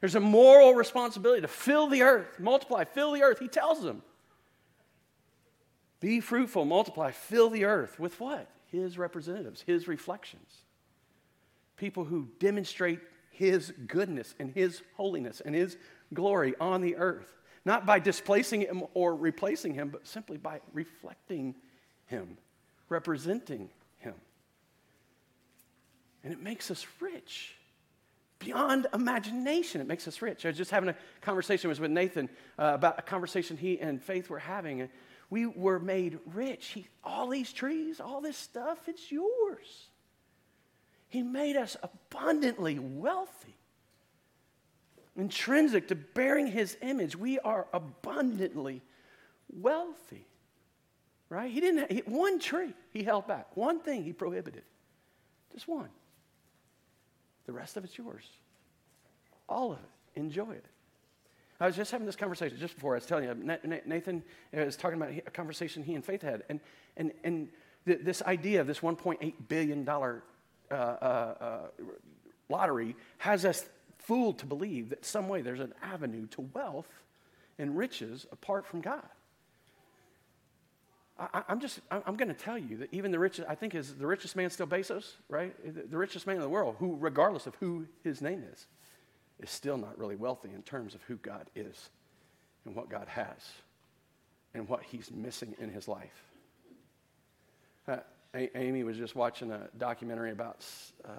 There's 0.00 0.14
a 0.14 0.20
moral 0.20 0.74
responsibility 0.74 1.42
to 1.42 1.48
fill 1.48 1.88
the 1.88 2.02
earth, 2.02 2.40
multiply, 2.40 2.84
fill 2.84 3.12
the 3.12 3.22
earth. 3.22 3.38
He 3.38 3.48
tells 3.48 3.82
them, 3.82 4.02
be 6.00 6.20
fruitful, 6.20 6.64
multiply, 6.64 7.10
fill 7.10 7.50
the 7.50 7.66
earth 7.66 8.00
with 8.00 8.18
what? 8.18 8.48
His 8.66 8.96
representatives, 8.96 9.62
his 9.62 9.86
reflections. 9.86 10.62
People 11.76 12.04
who 12.04 12.28
demonstrate 12.38 13.00
his 13.30 13.72
goodness 13.86 14.34
and 14.38 14.50
his 14.54 14.82
holiness 14.96 15.42
and 15.44 15.54
his 15.54 15.76
glory 16.14 16.54
on 16.58 16.80
the 16.80 16.96
earth. 16.96 17.36
Not 17.66 17.84
by 17.84 17.98
displacing 17.98 18.62
him 18.62 18.84
or 18.94 19.14
replacing 19.14 19.74
him, 19.74 19.90
but 19.90 20.06
simply 20.06 20.38
by 20.38 20.60
reflecting 20.72 21.54
him, 22.06 22.38
representing 22.88 23.68
him. 23.98 24.14
and 26.24 26.32
it 26.32 26.40
makes 26.40 26.70
us 26.70 26.86
rich 27.00 27.54
beyond 28.40 28.88
imagination. 28.92 29.80
It 29.80 29.86
makes 29.86 30.08
us 30.08 30.20
rich. 30.20 30.44
I 30.44 30.48
was 30.48 30.56
just 30.56 30.72
having 30.72 30.88
a 30.88 30.96
conversation 31.20 31.68
was 31.68 31.78
with 31.78 31.92
Nathan 31.92 32.28
uh, 32.58 32.72
about 32.74 32.98
a 32.98 33.02
conversation 33.02 33.56
he 33.56 33.78
and 33.78 34.02
Faith 34.02 34.28
were 34.28 34.40
having. 34.40 34.80
And 34.80 34.90
we 35.28 35.46
were 35.46 35.78
made 35.78 36.18
rich. 36.26 36.68
He, 36.68 36.86
all 37.04 37.28
these 37.28 37.52
trees, 37.52 38.00
all 38.00 38.20
this 38.20 38.36
stuff, 38.36 38.88
it's 38.88 39.12
yours. 39.12 39.90
He 41.08 41.22
made 41.22 41.56
us 41.56 41.76
abundantly 41.82 42.78
wealthy. 42.78 43.56
Intrinsic 45.16 45.88
to 45.88 45.94
bearing 45.94 46.46
his 46.46 46.76
image, 46.82 47.16
we 47.16 47.38
are 47.40 47.66
abundantly 47.72 48.80
wealthy. 49.52 50.26
Right? 51.28 51.50
He 51.50 51.60
didn't, 51.60 51.92
he, 51.92 51.98
one 52.06 52.38
tree 52.38 52.72
he 52.90 53.02
held 53.02 53.26
back, 53.26 53.56
one 53.56 53.80
thing 53.80 54.02
he 54.02 54.12
prohibited. 54.12 54.62
Just 55.52 55.68
one. 55.68 55.90
The 57.50 57.56
rest 57.56 57.76
of 57.76 57.82
it's 57.82 57.98
yours. 57.98 58.22
All 59.48 59.72
of 59.72 59.78
it. 59.78 60.20
Enjoy 60.20 60.52
it. 60.52 60.64
I 61.58 61.66
was 61.66 61.74
just 61.74 61.90
having 61.90 62.06
this 62.06 62.14
conversation 62.14 62.56
just 62.60 62.76
before 62.76 62.94
I 62.94 62.98
was 62.98 63.06
telling 63.06 63.24
you. 63.24 63.58
Nathan 63.86 64.22
was 64.52 64.76
talking 64.76 65.02
about 65.02 65.10
a 65.10 65.30
conversation 65.32 65.82
he 65.82 65.96
and 65.96 66.04
Faith 66.04 66.22
had, 66.22 66.44
and 66.48 66.60
and 66.96 67.10
and 67.24 67.48
this 67.84 68.22
idea 68.22 68.60
of 68.60 68.68
this 68.68 68.78
1.8 68.78 69.34
billion 69.48 69.82
dollar 69.82 70.22
uh, 70.70 70.74
uh, 70.74 71.34
uh, 71.40 71.58
lottery 72.48 72.94
has 73.18 73.44
us 73.44 73.66
fooled 73.98 74.38
to 74.38 74.46
believe 74.46 74.90
that 74.90 75.04
some 75.04 75.28
way 75.28 75.42
there's 75.42 75.58
an 75.58 75.74
avenue 75.82 76.28
to 76.28 76.42
wealth 76.54 77.02
and 77.58 77.76
riches 77.76 78.26
apart 78.30 78.64
from 78.64 78.80
God. 78.80 79.08
I, 81.20 81.42
am 81.48 81.60
just, 81.60 81.80
I'm 81.90 82.16
going 82.16 82.28
to 82.28 82.34
tell 82.34 82.56
you 82.56 82.78
that 82.78 82.92
even 82.92 83.10
the 83.10 83.18
richest, 83.18 83.46
I 83.48 83.54
think 83.54 83.74
is 83.74 83.94
the 83.94 84.06
richest 84.06 84.36
man 84.36 84.48
still 84.48 84.66
Bezos, 84.66 85.04
right? 85.28 85.54
The 85.90 85.96
richest 85.96 86.26
man 86.26 86.36
in 86.36 86.42
the 86.42 86.48
world, 86.48 86.76
who, 86.78 86.96
regardless 86.98 87.46
of 87.46 87.54
who 87.56 87.86
his 88.02 88.22
name 88.22 88.42
is, 88.50 88.66
is 89.38 89.50
still 89.50 89.76
not 89.76 89.98
really 89.98 90.16
wealthy 90.16 90.50
in 90.54 90.62
terms 90.62 90.94
of 90.94 91.02
who 91.02 91.16
God 91.16 91.50
is 91.54 91.90
and 92.64 92.74
what 92.74 92.88
God 92.88 93.06
has 93.08 93.50
and 94.54 94.68
what 94.68 94.82
he's 94.82 95.10
missing 95.10 95.54
in 95.58 95.70
his 95.70 95.88
life. 95.88 96.24
Uh, 97.86 97.98
a- 98.34 98.56
Amy 98.56 98.82
was 98.82 98.96
just 98.96 99.14
watching 99.14 99.50
a 99.50 99.68
documentary 99.76 100.30
about 100.30 100.64
uh, 101.06 101.10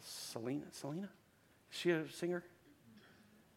Selena. 0.00 0.64
Selena? 0.70 1.08
Is 1.70 1.78
she 1.78 1.90
a 1.90 2.08
singer? 2.08 2.42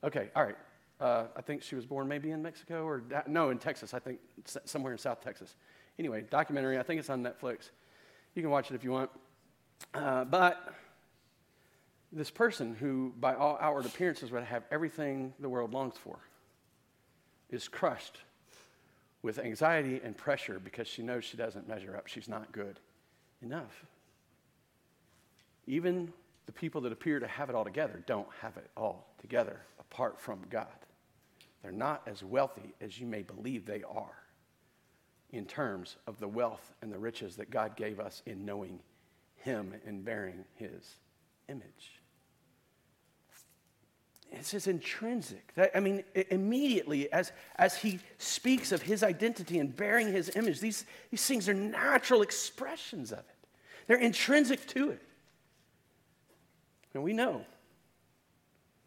Okay, 0.04 0.30
all 0.36 0.44
right. 0.44 0.58
Uh, 0.99 1.25
I 1.36 1.41
think 1.41 1.62
she 1.62 1.75
was 1.75 1.86
born 1.86 2.08
maybe 2.08 2.31
in 2.31 2.41
Mexico 2.41 2.86
or, 2.86 3.03
no, 3.27 3.49
in 3.49 3.58
Texas, 3.58 3.93
I 3.93 3.99
think, 3.99 4.19
somewhere 4.65 4.93
in 4.93 4.97
South 4.97 5.21
Texas. 5.21 5.55
Anyway, 5.99 6.23
documentary, 6.29 6.79
I 6.79 6.84
think 6.84 6.99
it's 6.99 7.10
on 7.10 7.21
Netflix. 7.21 7.69
You 8.34 8.41
can 8.41 8.51
watch 8.51 8.71
it 8.71 8.75
if 8.75 8.84
you 8.84 8.91
want. 8.91 9.10
Uh, 9.93 10.23
but 10.23 10.73
this 12.12 12.31
person 12.31 12.75
who, 12.75 13.13
by 13.19 13.36
all 13.36 13.58
outward 13.60 13.86
appearances, 13.86 14.31
would 14.31 14.43
have 14.43 14.63
everything 14.71 15.34
the 15.39 15.49
world 15.49 15.73
longs 15.73 15.95
for 15.97 16.17
is 17.49 17.67
crushed 17.67 18.19
with 19.21 19.39
anxiety 19.39 19.99
and 20.03 20.15
pressure 20.15 20.60
because 20.60 20.88
she 20.88 21.01
knows 21.01 21.23
she 21.23 21.36
doesn't 21.36 21.67
measure 21.67 21.95
up. 21.95 22.08
She's 22.08 22.29
not 22.29 22.51
good 22.51 22.79
enough. 23.41 23.86
Even 25.67 26.13
the 26.45 26.51
people 26.51 26.81
that 26.81 26.91
appear 26.91 27.19
to 27.19 27.27
have 27.27 27.49
it 27.49 27.55
all 27.55 27.63
together 27.63 28.03
don't 28.05 28.27
have 28.41 28.55
it 28.58 28.69
all 28.77 29.08
together 29.19 29.62
apart 29.79 30.19
from 30.19 30.39
God. 30.49 30.67
They're 31.65 31.71
not 31.71 32.04
as 32.06 32.23
wealthy 32.23 32.75
as 32.80 32.99
you 32.99 33.08
may 33.08 33.23
believe 33.23 33.65
they 33.65 33.82
are 33.82 34.19
in 35.32 35.45
terms 35.45 35.95
of 36.06 36.19
the 36.19 36.28
wealth 36.28 36.75
and 36.84 36.93
the 36.93 36.99
riches 36.99 37.38
that 37.38 37.49
God 37.49 37.75
gave 37.75 37.99
us 37.99 38.21
in 38.28 38.45
knowing 38.45 38.82
Him 39.38 39.73
and 39.84 40.06
bearing 40.06 40.45
His 40.58 40.97
image. 41.49 41.99
It's 44.32 44.51
his 44.51 44.67
intrinsic. 44.67 45.54
That, 45.56 45.71
I 45.75 45.80
mean, 45.80 46.04
immediately 46.30 47.12
as, 47.12 47.32
as 47.56 47.78
he 47.78 47.99
speaks 48.19 48.71
of 48.71 48.82
his 48.82 49.01
identity 49.01 49.58
and 49.60 49.75
bearing 49.75 50.12
his 50.12 50.36
image, 50.36 50.60
these, 50.60 50.86
these 51.10 51.25
things 51.25 51.49
are 51.49 51.54
natural 51.54 52.21
expressions 52.21 53.12
of 53.12 53.19
it. 53.19 53.47
They're 53.88 53.97
intrinsic 53.97 54.67
to 54.67 54.91
it. 54.91 55.01
And 56.93 57.04
we 57.04 57.13
know 57.13 57.45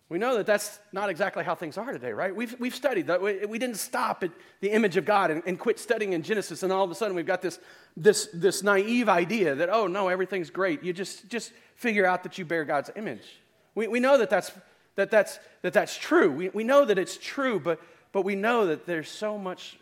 we 0.09 0.19
know 0.19 0.37
that 0.39 0.47
that's 0.47 0.79
not 0.93 1.11
exactly 1.11 1.45
how 1.45 1.55
things 1.55 1.77
are 1.77 1.93
today, 1.93 2.13
right? 2.13 2.35
We've, 2.35 2.59
we've 2.59 2.75
studied 2.75 3.09
that. 3.09 3.21
We, 3.21 3.45
we 3.45 3.59
didn't 3.59 3.77
stop 3.77 4.23
at 4.23 4.31
the 4.61 4.71
image 4.71 4.97
of 4.97 5.05
God 5.05 5.31
and, 5.31 5.43
and 5.45 5.59
quit 5.59 5.79
studying 5.79 6.15
in 6.15 6.23
Genesis, 6.23 6.63
and 6.63 6.73
all 6.73 6.85
of 6.85 6.91
a 6.91 6.95
sudden 6.95 7.15
we've 7.15 7.27
got 7.27 7.43
this, 7.43 7.59
this, 7.97 8.29
this 8.33 8.63
naive 8.63 9.11
idea 9.11 9.55
that, 9.55 9.69
oh, 9.71 9.87
no, 9.87 10.09
everything's 10.09 10.49
great. 10.49 10.83
You 10.83 10.95
just, 10.95 11.29
just 11.29 11.53
figure 11.75 12.07
out 12.07 12.23
that 12.23 12.39
you 12.39 12.47
bear 12.47 12.65
God's 12.65 12.91
image. 12.97 13.41
We, 13.75 13.87
we 13.87 14.01
know 14.01 14.17
that 14.17 14.31
that's, 14.31 14.51
that 14.97 15.11
that's, 15.11 15.39
that 15.61 15.75
that's 15.75 15.97
true. 15.97 16.33
We, 16.33 16.49
we 16.49 16.65
know 16.65 16.87
that 16.87 16.99
it's 16.99 17.19
true, 17.19 17.61
but, 17.61 17.79
but 18.13 18.23
we 18.23 18.35
know 18.35 18.67
that 18.67 18.87
there's 18.87 19.11
so 19.11 19.37
much, 19.37 19.79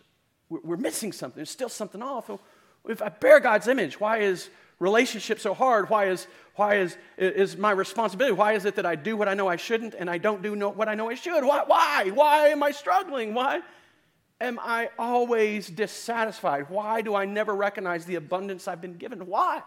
we're 0.49 0.77
missing 0.77 1.13
something. 1.13 1.37
There's 1.37 1.51
still 1.51 1.69
something 1.69 2.03
off. 2.03 2.31
If 2.89 3.01
I 3.01 3.11
bear 3.11 3.39
God's 3.39 3.69
image, 3.69 4.01
why 4.01 4.19
is 4.19 4.51
relationship 4.79 5.41
so 5.41 5.55
hard? 5.55 5.89
Why 5.91 6.07
is, 6.07 6.27
why 6.55 6.77
is, 6.77 6.97
is 7.17 7.57
my 7.57 7.71
responsibility? 7.71 8.35
Why 8.35 8.53
is 8.53 8.65
it 8.65 8.77
that 8.77 8.87
I 8.87 8.95
do 8.95 9.17
what 9.17 9.29
I 9.29 9.35
know 9.35 9.49
I 9.49 9.57
shouldn't 9.57 9.95
and 9.95 10.09
I 10.09 10.19
don't 10.19 10.43
do 10.43 10.55
what 10.69 10.89
I 10.89 10.95
know 10.95 11.11
I 11.11 11.15
should? 11.15 11.45
Why? 11.45 11.65
Why? 11.67 12.11
Why 12.13 12.49
am 12.49 12.63
I 12.63 12.71
struggling? 12.71 13.35
Why? 13.35 13.63
am 14.41 14.59
I 14.61 14.91
always 14.99 15.69
dissatisfied? 15.69 16.69
Why 16.69 17.01
do 17.01 17.15
I 17.15 17.25
never 17.25 17.55
recognize 17.55 18.05
the 18.05 18.17
abundance 18.17 18.69
I've 18.69 18.81
been 18.81 18.97
given? 18.97 19.27
Why? 19.27 19.63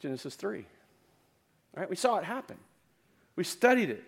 Genesis 0.00 0.34
3. 0.34 0.64
Right? 1.74 1.90
We 1.90 1.96
saw 1.96 2.18
it 2.18 2.24
happen. 2.24 2.56
We 3.36 3.44
studied 3.44 3.90
it. 3.90 4.04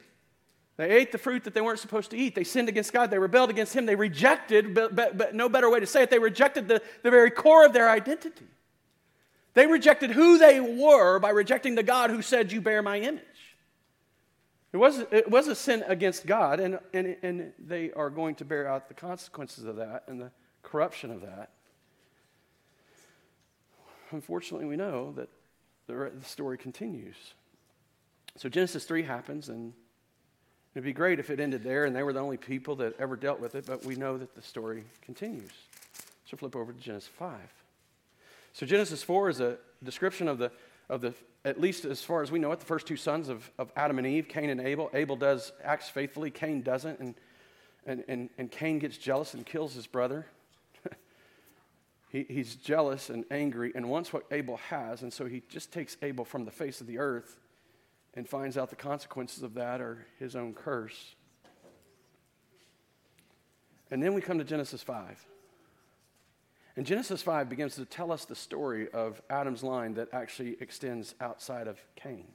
They 0.76 0.90
ate 0.90 1.10
the 1.10 1.18
fruit 1.18 1.44
that 1.44 1.54
they 1.54 1.62
weren't 1.62 1.78
supposed 1.78 2.10
to 2.10 2.18
eat. 2.18 2.34
They 2.34 2.44
sinned 2.44 2.68
against 2.68 2.92
God. 2.92 3.10
They 3.10 3.18
rebelled 3.18 3.50
against 3.50 3.74
Him. 3.74 3.86
They 3.86 3.94
rejected, 3.94 4.74
but, 4.74 4.94
but, 4.94 5.16
but 5.16 5.34
no 5.34 5.48
better 5.48 5.70
way 5.70 5.80
to 5.80 5.86
say 5.86 6.02
it, 6.02 6.10
they 6.10 6.18
rejected 6.18 6.68
the, 6.68 6.82
the 7.02 7.10
very 7.10 7.30
core 7.30 7.64
of 7.64 7.72
their 7.72 7.88
identity. 7.88 8.44
They 9.56 9.66
rejected 9.66 10.10
who 10.10 10.36
they 10.36 10.60
were 10.60 11.18
by 11.18 11.30
rejecting 11.30 11.76
the 11.76 11.82
God 11.82 12.10
who 12.10 12.20
said, 12.20 12.52
You 12.52 12.60
bear 12.60 12.82
my 12.82 13.00
image. 13.00 13.22
It 14.74 14.76
was, 14.76 14.98
it 15.10 15.30
was 15.30 15.48
a 15.48 15.54
sin 15.54 15.82
against 15.86 16.26
God, 16.26 16.60
and, 16.60 16.78
and, 16.92 17.16
and 17.22 17.52
they 17.58 17.90
are 17.92 18.10
going 18.10 18.34
to 18.34 18.44
bear 18.44 18.68
out 18.68 18.88
the 18.88 18.94
consequences 18.94 19.64
of 19.64 19.76
that 19.76 20.04
and 20.08 20.20
the 20.20 20.30
corruption 20.62 21.10
of 21.10 21.22
that. 21.22 21.52
Unfortunately, 24.10 24.66
we 24.66 24.76
know 24.76 25.14
that 25.16 25.30
the, 25.86 26.12
the 26.14 26.24
story 26.26 26.58
continues. 26.58 27.16
So 28.36 28.50
Genesis 28.50 28.84
3 28.84 29.04
happens, 29.04 29.48
and 29.48 29.72
it'd 30.74 30.84
be 30.84 30.92
great 30.92 31.18
if 31.18 31.30
it 31.30 31.40
ended 31.40 31.64
there 31.64 31.86
and 31.86 31.96
they 31.96 32.02
were 32.02 32.12
the 32.12 32.20
only 32.20 32.36
people 32.36 32.76
that 32.76 32.92
ever 33.00 33.16
dealt 33.16 33.40
with 33.40 33.54
it, 33.54 33.64
but 33.64 33.86
we 33.86 33.96
know 33.96 34.18
that 34.18 34.34
the 34.34 34.42
story 34.42 34.84
continues. 35.00 35.52
So 36.26 36.36
flip 36.36 36.54
over 36.54 36.74
to 36.74 36.78
Genesis 36.78 37.08
5. 37.08 37.40
So 38.56 38.64
Genesis 38.64 39.02
4 39.02 39.28
is 39.28 39.40
a 39.40 39.58
description 39.84 40.28
of 40.28 40.38
the, 40.38 40.50
of 40.88 41.02
the 41.02 41.12
at 41.44 41.60
least 41.60 41.84
as 41.84 42.02
far 42.02 42.22
as 42.22 42.32
we 42.32 42.38
know 42.38 42.52
it, 42.52 42.58
the 42.58 42.64
first 42.64 42.86
two 42.86 42.96
sons 42.96 43.28
of, 43.28 43.50
of 43.58 43.70
Adam 43.76 43.98
and 43.98 44.06
Eve, 44.06 44.28
Cain 44.28 44.48
and 44.48 44.62
Abel. 44.62 44.88
Abel 44.94 45.14
does 45.14 45.52
acts 45.62 45.90
faithfully, 45.90 46.30
Cain 46.30 46.62
doesn't, 46.62 46.98
and, 46.98 47.14
and, 47.84 48.02
and, 48.08 48.30
and 48.38 48.50
Cain 48.50 48.78
gets 48.78 48.96
jealous 48.96 49.34
and 49.34 49.44
kills 49.44 49.74
his 49.74 49.86
brother. 49.86 50.24
he, 52.08 52.24
he's 52.30 52.54
jealous 52.54 53.10
and 53.10 53.26
angry 53.30 53.72
and 53.74 53.90
wants 53.90 54.10
what 54.10 54.24
Abel 54.30 54.56
has, 54.70 55.02
and 55.02 55.12
so 55.12 55.26
he 55.26 55.42
just 55.50 55.70
takes 55.70 55.98
Abel 56.00 56.24
from 56.24 56.46
the 56.46 56.50
face 56.50 56.80
of 56.80 56.86
the 56.86 56.96
earth 56.96 57.38
and 58.14 58.26
finds 58.26 58.56
out 58.56 58.70
the 58.70 58.76
consequences 58.76 59.42
of 59.42 59.52
that 59.52 59.82
are 59.82 60.06
his 60.18 60.34
own 60.34 60.54
curse. 60.54 61.14
And 63.90 64.02
then 64.02 64.14
we 64.14 64.22
come 64.22 64.38
to 64.38 64.44
Genesis 64.44 64.82
5. 64.82 65.26
And 66.76 66.84
Genesis 66.84 67.22
5 67.22 67.48
begins 67.48 67.74
to 67.76 67.86
tell 67.86 68.12
us 68.12 68.26
the 68.26 68.34
story 68.34 68.88
of 68.90 69.22
Adam's 69.30 69.62
line 69.62 69.94
that 69.94 70.08
actually 70.12 70.56
extends 70.60 71.14
outside 71.20 71.68
of 71.68 71.78
Cain. 71.96 72.26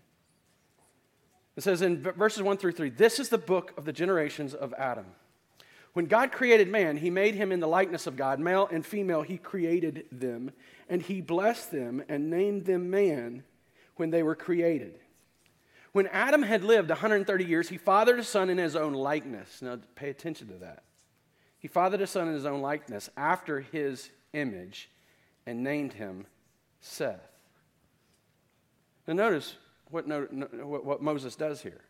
It 1.56 1.64
says 1.64 1.82
in 1.82 2.02
verses 2.02 2.42
1 2.42 2.58
through 2.58 2.72
3 2.72 2.90
this 2.90 3.20
is 3.20 3.30
the 3.30 3.38
book 3.38 3.74
of 3.78 3.86
the 3.86 3.94
generations 3.94 4.54
of 4.56 4.74
Adam. 4.78 5.06
When 5.94 6.06
God 6.06 6.32
created 6.32 6.70
man, 6.70 6.98
he 6.98 7.10
made 7.10 7.36
him 7.36 7.52
in 7.52 7.60
the 7.60 7.68
likeness 7.68 8.08
of 8.08 8.16
God. 8.16 8.40
Male 8.40 8.68
and 8.72 8.86
female, 8.86 9.22
he 9.24 9.38
created 9.38 10.06
them. 10.12 10.52
And 10.90 11.02
he 11.02 11.22
blessed 11.22 11.72
them 11.72 12.02
and 12.08 12.30
named 12.30 12.66
them 12.66 12.90
man 12.90 13.44
when 13.98 14.10
they 14.10 14.24
were 14.24 14.36
created. 14.36 14.98
When 15.92 16.08
Adam 16.08 16.44
had 16.44 16.64
lived 16.64 16.90
130 16.90 17.44
years, 17.44 17.68
he 17.68 17.78
fathered 17.78 18.20
a 18.20 18.24
son 18.24 18.50
in 18.50 18.58
his 18.58 18.78
own 18.78 18.94
likeness. 18.94 19.62
Now, 19.62 19.80
pay 19.96 20.10
attention 20.10 20.48
to 20.48 20.54
that. 20.56 20.84
He 21.60 21.68
fathered 21.68 22.02
a 22.02 22.08
son 22.08 22.30
in 22.30 22.34
his 22.34 22.46
own 22.46 22.62
likeness 22.62 23.10
after 23.18 23.60
his 23.60 24.10
image 24.34 24.90
and 25.46 25.64
named 25.64 25.94
him 25.94 26.26
Seth. 26.80 27.32
Now, 29.08 29.14
notice 29.14 29.56
what, 29.90 30.06
what 30.08 31.02
Moses 31.02 31.36
does 31.36 31.62
here. 31.62 31.82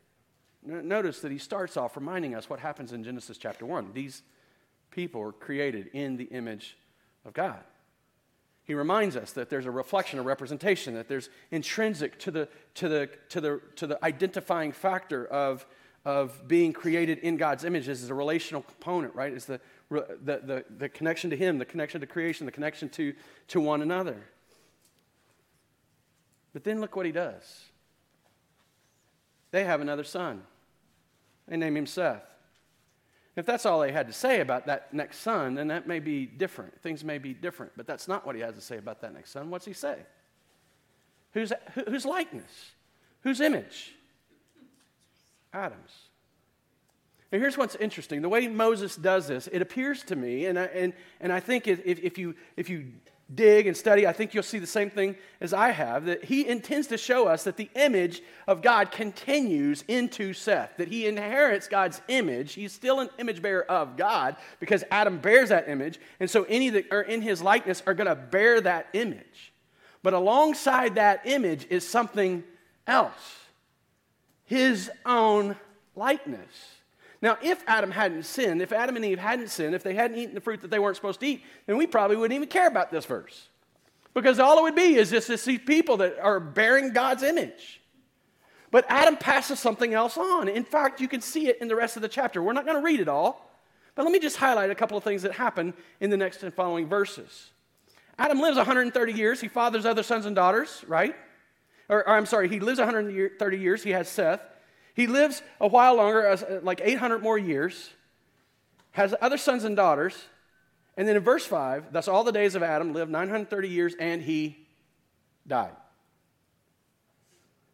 Notice 0.63 1.21
that 1.21 1.31
he 1.31 1.37
starts 1.37 1.75
off 1.75 1.95
reminding 1.95 2.35
us 2.35 2.49
what 2.49 2.59
happens 2.59 2.93
in 2.93 3.03
Genesis 3.03 3.37
chapter 3.37 3.65
1. 3.65 3.91
These 3.93 4.21
people 4.91 5.21
are 5.21 5.31
created 5.31 5.87
in 5.93 6.17
the 6.17 6.25
image 6.25 6.77
of 7.25 7.33
God. 7.33 7.59
He 8.63 8.75
reminds 8.75 9.15
us 9.15 9.31
that 9.33 9.49
there's 9.49 9.65
a 9.65 9.71
reflection, 9.71 10.19
a 10.19 10.21
representation, 10.21 10.93
that 10.93 11.07
there's 11.07 11.29
intrinsic 11.49 12.19
to 12.19 12.31
the, 12.31 12.47
to 12.75 12.87
the, 12.87 13.09
to 13.29 13.41
the, 13.41 13.61
to 13.77 13.87
the 13.87 14.05
identifying 14.05 14.71
factor 14.71 15.25
of, 15.25 15.65
of 16.03 16.47
being 16.47 16.73
created 16.73 17.19
in 17.19 17.37
God's 17.37 17.63
image 17.63 17.87
is 17.87 18.09
a 18.09 18.13
relational 18.13 18.63
component, 18.63 19.13
right? 19.15 19.31
It's 19.31 19.45
the 19.45 19.59
the, 19.89 20.17
the, 20.23 20.65
the 20.77 20.89
connection 20.89 21.29
to 21.31 21.35
Him, 21.35 21.57
the 21.57 21.65
connection 21.65 21.99
to 21.99 22.07
creation, 22.07 22.45
the 22.45 22.51
connection 22.51 22.87
to, 22.89 23.13
to 23.49 23.59
one 23.59 23.81
another. 23.81 24.15
But 26.53 26.63
then 26.63 26.79
look 26.79 26.95
what 26.95 27.05
He 27.05 27.11
does. 27.11 27.65
They 29.51 29.65
have 29.65 29.81
another 29.81 30.05
son. 30.05 30.43
They 31.47 31.57
name 31.57 31.75
him 31.75 31.85
Seth. 31.85 32.23
If 33.35 33.45
that's 33.45 33.65
all 33.65 33.79
they 33.79 33.91
had 33.91 34.07
to 34.07 34.13
say 34.13 34.41
about 34.41 34.65
that 34.67 34.93
next 34.93 35.19
son, 35.19 35.55
then 35.55 35.67
that 35.67 35.87
may 35.87 35.99
be 35.99 36.25
different. 36.25 36.81
Things 36.81 37.03
may 37.03 37.17
be 37.17 37.33
different, 37.33 37.73
but 37.75 37.87
that's 37.87 38.07
not 38.07 38.25
what 38.25 38.35
he 38.35 38.41
has 38.41 38.55
to 38.55 38.61
say 38.61 38.77
about 38.77 39.01
that 39.01 39.13
next 39.13 39.31
son. 39.31 39.49
What's 39.49 39.65
he 39.65 39.73
say? 39.73 39.97
Whose, 41.33 41.53
whose 41.87 42.05
likeness? 42.05 42.71
Whose 43.21 43.39
image? 43.39 43.93
Adam's. 45.53 45.91
And 47.31 47.41
here's 47.41 47.57
what's 47.57 47.75
interesting. 47.75 48.21
The 48.21 48.29
way 48.29 48.47
Moses 48.47 48.95
does 48.95 49.27
this, 49.27 49.47
it 49.47 49.61
appears 49.61 50.03
to 50.03 50.15
me, 50.15 50.45
and 50.47 50.59
I, 50.59 50.65
and, 50.65 50.93
and 51.21 51.31
I 51.31 51.39
think 51.39 51.67
if, 51.67 51.79
if, 51.85 52.17
you, 52.17 52.35
if 52.57 52.69
you 52.69 52.87
dig 53.33 53.67
and 53.67 53.77
study, 53.77 54.05
I 54.05 54.11
think 54.11 54.33
you'll 54.33 54.43
see 54.43 54.59
the 54.59 54.67
same 54.67 54.89
thing 54.89 55.15
as 55.39 55.53
I 55.53 55.69
have, 55.69 56.05
that 56.05 56.25
he 56.25 56.45
intends 56.45 56.87
to 56.87 56.97
show 56.97 57.27
us 57.27 57.45
that 57.45 57.55
the 57.55 57.69
image 57.75 58.21
of 58.47 58.61
God 58.61 58.91
continues 58.91 59.85
into 59.87 60.33
Seth, 60.33 60.75
that 60.75 60.89
he 60.89 61.07
inherits 61.07 61.69
God's 61.69 62.01
image. 62.09 62.53
He's 62.53 62.73
still 62.73 62.99
an 62.99 63.09
image 63.17 63.41
bearer 63.41 63.63
of 63.63 63.95
God 63.95 64.35
because 64.59 64.83
Adam 64.91 65.17
bears 65.17 65.49
that 65.49 65.69
image, 65.69 66.01
and 66.19 66.29
so 66.29 66.43
any 66.49 66.69
that 66.69 66.91
are 66.91 67.01
in 67.01 67.21
his 67.21 67.41
likeness 67.41 67.81
are 67.87 67.93
going 67.93 68.07
to 68.07 68.15
bear 68.15 68.59
that 68.59 68.87
image. 68.91 69.53
But 70.03 70.13
alongside 70.13 70.95
that 70.95 71.21
image 71.25 71.65
is 71.69 71.87
something 71.87 72.43
else 72.87 73.40
his 74.51 74.91
own 75.05 75.55
likeness. 75.95 76.75
Now, 77.21 77.37
if 77.41 77.63
Adam 77.67 77.89
hadn't 77.89 78.23
sinned, 78.23 78.61
if 78.61 78.73
Adam 78.73 78.97
and 78.97 79.05
Eve 79.05 79.17
hadn't 79.17 79.49
sinned, 79.49 79.73
if 79.73 79.81
they 79.81 79.93
hadn't 79.93 80.17
eaten 80.17 80.35
the 80.35 80.41
fruit 80.41 80.59
that 80.59 80.69
they 80.69 80.77
weren't 80.77 80.97
supposed 80.97 81.21
to 81.21 81.25
eat, 81.25 81.45
then 81.67 81.77
we 81.77 81.87
probably 81.87 82.17
wouldn't 82.17 82.35
even 82.35 82.49
care 82.49 82.67
about 82.67 82.91
this 82.91 83.05
verse. 83.05 83.47
Because 84.13 84.39
all 84.39 84.59
it 84.59 84.63
would 84.63 84.75
be 84.75 84.95
is 84.95 85.09
just 85.09 85.29
these 85.45 85.59
people 85.59 85.95
that 85.97 86.19
are 86.19 86.41
bearing 86.41 86.91
God's 86.91 87.23
image. 87.23 87.79
But 88.71 88.83
Adam 88.89 89.15
passes 89.15 89.57
something 89.57 89.93
else 89.93 90.17
on. 90.17 90.49
In 90.49 90.65
fact, 90.65 90.99
you 90.99 91.07
can 91.07 91.21
see 91.21 91.47
it 91.47 91.61
in 91.61 91.69
the 91.69 91.75
rest 91.77 91.95
of 91.95 92.01
the 92.01 92.09
chapter. 92.09 92.43
We're 92.43 92.51
not 92.51 92.65
going 92.65 92.77
to 92.77 92.83
read 92.83 92.99
it 92.99 93.07
all, 93.07 93.49
but 93.95 94.03
let 94.03 94.11
me 94.11 94.19
just 94.19 94.35
highlight 94.35 94.69
a 94.69 94.75
couple 94.75 94.97
of 94.97 95.05
things 95.05 95.21
that 95.21 95.31
happen 95.31 95.73
in 96.01 96.09
the 96.09 96.17
next 96.17 96.43
and 96.43 96.53
following 96.53 96.89
verses. 96.89 97.51
Adam 98.19 98.41
lives 98.41 98.57
130 98.57 99.13
years. 99.13 99.39
He 99.39 99.47
fathers 99.47 99.85
other 99.85 100.03
sons 100.03 100.25
and 100.25 100.35
daughters, 100.35 100.83
right? 100.89 101.15
Or, 101.91 102.07
or 102.07 102.15
I'm 102.15 102.25
sorry, 102.25 102.47
he 102.47 102.61
lives 102.61 102.79
130 102.79 103.59
years. 103.59 103.83
He 103.83 103.91
has 103.91 104.07
Seth. 104.07 104.41
He 104.95 105.07
lives 105.07 105.43
a 105.59 105.67
while 105.67 105.95
longer, 105.95 106.25
uh, 106.25 106.61
like 106.63 106.81
800 106.81 107.21
more 107.21 107.37
years, 107.37 107.89
has 108.91 109.13
other 109.21 109.37
sons 109.37 109.65
and 109.65 109.75
daughters. 109.75 110.15
And 110.97 111.07
then 111.07 111.17
in 111.17 111.23
verse 111.23 111.45
5, 111.45 111.91
thus 111.91 112.07
all 112.07 112.23
the 112.23 112.31
days 112.31 112.55
of 112.55 112.63
Adam 112.63 112.93
lived 112.93 113.11
930 113.11 113.69
years 113.69 113.93
and 113.99 114.21
he 114.21 114.57
died. 115.45 115.75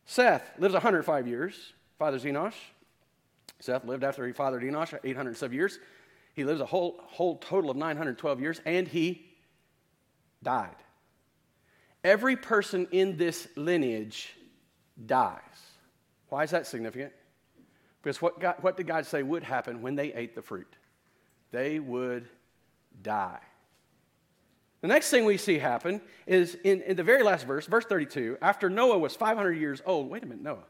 Seth 0.05 0.43
lives 0.57 0.73
105 0.73 1.27
years, 1.27 1.73
fathers 1.99 2.23
Enosh. 2.23 2.53
Seth 3.59 3.85
lived 3.85 4.03
after 4.03 4.25
he 4.25 4.33
fathered 4.33 4.63
Enosh 4.63 4.97
807 5.03 5.55
years. 5.55 5.79
He 6.33 6.43
lives 6.43 6.61
a 6.61 6.65
whole, 6.65 6.99
whole 7.07 7.37
total 7.37 7.69
of 7.69 7.77
912 7.77 8.39
years 8.39 8.61
and 8.65 8.87
he 8.87 9.27
died. 10.41 10.75
Every 12.03 12.35
person 12.35 12.87
in 12.91 13.17
this 13.17 13.47
lineage 13.55 14.33
dies. 15.05 15.41
Why 16.29 16.43
is 16.43 16.51
that 16.51 16.67
significant? 16.67 17.13
Because 18.01 18.21
what, 18.21 18.39
God, 18.39 18.55
what 18.61 18.77
did 18.77 18.87
God 18.87 19.05
say 19.05 19.23
would 19.23 19.43
happen 19.43 19.81
when 19.81 19.95
they 19.95 20.13
ate 20.13 20.35
the 20.35 20.41
fruit? 20.41 20.75
They 21.51 21.79
would 21.79 22.27
die. 23.01 23.39
The 24.81 24.87
next 24.87 25.09
thing 25.09 25.25
we 25.25 25.37
see 25.37 25.57
happen 25.57 26.01
is 26.27 26.55
in, 26.63 26.81
in 26.83 26.95
the 26.95 27.03
very 27.03 27.23
last 27.23 27.47
verse, 27.47 27.65
verse 27.65 27.85
32, 27.85 28.37
after 28.41 28.69
Noah 28.69 28.99
was 28.99 29.15
500 29.15 29.53
years 29.53 29.81
old. 29.85 30.09
Wait 30.09 30.23
a 30.23 30.25
minute, 30.25 30.43
Noah. 30.43 30.63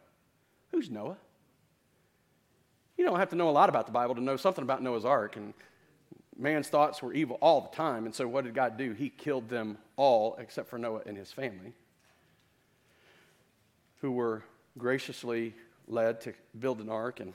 Who's 0.71 0.89
Noah? 0.89 1.17
You 2.97 3.05
don't 3.05 3.19
have 3.19 3.29
to 3.29 3.35
know 3.35 3.49
a 3.49 3.51
lot 3.51 3.69
about 3.69 3.85
the 3.85 3.91
Bible 3.91 4.15
to 4.15 4.21
know 4.21 4.37
something 4.37 4.63
about 4.63 4.81
Noah's 4.81 5.05
ark. 5.05 5.35
And 5.35 5.53
man's 6.37 6.67
thoughts 6.67 7.01
were 7.01 7.13
evil 7.13 7.37
all 7.41 7.61
the 7.61 7.75
time. 7.75 8.05
And 8.05 8.13
so 8.13 8.27
what 8.27 8.43
did 8.43 8.53
God 8.53 8.77
do? 8.77 8.93
He 8.93 9.09
killed 9.09 9.49
them 9.49 9.77
all 9.95 10.35
except 10.39 10.69
for 10.69 10.77
Noah 10.77 11.01
and 11.05 11.17
his 11.17 11.31
family, 11.31 11.73
who 14.01 14.11
were 14.11 14.43
graciously 14.77 15.53
led 15.87 16.21
to 16.21 16.33
build 16.59 16.79
an 16.81 16.89
ark 16.89 17.19
and 17.19 17.33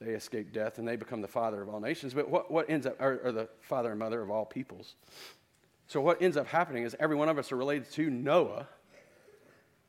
they 0.00 0.12
escape 0.12 0.52
death 0.52 0.78
and 0.78 0.88
they 0.88 0.96
become 0.96 1.20
the 1.20 1.28
father 1.28 1.62
of 1.62 1.68
all 1.68 1.80
nations. 1.80 2.14
But 2.14 2.28
what, 2.28 2.50
what 2.50 2.68
ends 2.68 2.86
up, 2.86 3.00
or, 3.00 3.20
or 3.24 3.32
the 3.32 3.48
father 3.60 3.90
and 3.90 3.98
mother 3.98 4.20
of 4.20 4.30
all 4.30 4.44
peoples. 4.44 4.94
So 5.86 6.00
what 6.00 6.20
ends 6.22 6.36
up 6.36 6.46
happening 6.46 6.84
is 6.84 6.96
every 6.98 7.16
one 7.16 7.28
of 7.28 7.38
us 7.38 7.52
are 7.52 7.56
related 7.56 7.90
to 7.92 8.10
Noah 8.10 8.66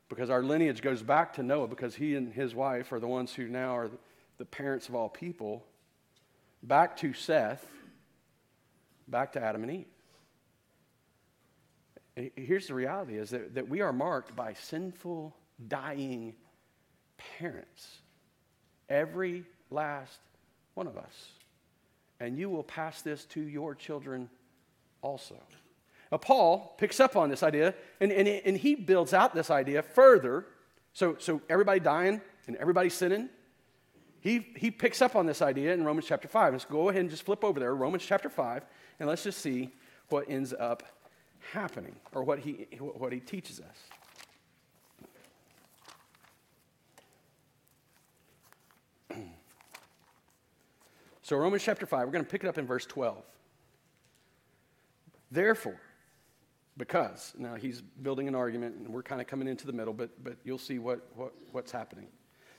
because 0.10 0.30
our 0.30 0.44
lineage 0.44 0.82
goes 0.82 1.02
back 1.02 1.34
to 1.34 1.44
Noah 1.44 1.68
because 1.68 1.96
he 1.96 2.16
and 2.16 2.32
his 2.32 2.54
wife 2.54 2.92
are 2.92 3.00
the 3.00 3.08
ones 3.08 3.34
who 3.34 3.48
now 3.48 3.76
are 3.76 3.90
the 4.38 4.46
parents 4.46 4.90
of 4.90 4.96
all 4.96 5.10
people. 5.10 5.66
Back 6.64 6.96
to 6.98 7.14
Seth, 7.14 7.66
back 9.08 9.34
to 9.34 9.44
Adam 9.44 9.64
and 9.64 9.72
Eve. 12.16 12.32
Here's 12.36 12.68
the 12.68 12.74
reality 12.74 13.18
is 13.18 13.32
that, 13.32 13.56
that 13.56 13.68
we 13.68 13.82
are 13.82 13.92
marked 13.92 14.36
by 14.36 14.54
sinful, 14.54 15.36
dying 15.68 16.36
parents. 17.38 17.98
Every 18.88 19.46
last 19.70 20.20
one 20.76 20.88
of 20.88 20.98
us. 20.98 21.30
And 22.20 22.38
you 22.38 22.50
will 22.50 22.64
pass 22.64 23.02
this 23.02 23.26
to 23.26 23.42
your 23.42 23.76
children 23.76 24.30
also. 25.02 25.36
Now, 26.12 26.20
Paul 26.20 26.76
picks 26.78 27.00
up 27.00 27.16
on 27.16 27.30
this 27.30 27.42
idea 27.42 27.74
and, 28.00 28.12
and, 28.12 28.28
and 28.28 28.56
he 28.56 28.76
builds 28.76 29.14
out 29.14 29.34
this 29.34 29.50
idea 29.50 29.82
further. 29.82 30.46
So, 30.94 31.16
so 31.18 31.42
everybody 31.50 31.80
dying 31.80 32.22
and 32.46 32.56
everybody 32.58 32.90
sinning. 32.90 33.30
He, 34.24 34.48
he 34.56 34.72
picks 34.72 35.02
up 35.02 35.18
on 35.18 35.26
this 35.26 35.42
idea 35.42 35.74
in 35.74 35.84
Romans 35.84 36.08
chapter 36.08 36.30
5. 36.30 36.54
Let's 36.54 36.64
go 36.64 36.88
ahead 36.88 37.02
and 37.02 37.10
just 37.10 37.24
flip 37.24 37.44
over 37.44 37.60
there, 37.60 37.76
Romans 37.76 38.06
chapter 38.06 38.30
5, 38.30 38.64
and 39.02 39.10
let's 39.10 39.22
just 39.22 39.42
see 39.42 39.70
what 40.08 40.30
ends 40.30 40.54
up 40.58 40.82
happening 41.52 41.98
or 42.14 42.24
what 42.24 42.40
he, 42.40 42.68
what 42.80 43.12
he 43.12 43.20
teaches 43.20 43.60
us. 43.60 43.76
So, 51.26 51.38
Romans 51.38 51.64
chapter 51.64 51.86
5, 51.86 52.06
we're 52.06 52.12
going 52.12 52.26
to 52.26 52.30
pick 52.30 52.44
it 52.44 52.48
up 52.48 52.58
in 52.58 52.66
verse 52.66 52.86
12. 52.86 53.24
Therefore, 55.32 55.80
because, 56.76 57.34
now 57.38 57.56
he's 57.56 57.80
building 57.82 58.28
an 58.28 58.36
argument 58.36 58.76
and 58.76 58.90
we're 58.90 59.04
kind 59.04 59.22
of 59.22 59.28
coming 59.28 59.48
into 59.48 59.66
the 59.66 59.72
middle, 59.72 59.94
but, 59.94 60.22
but 60.22 60.36
you'll 60.44 60.58
see 60.58 60.80
what, 60.80 61.08
what, 61.16 61.34
what's 61.54 61.72
happening. 61.72 62.08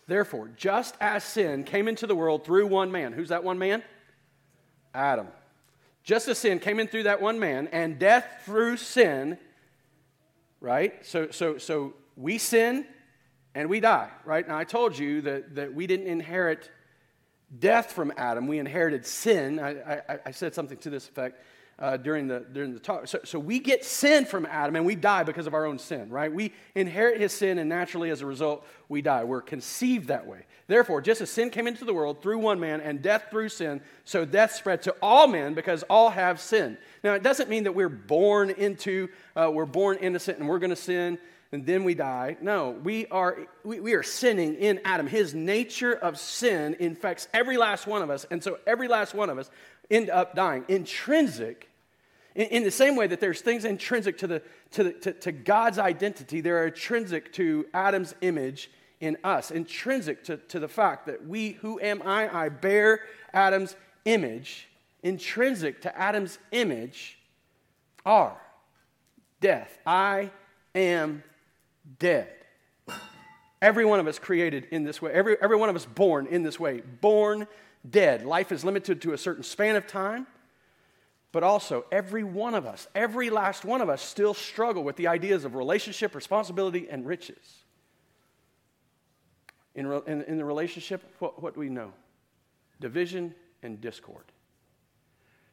Therefore, 0.06 0.50
just 0.56 0.96
as 1.00 1.24
sin 1.24 1.64
came 1.64 1.88
into 1.88 2.06
the 2.06 2.14
world 2.14 2.44
through 2.44 2.66
one 2.66 2.92
man, 2.92 3.12
who's 3.12 3.30
that 3.30 3.44
one 3.44 3.58
man? 3.58 3.82
Adam. 4.92 5.28
Just 6.02 6.28
as 6.28 6.38
sin 6.38 6.58
came 6.58 6.78
in 6.78 6.86
through 6.86 7.04
that 7.04 7.22
one 7.22 7.38
man, 7.38 7.68
and 7.68 7.98
death 7.98 8.42
through 8.44 8.76
sin, 8.76 9.38
right? 10.60 11.04
So, 11.06 11.30
so, 11.30 11.56
so 11.56 11.94
we 12.16 12.36
sin 12.36 12.86
and 13.54 13.70
we 13.70 13.80
die, 13.80 14.10
right? 14.24 14.46
Now, 14.46 14.58
I 14.58 14.64
told 14.64 14.98
you 14.98 15.22
that, 15.22 15.54
that 15.54 15.74
we 15.74 15.86
didn't 15.86 16.08
inherit 16.08 16.70
death 17.58 17.92
from 17.92 18.12
Adam, 18.16 18.46
we 18.46 18.58
inherited 18.58 19.06
sin. 19.06 19.58
I, 19.58 19.94
I, 20.08 20.18
I 20.26 20.30
said 20.32 20.54
something 20.54 20.76
to 20.78 20.90
this 20.90 21.08
effect 21.08 21.40
uh, 21.78 21.96
during, 21.96 22.28
the, 22.28 22.44
during 22.52 22.72
the 22.72 22.80
talk. 22.80 23.08
So, 23.08 23.20
so 23.24 23.38
we 23.38 23.58
get 23.58 23.84
sin 23.84 24.24
from 24.24 24.46
Adam 24.46 24.76
and 24.76 24.86
we 24.86 24.94
die 24.94 25.22
because 25.24 25.46
of 25.46 25.54
our 25.54 25.66
own 25.66 25.78
sin, 25.78 26.08
right? 26.10 26.32
We 26.32 26.52
inherit 26.74 27.20
his 27.20 27.32
sin 27.32 27.58
and 27.58 27.68
naturally 27.68 28.10
as 28.10 28.20
a 28.20 28.26
result, 28.26 28.66
we 28.88 29.02
die. 29.02 29.24
We're 29.24 29.40
conceived 29.40 30.08
that 30.08 30.26
way. 30.26 30.46
Therefore, 30.66 31.00
just 31.00 31.20
as 31.20 31.30
sin 31.30 31.50
came 31.50 31.66
into 31.66 31.84
the 31.84 31.92
world 31.92 32.22
through 32.22 32.38
one 32.38 32.60
man 32.60 32.80
and 32.80 33.02
death 33.02 33.24
through 33.30 33.48
sin, 33.48 33.80
so 34.04 34.24
death 34.24 34.52
spread 34.52 34.82
to 34.82 34.94
all 35.02 35.26
men 35.26 35.54
because 35.54 35.82
all 35.84 36.10
have 36.10 36.40
sinned. 36.40 36.78
Now, 37.02 37.14
it 37.14 37.22
doesn't 37.22 37.50
mean 37.50 37.64
that 37.64 37.72
we're 37.74 37.88
born 37.88 38.50
into, 38.50 39.08
uh, 39.36 39.50
we're 39.52 39.66
born 39.66 39.98
innocent 39.98 40.38
and 40.38 40.48
we're 40.48 40.60
going 40.60 40.70
to 40.70 40.76
sin 40.76 41.18
and 41.54 41.64
then 41.64 41.84
we 41.84 41.94
die. 41.94 42.36
No, 42.40 42.70
we 42.70 43.06
are, 43.06 43.46
we, 43.62 43.78
we, 43.78 43.92
are 43.94 44.02
sinning 44.02 44.56
in 44.56 44.80
Adam. 44.84 45.06
His 45.06 45.34
nature 45.34 45.92
of 45.92 46.18
sin 46.18 46.74
infects 46.80 47.28
every 47.32 47.56
last 47.56 47.86
one 47.86 48.02
of 48.02 48.10
us. 48.10 48.26
And 48.32 48.42
so 48.42 48.58
every 48.66 48.88
last 48.88 49.14
one 49.14 49.30
of 49.30 49.38
us 49.38 49.50
end 49.90 50.10
up 50.10 50.34
dying. 50.34 50.64
Intrinsic, 50.68 51.68
in, 52.34 52.46
in 52.46 52.64
the 52.64 52.70
same 52.70 52.96
way 52.96 53.06
that 53.06 53.20
there's 53.20 53.40
things 53.40 53.64
intrinsic 53.64 54.18
to, 54.18 54.26
the, 54.26 54.42
to, 54.72 54.84
the, 54.84 54.92
to, 54.92 55.12
to 55.12 55.32
God's 55.32 55.78
identity, 55.78 56.40
they 56.40 56.50
are 56.50 56.66
intrinsic 56.66 57.32
to 57.34 57.66
Adam's 57.74 58.14
image 58.20 58.70
in 59.00 59.16
us. 59.24 59.50
Intrinsic 59.50 60.24
to, 60.24 60.36
to 60.36 60.58
the 60.58 60.68
fact 60.68 61.06
that 61.06 61.26
we, 61.26 61.52
who 61.52 61.80
am 61.80 62.02
I? 62.02 62.44
I 62.44 62.48
bear 62.48 63.00
Adam's 63.32 63.76
image. 64.04 64.68
Intrinsic 65.02 65.82
to 65.82 65.98
Adam's 65.98 66.38
image 66.52 67.18
are 68.06 68.40
death. 69.40 69.78
I 69.86 70.30
am 70.74 71.22
dead. 71.98 72.30
Every 73.60 73.84
one 73.84 74.00
of 74.00 74.06
us 74.06 74.18
created 74.18 74.68
in 74.70 74.84
this 74.84 75.00
way. 75.00 75.10
Every, 75.12 75.36
every 75.40 75.56
one 75.56 75.68
of 75.68 75.76
us 75.76 75.86
born 75.86 76.26
in 76.26 76.42
this 76.42 76.60
way. 76.60 76.82
Born 77.00 77.46
dead. 77.88 78.24
Life 78.24 78.52
is 78.52 78.64
limited 78.64 79.02
to 79.02 79.12
a 79.12 79.18
certain 79.18 79.42
span 79.42 79.76
of 79.76 79.86
time. 79.86 80.26
But 81.32 81.42
also, 81.42 81.84
every 81.90 82.22
one 82.22 82.54
of 82.54 82.64
us, 82.64 82.86
every 82.94 83.28
last 83.28 83.64
one 83.64 83.80
of 83.80 83.88
us, 83.88 84.00
still 84.00 84.34
struggle 84.34 84.84
with 84.84 84.94
the 84.94 85.08
ideas 85.08 85.44
of 85.44 85.56
relationship, 85.56 86.14
responsibility, 86.14 86.88
and 86.88 87.04
riches. 87.04 87.64
In, 89.74 89.90
in, 90.06 90.22
in 90.22 90.38
the 90.38 90.44
relationship, 90.44 91.02
what, 91.18 91.42
what 91.42 91.54
do 91.54 91.60
we 91.60 91.68
know? 91.68 91.92
Division 92.80 93.34
and 93.64 93.80
discord. 93.80 94.24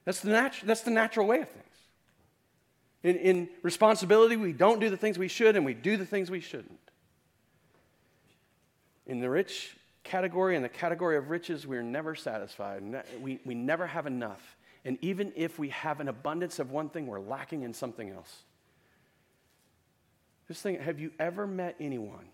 That's 0.06 0.20
the, 0.20 0.30
natu- 0.30 0.62
that's 0.62 0.82
the 0.82 0.92
natural 0.92 1.26
way 1.26 1.42
of 1.42 1.50
things. 1.50 1.66
In, 3.02 3.16
in 3.16 3.50
responsibility, 3.64 4.38
we 4.38 4.54
don't 4.54 4.80
do 4.80 4.92
the 4.92 4.98
things 4.98 5.18
we 5.18 5.28
should 5.28 5.56
and 5.56 5.66
we 5.66 5.74
do 5.74 5.98
the 5.98 6.06
things 6.06 6.30
we 6.30 6.42
shouldn't. 6.42 6.78
In 9.08 9.20
the 9.20 9.30
rich 9.32 9.76
category, 10.04 10.56
and 10.56 10.66
the 10.66 10.70
category 10.70 11.18
of 11.18 11.30
riches, 11.30 11.66
we're 11.68 11.84
never 11.84 12.16
satisfied. 12.16 12.84
We, 13.22 13.40
we 13.46 13.56
never 13.56 13.88
have 13.88 14.08
enough. 14.08 14.58
And 14.84 14.98
even 15.02 15.32
if 15.36 15.60
we 15.60 15.70
have 15.70 16.00
an 16.00 16.08
abundance 16.08 16.60
of 16.60 16.72
one 16.72 16.90
thing, 16.90 17.08
we're 17.08 17.20
lacking 17.20 17.64
in 17.64 17.74
something 17.74 18.10
else. 18.10 18.44
Just 20.48 20.64
think 20.64 20.82
have 20.82 21.00
you 21.00 21.12
ever 21.20 21.48
met 21.48 21.76
anyone 21.80 22.28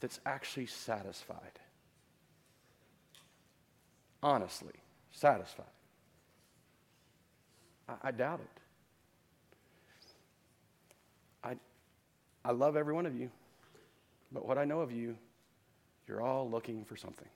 that's 0.00 0.20
actually 0.24 0.66
satisfied? 0.66 1.58
Honestly, 4.22 4.74
satisfied? 5.10 5.66
I, 7.88 7.94
I 8.04 8.10
doubt 8.10 8.40
it. 8.40 8.60
I, 11.42 11.56
I 12.44 12.52
love 12.52 12.76
every 12.76 12.94
one 12.94 13.06
of 13.06 13.16
you, 13.16 13.30
but 14.30 14.46
what 14.46 14.58
I 14.58 14.64
know 14.64 14.80
of 14.80 14.92
you, 14.92 15.16
you're 16.08 16.22
all 16.22 16.48
looking 16.48 16.84
for 16.84 16.96
something. 16.96 17.28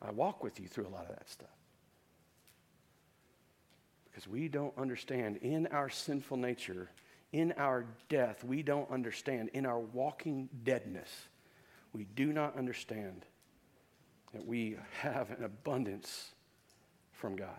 I 0.00 0.10
walk 0.10 0.44
with 0.44 0.60
you 0.60 0.68
through 0.68 0.86
a 0.86 0.90
lot 0.90 1.02
of 1.02 1.16
that 1.16 1.28
stuff. 1.28 1.48
Because 4.04 4.28
we 4.28 4.48
don't 4.48 4.76
understand 4.78 5.38
in 5.38 5.66
our 5.68 5.88
sinful 5.88 6.36
nature, 6.36 6.90
in 7.32 7.52
our 7.56 7.86
death, 8.08 8.44
we 8.44 8.62
don't 8.62 8.90
understand. 8.90 9.50
In 9.54 9.66
our 9.66 9.78
walking 9.78 10.48
deadness, 10.62 11.10
we 11.92 12.04
do 12.04 12.32
not 12.32 12.56
understand 12.56 13.24
that 14.32 14.46
we 14.46 14.76
have 15.00 15.30
an 15.30 15.44
abundance 15.44 16.32
from 17.12 17.34
God. 17.34 17.58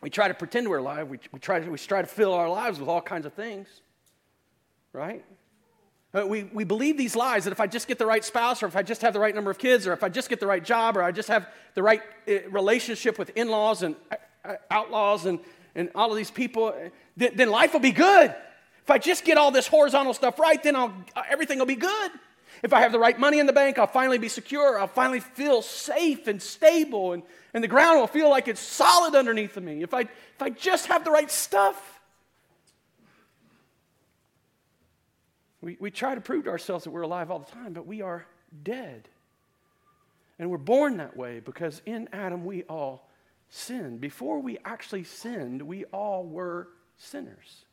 We 0.00 0.10
try 0.10 0.28
to 0.28 0.34
pretend 0.34 0.68
we're 0.68 0.78
alive. 0.78 1.08
We, 1.08 1.18
we, 1.32 1.38
try, 1.38 1.60
to, 1.60 1.70
we 1.70 1.78
try 1.78 2.02
to 2.02 2.08
fill 2.08 2.32
our 2.34 2.48
lives 2.48 2.80
with 2.80 2.88
all 2.88 3.00
kinds 3.00 3.26
of 3.26 3.32
things 3.34 3.68
right? 4.94 5.24
Uh, 6.14 6.24
we, 6.24 6.44
we 6.44 6.62
believe 6.62 6.96
these 6.96 7.16
lies 7.16 7.42
that 7.44 7.50
if 7.50 7.58
I 7.58 7.66
just 7.66 7.88
get 7.88 7.98
the 7.98 8.06
right 8.06 8.24
spouse, 8.24 8.62
or 8.62 8.66
if 8.66 8.76
I 8.76 8.82
just 8.82 9.02
have 9.02 9.12
the 9.12 9.18
right 9.18 9.34
number 9.34 9.50
of 9.50 9.58
kids, 9.58 9.86
or 9.86 9.92
if 9.92 10.04
I 10.04 10.08
just 10.08 10.28
get 10.28 10.38
the 10.38 10.46
right 10.46 10.64
job, 10.64 10.96
or 10.96 11.02
I 11.02 11.10
just 11.10 11.28
have 11.28 11.48
the 11.74 11.82
right 11.82 12.02
uh, 12.28 12.48
relationship 12.50 13.18
with 13.18 13.36
in 13.36 13.48
laws 13.48 13.82
and 13.82 13.96
uh, 14.44 14.54
outlaws 14.70 15.26
and, 15.26 15.40
and 15.74 15.90
all 15.94 16.10
of 16.10 16.16
these 16.16 16.30
people, 16.30 16.72
then, 17.16 17.32
then 17.34 17.50
life 17.50 17.72
will 17.72 17.80
be 17.80 17.90
good. 17.90 18.32
If 18.84 18.90
I 18.90 18.98
just 18.98 19.24
get 19.24 19.38
all 19.38 19.50
this 19.50 19.66
horizontal 19.66 20.14
stuff 20.14 20.38
right, 20.38 20.62
then 20.62 20.76
I'll, 20.76 20.94
everything 21.28 21.58
will 21.58 21.66
be 21.66 21.74
good. 21.74 22.10
If 22.62 22.72
I 22.72 22.80
have 22.82 22.92
the 22.92 22.98
right 22.98 23.18
money 23.18 23.40
in 23.40 23.46
the 23.46 23.52
bank, 23.52 23.78
I'll 23.78 23.86
finally 23.88 24.18
be 24.18 24.28
secure. 24.28 24.78
I'll 24.78 24.86
finally 24.86 25.20
feel 25.20 25.62
safe 25.62 26.28
and 26.28 26.40
stable, 26.40 27.12
and, 27.12 27.24
and 27.52 27.64
the 27.64 27.68
ground 27.68 27.98
will 27.98 28.06
feel 28.06 28.30
like 28.30 28.46
it's 28.46 28.60
solid 28.60 29.16
underneath 29.16 29.56
of 29.56 29.64
me. 29.64 29.82
If 29.82 29.92
I, 29.92 30.02
if 30.02 30.40
I 30.40 30.50
just 30.50 30.86
have 30.86 31.04
the 31.04 31.10
right 31.10 31.30
stuff. 31.30 31.93
We, 35.64 35.78
we 35.80 35.90
try 35.90 36.14
to 36.14 36.20
prove 36.20 36.44
to 36.44 36.50
ourselves 36.50 36.84
that 36.84 36.90
we're 36.90 37.02
alive 37.02 37.30
all 37.30 37.38
the 37.38 37.50
time, 37.50 37.72
but 37.72 37.86
we 37.86 38.02
are 38.02 38.26
dead. 38.62 39.08
And 40.38 40.50
we're 40.50 40.58
born 40.58 40.98
that 40.98 41.16
way 41.16 41.40
because 41.40 41.80
in 41.86 42.06
Adam 42.12 42.44
we 42.44 42.64
all 42.64 43.08
sinned. 43.48 43.98
Before 43.98 44.40
we 44.40 44.58
actually 44.66 45.04
sinned, 45.04 45.62
we 45.62 45.84
all 45.86 46.26
were 46.26 46.68
sinners. 46.98 47.64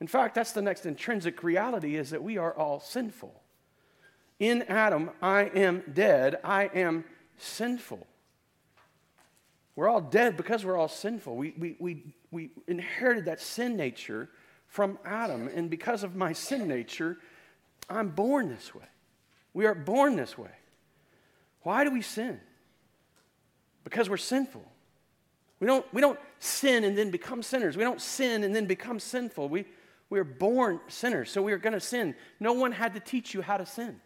In 0.00 0.06
fact, 0.06 0.36
that's 0.36 0.52
the 0.52 0.62
next 0.62 0.86
intrinsic 0.86 1.42
reality 1.42 1.96
is 1.96 2.10
that 2.10 2.22
we 2.22 2.38
are 2.38 2.54
all 2.54 2.78
sinful. 2.78 3.34
In 4.38 4.62
Adam, 4.62 5.10
I 5.20 5.44
am 5.46 5.82
dead. 5.92 6.38
I 6.44 6.70
am 6.74 7.04
sinful. 7.38 8.06
We're 9.74 9.88
all 9.88 10.00
dead 10.00 10.36
because 10.36 10.64
we're 10.64 10.76
all 10.76 10.88
sinful. 10.88 11.34
We, 11.34 11.54
we, 11.58 11.76
we, 11.80 12.14
we 12.30 12.50
inherited 12.68 13.24
that 13.24 13.40
sin 13.40 13.76
nature 13.76 14.28
from 14.74 14.98
Adam. 15.04 15.48
And 15.54 15.70
because 15.70 16.02
of 16.02 16.16
my 16.16 16.32
sin 16.32 16.66
nature, 16.66 17.18
I'm 17.88 18.08
born 18.08 18.48
this 18.48 18.74
way. 18.74 18.82
We 19.52 19.66
are 19.66 19.74
born 19.74 20.16
this 20.16 20.36
way. 20.36 20.50
Why 21.62 21.84
do 21.84 21.92
we 21.92 22.02
sin? 22.02 22.40
Because 23.84 24.10
we're 24.10 24.16
sinful. 24.16 24.64
We 25.60 25.68
don't, 25.68 25.86
we 25.94 26.00
don't 26.00 26.18
sin 26.40 26.82
and 26.82 26.98
then 26.98 27.12
become 27.12 27.40
sinners. 27.40 27.76
We 27.76 27.84
don't 27.84 28.00
sin 28.00 28.42
and 28.42 28.52
then 28.52 28.66
become 28.66 28.98
sinful. 28.98 29.48
We, 29.48 29.64
we 30.10 30.18
are 30.18 30.24
born 30.24 30.80
sinners, 30.88 31.30
so 31.30 31.40
we 31.40 31.52
are 31.52 31.58
going 31.58 31.74
to 31.74 31.78
sin. 31.78 32.16
No 32.40 32.54
one 32.54 32.72
had 32.72 32.94
to 32.94 33.00
teach 33.00 33.32
you 33.32 33.42
how 33.42 33.58
to 33.58 33.66
sin. 33.66 34.00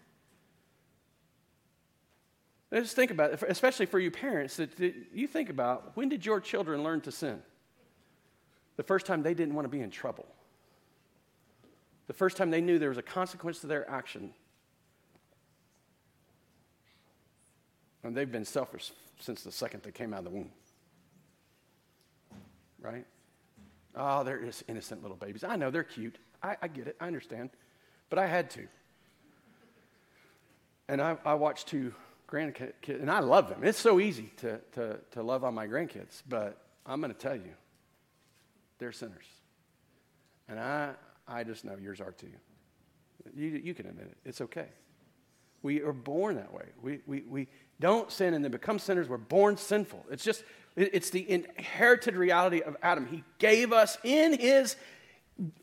Just 2.75 2.95
think 2.95 3.11
about 3.11 3.33
it, 3.33 3.43
especially 3.49 3.87
for 3.87 3.99
you 3.99 4.11
parents, 4.11 4.57
that, 4.57 4.77
that 4.77 4.95
you 5.15 5.29
think 5.29 5.49
about 5.49 5.97
when 5.97 6.11
did 6.11 6.27
your 6.27 6.43
children 6.43 6.83
learn 6.83 7.01
to 7.01 7.11
sin? 7.11 7.41
The 8.77 8.83
first 8.83 9.07
time 9.07 9.23
they 9.23 9.33
didn't 9.33 9.55
want 9.55 9.65
to 9.65 9.71
be 9.71 9.81
in 9.81 9.91
trouble. 9.91 10.27
The 12.09 12.15
first 12.15 12.37
time 12.37 12.51
they 12.51 12.61
knew 12.61 12.79
there 12.79 12.89
was 12.89 12.99
a 12.99 13.03
consequence 13.03 13.61
to 13.61 13.69
their 13.69 13.89
action. 13.89 14.33
And 18.03 18.17
they've 18.17 18.31
been 18.31 18.47
selfish 18.47 18.91
since 19.21 19.43
the 19.43 19.53
second 19.53 19.83
they 19.83 19.93
came 19.93 20.13
out 20.13 20.21
of 20.21 20.25
the 20.25 20.31
womb. 20.31 20.51
Right? 22.81 23.05
Oh, 23.95 24.25
they're 24.25 24.43
just 24.43 24.65
innocent 24.69 25.03
little 25.03 25.17
babies. 25.17 25.45
I 25.45 25.57
know 25.57 25.71
they're 25.71 25.85
cute. 25.85 26.17
I, 26.43 26.57
I 26.63 26.69
get 26.69 26.87
it. 26.87 26.97
I 26.99 27.07
understand. 27.07 27.51
But 28.09 28.19
I 28.19 28.27
had 28.27 28.51
to. 28.51 28.67
And 30.89 31.03
I, 31.03 31.19
I 31.27 31.35
watched 31.35 31.69
two 31.69 31.93
grandkids, 32.27 32.73
and 32.89 33.11
I 33.11 33.19
love 33.19 33.51
them. 33.51 33.65
It's 33.65 33.79
so 33.79 34.01
easy 34.01 34.31
to, 34.39 34.61
to, 34.73 34.99
to 35.11 35.23
love 35.23 35.45
on 35.45 35.55
my 35.55 35.67
grandkids, 35.67 36.23
but 36.27 36.59
I'm 36.87 37.01
going 37.01 37.13
to 37.13 37.19
tell 37.19 37.37
you, 37.37 37.53
they're 38.79 38.93
sinners. 38.93 39.27
And 40.49 40.59
I, 40.59 40.93
I 41.29 41.45
just 41.45 41.65
know 41.65 41.77
yours 41.81 42.01
are 42.01 42.13
too. 42.13 42.29
You, 43.37 43.49
you 43.49 43.75
can 43.75 43.87
admit 43.87 44.07
it. 44.07 44.17
It's 44.25 44.41
okay. 44.41 44.69
We 45.63 45.83
are 45.83 45.93
born 45.93 46.37
that 46.37 46.53
way. 46.53 46.67
We, 46.83 47.01
we, 47.07 47.23
we 47.29 47.49
don't 47.81 48.11
sin 48.11 48.35
and 48.35 48.45
then 48.45 48.53
become 48.53 48.79
sinners. 48.79 49.09
We're 49.09 49.19
born 49.19 49.57
sinful. 49.57 50.07
It's 50.11 50.25
just, 50.25 50.45
it's 50.77 51.11
the 51.11 51.29
inherited 51.29 52.15
reality 52.15 52.61
of 52.63 52.77
Adam. 52.83 53.07
He 53.07 53.25
gave 53.39 53.73
us 53.73 53.99
in 54.05 54.39
his 54.39 54.77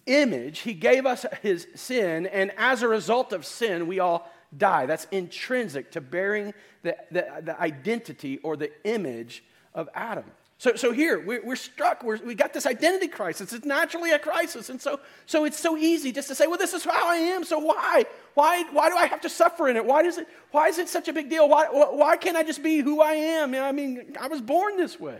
image, 0.05 0.59
he 0.59 0.73
gave 0.73 1.05
us 1.05 1.25
his 1.41 1.67
sin, 1.75 2.27
and 2.27 2.51
as 2.57 2.81
a 2.81 2.87
result 2.87 3.33
of 3.33 3.45
sin, 3.45 3.87
we 3.87 3.99
all 3.99 4.31
die. 4.57 4.85
That's 4.85 5.05
intrinsic 5.11 5.91
to 5.91 6.01
bearing 6.01 6.53
the, 6.81 6.95
the, 7.11 7.41
the 7.41 7.59
identity 7.59 8.37
or 8.37 8.55
the 8.55 8.71
image 8.85 9.43
of 9.73 9.89
Adam. 9.93 10.25
So, 10.57 10.75
so 10.75 10.93
here, 10.93 11.19
we're, 11.19 11.43
we're 11.43 11.57
struck, 11.57 12.01
we're, 12.01 12.17
we 12.17 12.33
got 12.33 12.53
this 12.53 12.65
identity 12.65 13.09
crisis. 13.09 13.51
It's 13.51 13.65
naturally 13.65 14.11
a 14.11 14.19
crisis. 14.19 14.69
And 14.69 14.81
so, 14.81 15.01
so 15.25 15.43
it's 15.43 15.59
so 15.59 15.75
easy 15.75 16.13
just 16.13 16.29
to 16.29 16.35
say, 16.35 16.47
well, 16.47 16.57
this 16.57 16.73
is 16.73 16.85
how 16.85 17.09
I 17.09 17.15
am, 17.15 17.43
so 17.43 17.59
why? 17.59 18.05
Why, 18.35 18.63
why 18.71 18.89
do 18.89 18.95
I 18.95 19.05
have 19.07 19.21
to 19.21 19.29
suffer 19.29 19.67
in 19.67 19.75
it? 19.75 19.85
Why, 19.85 20.03
does 20.03 20.17
it? 20.17 20.27
why 20.51 20.67
is 20.69 20.77
it 20.77 20.87
such 20.87 21.09
a 21.09 21.13
big 21.13 21.29
deal? 21.29 21.49
Why, 21.49 21.65
why 21.65 22.15
can't 22.15 22.37
I 22.37 22.43
just 22.43 22.63
be 22.63 22.79
who 22.79 23.01
I 23.01 23.13
am? 23.13 23.53
I 23.53 23.73
mean, 23.73 24.15
I 24.19 24.27
was 24.27 24.41
born 24.41 24.77
this 24.77 24.97
way. 24.97 25.19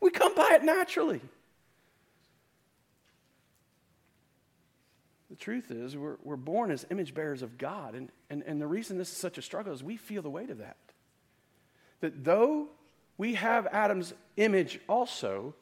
We 0.00 0.10
come 0.10 0.34
by 0.36 0.52
it 0.52 0.62
naturally. 0.62 1.20
The 5.30 5.36
truth 5.36 5.72
is, 5.72 5.96
we're, 5.96 6.16
we're 6.22 6.36
born 6.36 6.70
as 6.70 6.86
image 6.92 7.12
bearers 7.12 7.42
of 7.42 7.58
God. 7.58 7.96
And, 7.96 8.08
and, 8.30 8.44
and 8.44 8.60
the 8.60 8.68
reason 8.68 8.98
this 8.98 9.10
is 9.10 9.16
such 9.16 9.36
a 9.36 9.42
struggle 9.42 9.72
is 9.72 9.82
we 9.82 9.96
feel 9.96 10.22
the 10.22 10.30
weight 10.30 10.50
of 10.50 10.58
that. 10.58 10.76
That 12.02 12.22
though 12.22 12.68
we 13.16 13.34
have 13.34 13.66
Adam's 13.68 14.12
image 14.36 14.80
also, 14.88 15.54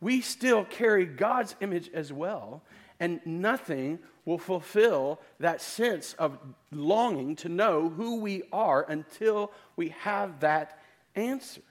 we 0.00 0.20
still 0.20 0.64
carry 0.64 1.06
God's 1.06 1.54
image 1.60 1.90
as 1.92 2.12
well. 2.12 2.62
And 3.00 3.20
nothing 3.24 4.00
will 4.24 4.38
fulfill 4.38 5.20
that 5.38 5.62
sense 5.62 6.14
of 6.14 6.38
longing 6.72 7.36
to 7.36 7.48
know 7.48 7.88
who 7.88 8.20
we 8.20 8.42
are 8.52 8.84
until 8.88 9.52
we 9.76 9.90
have 10.00 10.40
that 10.40 10.80
answer. 11.14 11.62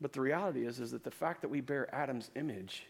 But 0.00 0.12
the 0.12 0.20
reality 0.20 0.66
is, 0.66 0.80
is 0.80 0.90
that 0.90 1.04
the 1.04 1.10
fact 1.10 1.42
that 1.42 1.48
we 1.48 1.60
bear 1.60 1.94
Adam's 1.94 2.30
image 2.34 2.86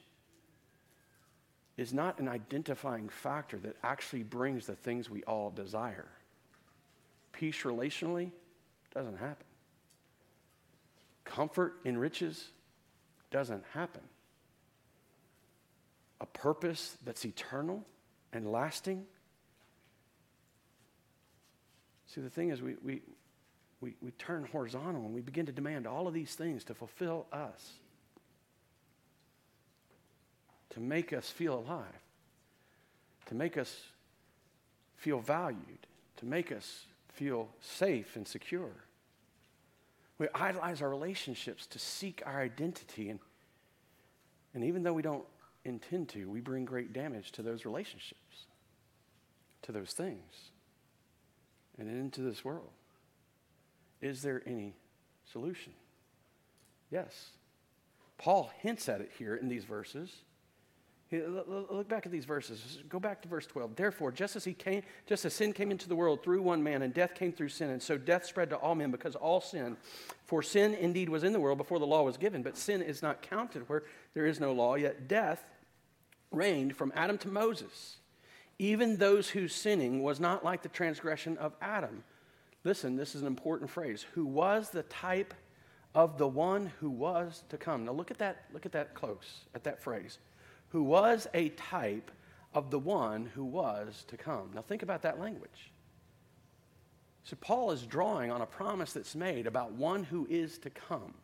is 1.76 1.92
not 1.92 2.18
an 2.18 2.28
identifying 2.28 3.08
factor 3.08 3.58
that 3.58 3.76
actually 3.82 4.22
brings 4.22 4.66
the 4.66 4.74
things 4.74 5.10
we 5.10 5.22
all 5.24 5.50
desire. 5.50 6.08
Peace 7.32 7.62
relationally 7.62 8.30
doesn't 8.96 9.18
happen. 9.18 9.46
Comfort 11.24 11.74
in 11.84 11.98
riches 11.98 12.48
doesn't 13.30 13.62
happen. 13.72 14.00
A 16.20 16.26
purpose 16.26 16.96
that's 17.04 17.24
eternal 17.24 17.84
and 18.32 18.50
lasting. 18.50 19.04
See, 22.06 22.22
the 22.22 22.30
thing 22.30 22.48
is, 22.48 22.62
we, 22.62 22.76
we, 22.82 23.02
we, 23.80 23.94
we 24.00 24.12
turn 24.12 24.48
horizontal 24.50 25.04
and 25.04 25.12
we 25.12 25.20
begin 25.20 25.46
to 25.46 25.52
demand 25.52 25.86
all 25.86 26.08
of 26.08 26.14
these 26.14 26.34
things 26.34 26.64
to 26.64 26.74
fulfill 26.74 27.26
us 27.32 27.72
to 30.76 30.80
make 30.80 31.14
us 31.14 31.30
feel 31.30 31.54
alive, 31.54 32.02
to 33.24 33.34
make 33.34 33.56
us 33.56 33.74
feel 34.96 35.20
valued, 35.20 35.86
to 36.18 36.26
make 36.26 36.52
us 36.52 36.84
feel 37.08 37.48
safe 37.60 38.14
and 38.14 38.28
secure. 38.28 38.72
We 40.18 40.28
idolize 40.34 40.80
our 40.82 40.88
relationships 40.88 41.66
to 41.68 41.78
seek 41.78 42.22
our 42.24 42.40
identity. 42.40 43.10
And, 43.10 43.20
and 44.54 44.64
even 44.64 44.82
though 44.82 44.92
we 44.92 45.02
don't 45.02 45.24
intend 45.64 46.08
to, 46.10 46.28
we 46.28 46.40
bring 46.40 46.64
great 46.64 46.92
damage 46.92 47.32
to 47.32 47.42
those 47.42 47.64
relationships, 47.64 48.46
to 49.62 49.72
those 49.72 49.92
things, 49.92 50.50
and 51.78 51.88
into 51.88 52.22
this 52.22 52.44
world. 52.44 52.70
Is 54.00 54.22
there 54.22 54.42
any 54.46 54.74
solution? 55.30 55.72
Yes. 56.90 57.30
Paul 58.18 58.50
hints 58.60 58.88
at 58.88 59.00
it 59.00 59.10
here 59.18 59.36
in 59.36 59.48
these 59.48 59.64
verses. 59.64 60.10
Look 61.12 61.88
back 61.88 62.04
at 62.04 62.10
these 62.10 62.24
verses. 62.24 62.82
Go 62.88 62.98
back 62.98 63.22
to 63.22 63.28
verse 63.28 63.46
12. 63.46 63.76
Therefore, 63.76 64.10
just 64.10 64.34
as 64.34 64.44
he 64.44 64.52
came, 64.52 64.82
just 65.06 65.24
as 65.24 65.34
sin 65.34 65.52
came 65.52 65.70
into 65.70 65.88
the 65.88 65.94
world 65.94 66.24
through 66.24 66.42
one 66.42 66.64
man, 66.64 66.82
and 66.82 66.92
death 66.92 67.14
came 67.14 67.32
through 67.32 67.50
sin, 67.50 67.70
and 67.70 67.80
so 67.80 67.96
death 67.96 68.24
spread 68.24 68.50
to 68.50 68.56
all 68.56 68.74
men 68.74 68.90
because 68.90 69.14
all 69.14 69.40
sin. 69.40 69.76
For 70.24 70.42
sin 70.42 70.74
indeed 70.74 71.08
was 71.08 71.22
in 71.22 71.32
the 71.32 71.38
world 71.38 71.58
before 71.58 71.78
the 71.78 71.86
law 71.86 72.02
was 72.02 72.16
given, 72.16 72.42
but 72.42 72.56
sin 72.56 72.82
is 72.82 73.02
not 73.02 73.22
counted 73.22 73.68
where 73.68 73.84
there 74.14 74.26
is 74.26 74.40
no 74.40 74.52
law. 74.52 74.74
Yet 74.74 75.06
death 75.06 75.44
reigned 76.32 76.74
from 76.74 76.92
Adam 76.96 77.18
to 77.18 77.28
Moses, 77.28 77.98
even 78.58 78.96
those 78.96 79.30
whose 79.30 79.54
sinning 79.54 80.02
was 80.02 80.18
not 80.18 80.44
like 80.44 80.62
the 80.62 80.68
transgression 80.68 81.38
of 81.38 81.54
Adam. 81.62 82.02
Listen, 82.64 82.96
this 82.96 83.14
is 83.14 83.20
an 83.20 83.28
important 83.28 83.70
phrase. 83.70 84.04
Who 84.14 84.26
was 84.26 84.70
the 84.70 84.82
type 84.84 85.34
of 85.94 86.18
the 86.18 86.26
one 86.26 86.72
who 86.80 86.90
was 86.90 87.44
to 87.50 87.56
come? 87.56 87.84
Now 87.84 87.92
look 87.92 88.10
at 88.10 88.18
that. 88.18 88.46
Look 88.52 88.66
at 88.66 88.72
that 88.72 88.94
close 88.94 89.44
at 89.54 89.62
that 89.62 89.80
phrase 89.80 90.18
who 90.76 90.82
was 90.82 91.26
a 91.32 91.48
type 91.48 92.10
of 92.52 92.70
the 92.70 92.78
one 92.78 93.30
who 93.34 93.46
was 93.46 94.04
to 94.08 94.18
come. 94.18 94.50
Now, 94.54 94.60
think 94.60 94.82
about 94.82 95.00
that 95.04 95.18
language. 95.18 95.70
So, 97.24 97.34
Paul 97.40 97.70
is 97.70 97.86
drawing 97.86 98.30
on 98.30 98.42
a 98.42 98.46
promise 98.46 98.92
that's 98.92 99.14
made 99.14 99.46
about 99.46 99.72
one 99.72 100.04
who 100.04 100.26
is 100.28 100.58
to 100.58 100.68
come, 100.68 101.14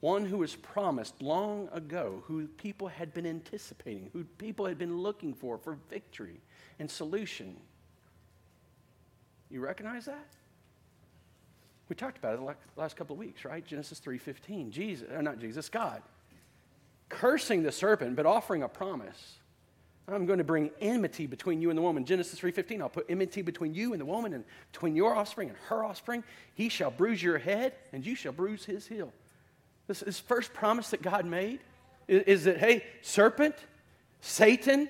one 0.00 0.26
who 0.26 0.36
was 0.36 0.56
promised 0.56 1.22
long 1.22 1.70
ago, 1.72 2.22
who 2.26 2.48
people 2.48 2.88
had 2.88 3.14
been 3.14 3.24
anticipating, 3.24 4.10
who 4.12 4.24
people 4.24 4.66
had 4.66 4.76
been 4.76 4.98
looking 4.98 5.32
for 5.32 5.56
for 5.56 5.78
victory 5.88 6.42
and 6.78 6.90
solution. 6.90 7.56
You 9.50 9.60
recognize 9.62 10.04
that? 10.04 10.26
We 11.88 11.96
talked 11.96 12.18
about 12.18 12.34
it 12.34 12.40
the 12.74 12.80
last 12.80 12.94
couple 12.94 13.14
of 13.14 13.20
weeks, 13.20 13.46
right? 13.46 13.64
Genesis 13.64 14.00
3:15. 14.00 14.70
Jesus, 14.70 15.08
or 15.10 15.22
not 15.22 15.38
Jesus, 15.38 15.70
God 15.70 16.02
cursing 17.10 17.62
the 17.62 17.72
serpent, 17.72 18.16
but 18.16 18.24
offering 18.24 18.62
a 18.62 18.68
promise. 18.68 19.36
I'm 20.08 20.26
going 20.26 20.38
to 20.38 20.44
bring 20.44 20.70
enmity 20.80 21.26
between 21.26 21.60
you 21.60 21.70
and 21.70 21.78
the 21.78 21.82
woman. 21.82 22.04
Genesis 22.04 22.40
3:15, 22.40 22.80
I'll 22.80 22.88
put 22.88 23.06
enmity 23.08 23.42
between 23.42 23.74
you 23.74 23.92
and 23.92 24.00
the 24.00 24.06
woman 24.06 24.32
and 24.32 24.44
between 24.72 24.96
your 24.96 25.14
offspring 25.14 25.50
and 25.50 25.58
her 25.68 25.84
offspring. 25.84 26.24
He 26.54 26.68
shall 26.68 26.90
bruise 26.90 27.22
your 27.22 27.38
head 27.38 27.74
and 27.92 28.04
you 28.04 28.14
shall 28.14 28.32
bruise 28.32 28.64
his 28.64 28.86
heel. 28.86 29.12
This 29.86 30.02
is 30.02 30.18
first 30.18 30.52
promise 30.52 30.90
that 30.90 31.02
God 31.02 31.26
made 31.26 31.60
is, 32.08 32.22
is 32.22 32.44
that, 32.44 32.58
hey, 32.58 32.84
serpent, 33.02 33.54
Satan, 34.20 34.88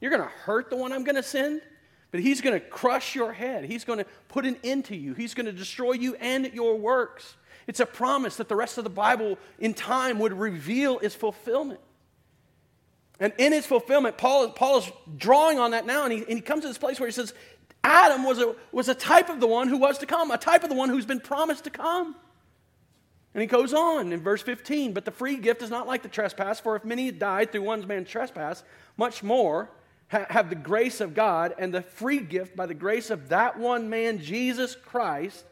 you're 0.00 0.10
going 0.10 0.22
to 0.22 0.28
hurt 0.28 0.70
the 0.70 0.76
one 0.76 0.92
I'm 0.92 1.04
going 1.04 1.16
to 1.16 1.22
send, 1.22 1.62
but 2.10 2.20
he's 2.20 2.40
going 2.40 2.58
to 2.58 2.66
crush 2.66 3.14
your 3.14 3.32
head. 3.32 3.64
He's 3.64 3.84
going 3.84 3.98
to 3.98 4.06
put 4.28 4.44
an 4.46 4.56
end 4.62 4.86
to 4.86 4.96
you. 4.96 5.14
He's 5.14 5.34
going 5.34 5.46
to 5.46 5.52
destroy 5.52 5.92
you 5.92 6.14
and 6.16 6.52
your 6.52 6.76
works. 6.76 7.36
It's 7.66 7.80
a 7.80 7.86
promise 7.86 8.36
that 8.36 8.48
the 8.48 8.56
rest 8.56 8.78
of 8.78 8.84
the 8.84 8.90
Bible 8.90 9.38
in 9.58 9.74
time 9.74 10.18
would 10.20 10.32
reveal 10.32 10.98
its 11.00 11.14
fulfillment. 11.14 11.80
And 13.18 13.32
in 13.38 13.52
its 13.52 13.66
fulfillment, 13.66 14.18
Paul, 14.18 14.50
Paul 14.50 14.78
is 14.78 14.92
drawing 15.16 15.58
on 15.58 15.70
that 15.70 15.86
now, 15.86 16.04
and 16.04 16.12
he, 16.12 16.18
and 16.18 16.28
he 16.28 16.40
comes 16.40 16.62
to 16.62 16.68
this 16.68 16.78
place 16.78 17.00
where 17.00 17.08
he 17.08 17.12
says, 17.12 17.32
Adam 17.82 18.24
was 18.24 18.38
a, 18.38 18.54
was 18.72 18.88
a 18.88 18.94
type 18.94 19.30
of 19.30 19.40
the 19.40 19.46
one 19.46 19.68
who 19.68 19.78
was 19.78 19.98
to 19.98 20.06
come, 20.06 20.30
a 20.30 20.38
type 20.38 20.62
of 20.64 20.68
the 20.68 20.74
one 20.74 20.90
who's 20.90 21.06
been 21.06 21.20
promised 21.20 21.64
to 21.64 21.70
come. 21.70 22.14
And 23.32 23.40
he 23.40 23.46
goes 23.46 23.74
on 23.74 24.12
in 24.12 24.20
verse 24.20 24.42
15, 24.42 24.92
but 24.92 25.04
the 25.04 25.10
free 25.10 25.36
gift 25.36 25.62
is 25.62 25.70
not 25.70 25.86
like 25.86 26.02
the 26.02 26.08
trespass, 26.08 26.58
for 26.58 26.76
if 26.76 26.84
many 26.84 27.10
died 27.10 27.52
through 27.52 27.62
one 27.62 27.86
man's 27.86 28.08
trespass, 28.08 28.64
much 28.96 29.22
more 29.22 29.70
ha- 30.08 30.26
have 30.30 30.50
the 30.50 30.56
grace 30.56 31.00
of 31.00 31.14
God 31.14 31.54
and 31.58 31.72
the 31.72 31.82
free 31.82 32.18
gift 32.18 32.56
by 32.56 32.66
the 32.66 32.74
grace 32.74 33.10
of 33.10 33.28
that 33.28 33.58
one 33.58 33.88
man, 33.90 34.18
Jesus 34.18 34.74
Christ, 34.74 35.44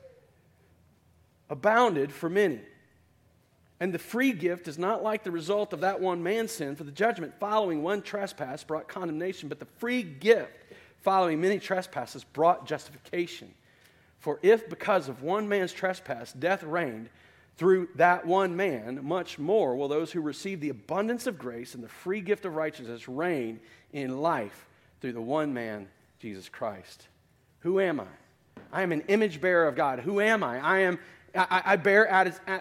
abounded 1.55 2.13
for 2.13 2.29
many. 2.29 2.61
And 3.79 3.95
the 3.95 3.99
free 3.99 4.33
gift 4.33 4.67
is 4.67 4.77
not 4.77 5.05
like 5.05 5.23
the 5.23 5.31
result 5.31 5.73
of 5.73 5.81
that 5.81 6.01
one 6.01 6.23
man's 6.23 6.51
sin, 6.51 6.75
for 6.75 6.85
the 6.85 6.91
judgment 6.91 7.33
following 7.39 7.83
one 7.83 8.03
trespass 8.03 8.65
brought 8.65 8.89
condemnation, 8.89 9.49
but 9.49 9.61
the 9.61 9.69
free 9.79 10.03
gift 10.03 10.67
following 11.03 11.41
many 11.41 11.59
trespasses 11.59 12.25
brought 12.25 12.67
justification. 12.67 13.55
For 14.19 14.41
if 14.43 14.69
because 14.69 15.09
of 15.09 15.23
one 15.23 15.49
man's 15.49 15.73
trespass 15.73 16.33
death 16.33 16.65
reigned 16.65 17.09
through 17.57 17.89
that 17.95 18.27
one 18.27 18.57
man, 18.57 19.01
much 19.05 19.39
more 19.39 19.77
will 19.77 19.87
those 19.87 20.11
who 20.11 20.21
receive 20.21 20.61
the 20.61 20.71
abundance 20.71 21.29
of 21.29 21.39
grace 21.39 21.75
and 21.75 21.85
the 21.85 21.89
free 21.89 22.21
gift 22.21 22.45
of 22.45 22.57
righteousness 22.57 23.09
reign 23.09 23.61
in 23.93 24.21
life 24.21 24.67
through 25.01 25.13
the 25.13 25.21
one 25.21 25.55
man, 25.55 25.87
Jesus 26.19 26.49
Christ. 26.49 27.07
Who 27.61 27.79
am 27.79 28.01
I? 28.01 28.07
I 28.73 28.83
am 28.83 28.91
an 28.91 29.03
image 29.09 29.41
bearer 29.41 29.69
of 29.69 29.77
God. 29.77 30.01
Who 30.01 30.21
am 30.21 30.43
I? 30.43 30.59
I 30.59 30.79
am 30.81 30.99
I, 31.35 31.63
I 31.65 31.77
bear 31.77 32.09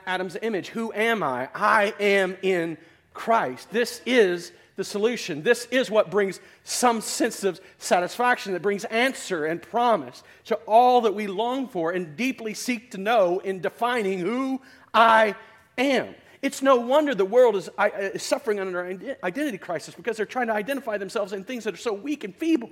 Adam's 0.05 0.37
image. 0.41 0.69
Who 0.69 0.91
am 0.93 1.23
I? 1.23 1.49
I 1.53 1.93
am 1.99 2.37
in 2.41 2.77
Christ. 3.13 3.69
This 3.71 4.01
is 4.05 4.51
the 4.75 4.83
solution. 4.83 5.43
This 5.43 5.67
is 5.69 5.91
what 5.91 6.09
brings 6.09 6.39
some 6.63 7.01
sense 7.01 7.43
of 7.43 7.61
satisfaction, 7.77 8.53
that 8.53 8.61
brings 8.61 8.85
answer 8.85 9.45
and 9.45 9.61
promise 9.61 10.23
to 10.45 10.55
all 10.67 11.01
that 11.01 11.13
we 11.13 11.27
long 11.27 11.67
for 11.67 11.91
and 11.91 12.15
deeply 12.15 12.53
seek 12.53 12.91
to 12.91 12.97
know 12.97 13.39
in 13.39 13.59
defining 13.61 14.19
who 14.19 14.61
I 14.93 15.35
am. 15.77 16.15
It's 16.41 16.61
no 16.61 16.77
wonder 16.77 17.15
the 17.15 17.23
world 17.23 17.55
is, 17.55 17.69
uh, 17.77 17.89
is 17.93 18.23
suffering 18.23 18.59
under 18.59 18.81
an 18.81 19.15
identity 19.23 19.57
crisis 19.57 19.93
because 19.95 20.17
they're 20.17 20.25
trying 20.25 20.47
to 20.47 20.53
identify 20.53 20.97
themselves 20.97 21.33
in 21.33 21.43
things 21.43 21.63
that 21.65 21.73
are 21.73 21.77
so 21.77 21.93
weak 21.93 22.23
and 22.23 22.35
feeble. 22.35 22.71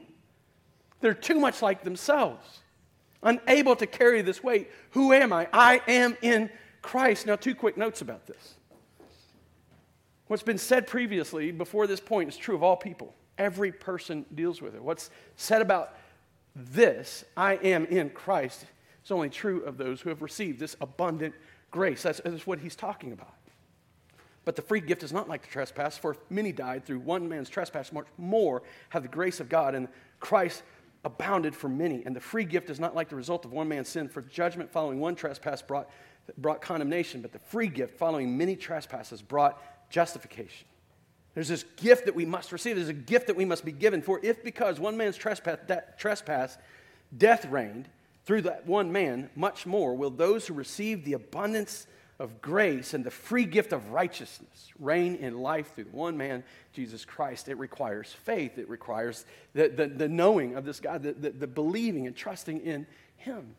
They're 0.99 1.13
too 1.13 1.39
much 1.39 1.61
like 1.61 1.83
themselves, 1.83 2.60
unable 3.23 3.75
to 3.75 3.87
carry 3.87 4.21
this 4.21 4.43
weight. 4.43 4.69
Who 4.91 5.13
am 5.13 5.33
I? 5.33 5.47
I 5.53 5.81
am 5.87 6.17
in 6.21 6.49
Christ. 6.81 7.25
Now, 7.25 7.35
two 7.35 7.55
quick 7.55 7.77
notes 7.77 8.01
about 8.01 8.25
this. 8.27 8.55
What's 10.27 10.43
been 10.43 10.57
said 10.57 10.87
previously 10.87 11.51
before 11.51 11.87
this 11.87 11.99
point 11.99 12.29
is 12.29 12.37
true 12.37 12.55
of 12.55 12.63
all 12.63 12.77
people. 12.77 13.13
Every 13.37 13.71
person 13.71 14.25
deals 14.33 14.61
with 14.61 14.75
it. 14.75 14.83
What's 14.83 15.09
said 15.35 15.61
about 15.61 15.97
this, 16.55 17.25
I 17.35 17.55
am 17.55 17.85
in 17.85 18.09
Christ, 18.09 18.65
is 19.03 19.11
only 19.11 19.29
true 19.29 19.63
of 19.63 19.77
those 19.77 20.01
who 20.01 20.09
have 20.09 20.21
received 20.21 20.59
this 20.59 20.75
abundant 20.79 21.33
grace. 21.69 22.03
That's, 22.03 22.21
that's 22.23 22.47
what 22.47 22.59
he's 22.59 22.75
talking 22.75 23.11
about. 23.11 23.33
But 24.43 24.55
the 24.55 24.61
free 24.61 24.81
gift 24.81 25.03
is 25.03 25.13
not 25.13 25.29
like 25.29 25.43
the 25.43 25.49
trespass, 25.49 25.97
for 25.97 26.17
many 26.29 26.51
died 26.51 26.85
through 26.85 26.99
one 26.99 27.29
man's 27.29 27.49
trespass, 27.49 27.91
much 27.91 28.07
more 28.17 28.63
have 28.89 29.03
the 29.03 29.09
grace 29.09 29.39
of 29.39 29.49
God 29.49 29.75
and 29.75 29.87
Christ 30.19 30.63
abounded 31.03 31.55
for 31.55 31.69
many. 31.69 32.03
And 32.05 32.15
the 32.15 32.19
free 32.19 32.45
gift 32.45 32.69
is 32.69 32.79
not 32.79 32.95
like 32.95 33.09
the 33.09 33.15
result 33.15 33.45
of 33.45 33.51
one 33.51 33.67
man's 33.67 33.89
sin, 33.89 34.07
for 34.09 34.21
judgment 34.21 34.71
following 34.71 34.99
one 34.99 35.15
trespass 35.15 35.61
brought, 35.61 35.89
brought 36.37 36.61
condemnation, 36.61 37.21
but 37.21 37.31
the 37.31 37.39
free 37.39 37.67
gift 37.67 37.97
following 37.97 38.37
many 38.37 38.55
trespasses 38.55 39.21
brought 39.21 39.61
justification. 39.89 40.67
There's 41.33 41.47
this 41.47 41.63
gift 41.77 42.05
that 42.05 42.15
we 42.15 42.25
must 42.25 42.51
receive. 42.51 42.75
There's 42.75 42.89
a 42.89 42.93
gift 42.93 43.27
that 43.27 43.35
we 43.35 43.45
must 43.45 43.63
be 43.63 43.71
given. 43.71 44.01
For 44.01 44.19
if 44.21 44.43
because 44.43 44.79
one 44.79 44.97
man's 44.97 45.15
trespass, 45.15 45.59
trespass 45.97 46.57
death 47.17 47.45
reigned 47.45 47.87
through 48.25 48.43
that 48.43 48.67
one 48.67 48.91
man, 48.91 49.29
much 49.35 49.65
more 49.65 49.95
will 49.95 50.09
those 50.09 50.45
who 50.45 50.53
receive 50.53 51.05
the 51.05 51.13
abundance 51.13 51.87
of 52.21 52.39
grace 52.39 52.93
and 52.93 53.03
the 53.03 53.11
free 53.11 53.45
gift 53.45 53.73
of 53.73 53.89
righteousness 53.89 54.71
reign 54.79 55.15
in 55.15 55.39
life 55.39 55.73
through 55.73 55.85
one 55.85 56.15
man, 56.15 56.43
Jesus 56.71 57.03
Christ. 57.03 57.49
It 57.49 57.57
requires 57.57 58.13
faith, 58.13 58.57
it 58.57 58.69
requires 58.69 59.25
the, 59.53 59.69
the, 59.69 59.87
the 59.87 60.07
knowing 60.07 60.55
of 60.55 60.63
this 60.63 60.79
God, 60.79 61.01
the, 61.01 61.13
the, 61.13 61.31
the 61.31 61.47
believing 61.47 62.05
and 62.05 62.15
trusting 62.15 62.61
in 62.61 62.85
Him. 63.17 63.55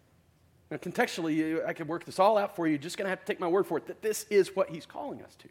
Now, 0.70 0.76
contextually, 0.76 1.66
I 1.66 1.72
could 1.72 1.88
work 1.88 2.04
this 2.04 2.18
all 2.18 2.38
out 2.38 2.56
for 2.56 2.66
you. 2.66 2.72
You're 2.72 2.78
just 2.78 2.96
going 2.96 3.06
to 3.06 3.10
have 3.10 3.20
to 3.20 3.26
take 3.26 3.40
my 3.40 3.48
word 3.48 3.66
for 3.66 3.76
it 3.78 3.86
that 3.88 4.00
this 4.00 4.24
is 4.30 4.54
what 4.54 4.70
He's 4.70 4.86
calling 4.86 5.22
us 5.22 5.34
to. 5.36 5.48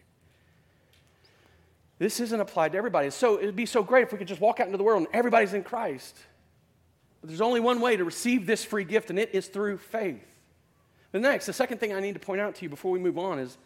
This 1.99 2.19
isn't 2.19 2.39
applied 2.39 2.71
to 2.71 2.77
everybody. 2.79 3.11
So 3.11 3.37
it'd 3.37 3.55
be 3.55 3.67
so 3.67 3.83
great 3.83 4.03
if 4.03 4.11
we 4.11 4.17
could 4.17 4.27
just 4.27 4.41
walk 4.41 4.59
out 4.59 4.65
into 4.65 4.77
the 4.77 4.83
world 4.83 5.03
and 5.03 5.13
everybody's 5.13 5.53
in 5.53 5.63
Christ. 5.63 6.17
But 7.19 7.27
there's 7.27 7.41
only 7.41 7.59
one 7.59 7.81
way 7.81 7.97
to 7.97 8.03
receive 8.03 8.47
this 8.47 8.63
free 8.63 8.85
gift, 8.85 9.11
and 9.11 9.19
it 9.19 9.29
is 9.33 9.47
through 9.47 9.77
faith. 9.77 10.25
The 11.11 11.19
next, 11.19 11.45
the 11.45 11.53
second 11.53 11.79
thing 11.79 11.93
I 11.93 11.99
need 11.99 12.13
to 12.13 12.19
point 12.19 12.41
out 12.41 12.55
to 12.55 12.63
you 12.63 12.69
before 12.69 12.91
we 12.91 12.99
move 12.99 13.17
on 13.17 13.39
is 13.39 13.57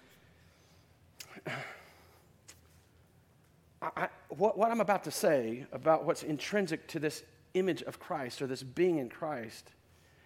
I, 3.81 4.07
what, 4.29 4.57
what 4.57 4.71
I'm 4.71 4.81
about 4.81 5.03
to 5.03 5.11
say 5.11 5.67
about 5.71 6.05
what's 6.05 6.23
intrinsic 6.23 6.87
to 6.87 6.99
this 6.99 7.23
image 7.53 7.83
of 7.83 7.99
Christ 7.99 8.41
or 8.41 8.47
this 8.47 8.63
being 8.63 8.97
in 8.97 9.09
Christ 9.09 9.71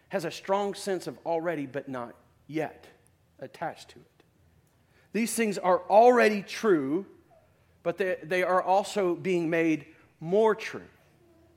has 0.09 0.25
a 0.25 0.31
strong 0.31 0.73
sense 0.73 1.07
of 1.07 1.17
already 1.25 1.65
but 1.65 1.89
not 1.89 2.15
yet 2.47 2.87
attached 3.39 3.89
to 3.89 3.99
it. 3.99 4.23
These 5.11 5.33
things 5.33 5.57
are 5.57 5.81
already 5.89 6.41
true 6.41 7.05
but 7.83 7.97
they, 7.97 8.17
they 8.23 8.43
are 8.43 8.61
also 8.61 9.15
being 9.15 9.49
made 9.49 9.85
more 10.19 10.53
true. 10.53 10.87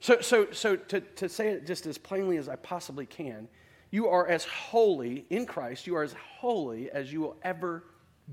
So, 0.01 0.21
so, 0.21 0.51
so 0.53 0.77
to, 0.77 1.01
to 1.01 1.29
say 1.29 1.49
it 1.49 1.67
just 1.67 1.87
as 1.87 1.99
plainly 1.99 2.37
as 2.37 2.49
I 2.49 2.57
possibly 2.57 3.07
can, 3.07 3.49
you 3.93 4.09
are 4.09 4.27
as 4.27 4.45
holy 4.45 5.25
in 5.31 5.47
Christ, 5.47 5.87
you 5.87 5.95
are 5.95 6.03
as 6.03 6.17
holy 6.39 6.91
as 6.91 7.13
you 7.13 7.21
will 7.21 7.37
ever 7.43 7.85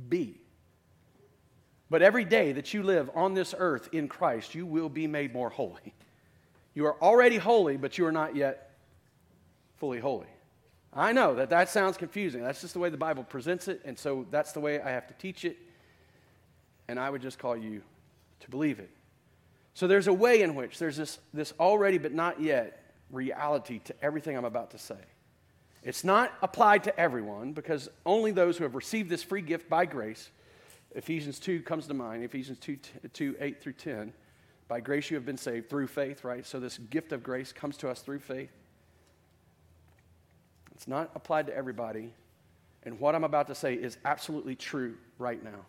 be. 0.09 0.41
But 1.91 2.01
every 2.01 2.25
day 2.25 2.53
that 2.53 2.73
you 2.73 2.81
live 2.81 3.11
on 3.13 3.35
this 3.35 3.53
earth 3.55 3.89
in 3.91 4.07
Christ, 4.07 4.55
you 4.55 4.65
will 4.65 4.89
be 4.89 5.05
made 5.05 5.31
more 5.31 5.51
holy. 5.51 5.93
You 6.73 6.87
are 6.87 6.99
already 6.99 7.37
holy, 7.37 7.77
but 7.77 7.99
you 7.99 8.07
are 8.07 8.11
not 8.11 8.35
yet 8.35 8.71
fully 9.77 9.99
holy. 9.99 10.27
I 10.91 11.11
know 11.11 11.35
that 11.35 11.51
that 11.51 11.69
sounds 11.69 11.97
confusing. 11.97 12.41
That's 12.41 12.61
just 12.61 12.73
the 12.73 12.79
way 12.79 12.89
the 12.89 12.97
Bible 12.97 13.23
presents 13.23 13.67
it, 13.67 13.81
and 13.85 13.97
so 13.97 14.25
that's 14.31 14.53
the 14.53 14.59
way 14.59 14.81
I 14.81 14.89
have 14.89 15.05
to 15.07 15.13
teach 15.13 15.45
it 15.45 15.57
and 16.89 16.99
I 16.99 17.09
would 17.09 17.21
just 17.21 17.37
call 17.37 17.55
you 17.55 17.83
to 18.39 18.49
believe 18.49 18.79
it. 18.79 18.89
So 19.75 19.87
there's 19.87 20.07
a 20.07 20.13
way 20.13 20.41
in 20.41 20.55
which 20.55 20.79
there's 20.79 20.97
this, 20.97 21.19
this 21.33 21.53
already 21.59 21.99
but 21.99 22.11
not 22.11 22.41
yet 22.41 22.83
reality 23.11 23.79
to 23.85 23.93
everything 24.01 24.35
I'm 24.35 24.43
about 24.43 24.71
to 24.71 24.79
say. 24.79 24.97
It's 25.83 26.03
not 26.03 26.33
applied 26.41 26.83
to 26.85 26.99
everyone 26.99 27.53
because 27.53 27.89
only 28.05 28.31
those 28.31 28.57
who 28.57 28.63
have 28.63 28.75
received 28.75 29.09
this 29.09 29.23
free 29.23 29.41
gift 29.41 29.69
by 29.69 29.85
grace, 29.85 30.29
Ephesians 30.93 31.39
2 31.39 31.61
comes 31.61 31.87
to 31.87 31.93
mind, 31.93 32.23
Ephesians 32.23 32.59
2, 32.59 32.77
2 33.13 33.35
8 33.39 33.61
through 33.61 33.73
10. 33.73 34.13
By 34.67 34.81
grace 34.81 35.09
you 35.09 35.15
have 35.15 35.25
been 35.25 35.37
saved 35.37 35.69
through 35.69 35.87
faith, 35.87 36.23
right? 36.23 36.45
So 36.45 36.59
this 36.59 36.77
gift 36.77 37.11
of 37.11 37.23
grace 37.23 37.51
comes 37.51 37.77
to 37.77 37.89
us 37.89 38.01
through 38.01 38.19
faith. 38.19 38.51
It's 40.75 40.87
not 40.87 41.11
applied 41.15 41.47
to 41.47 41.55
everybody. 41.55 42.13
And 42.83 42.99
what 42.99 43.15
I'm 43.15 43.23
about 43.23 43.47
to 43.47 43.55
say 43.55 43.73
is 43.73 43.97
absolutely 44.05 44.55
true 44.55 44.95
right 45.17 45.43
now 45.43 45.65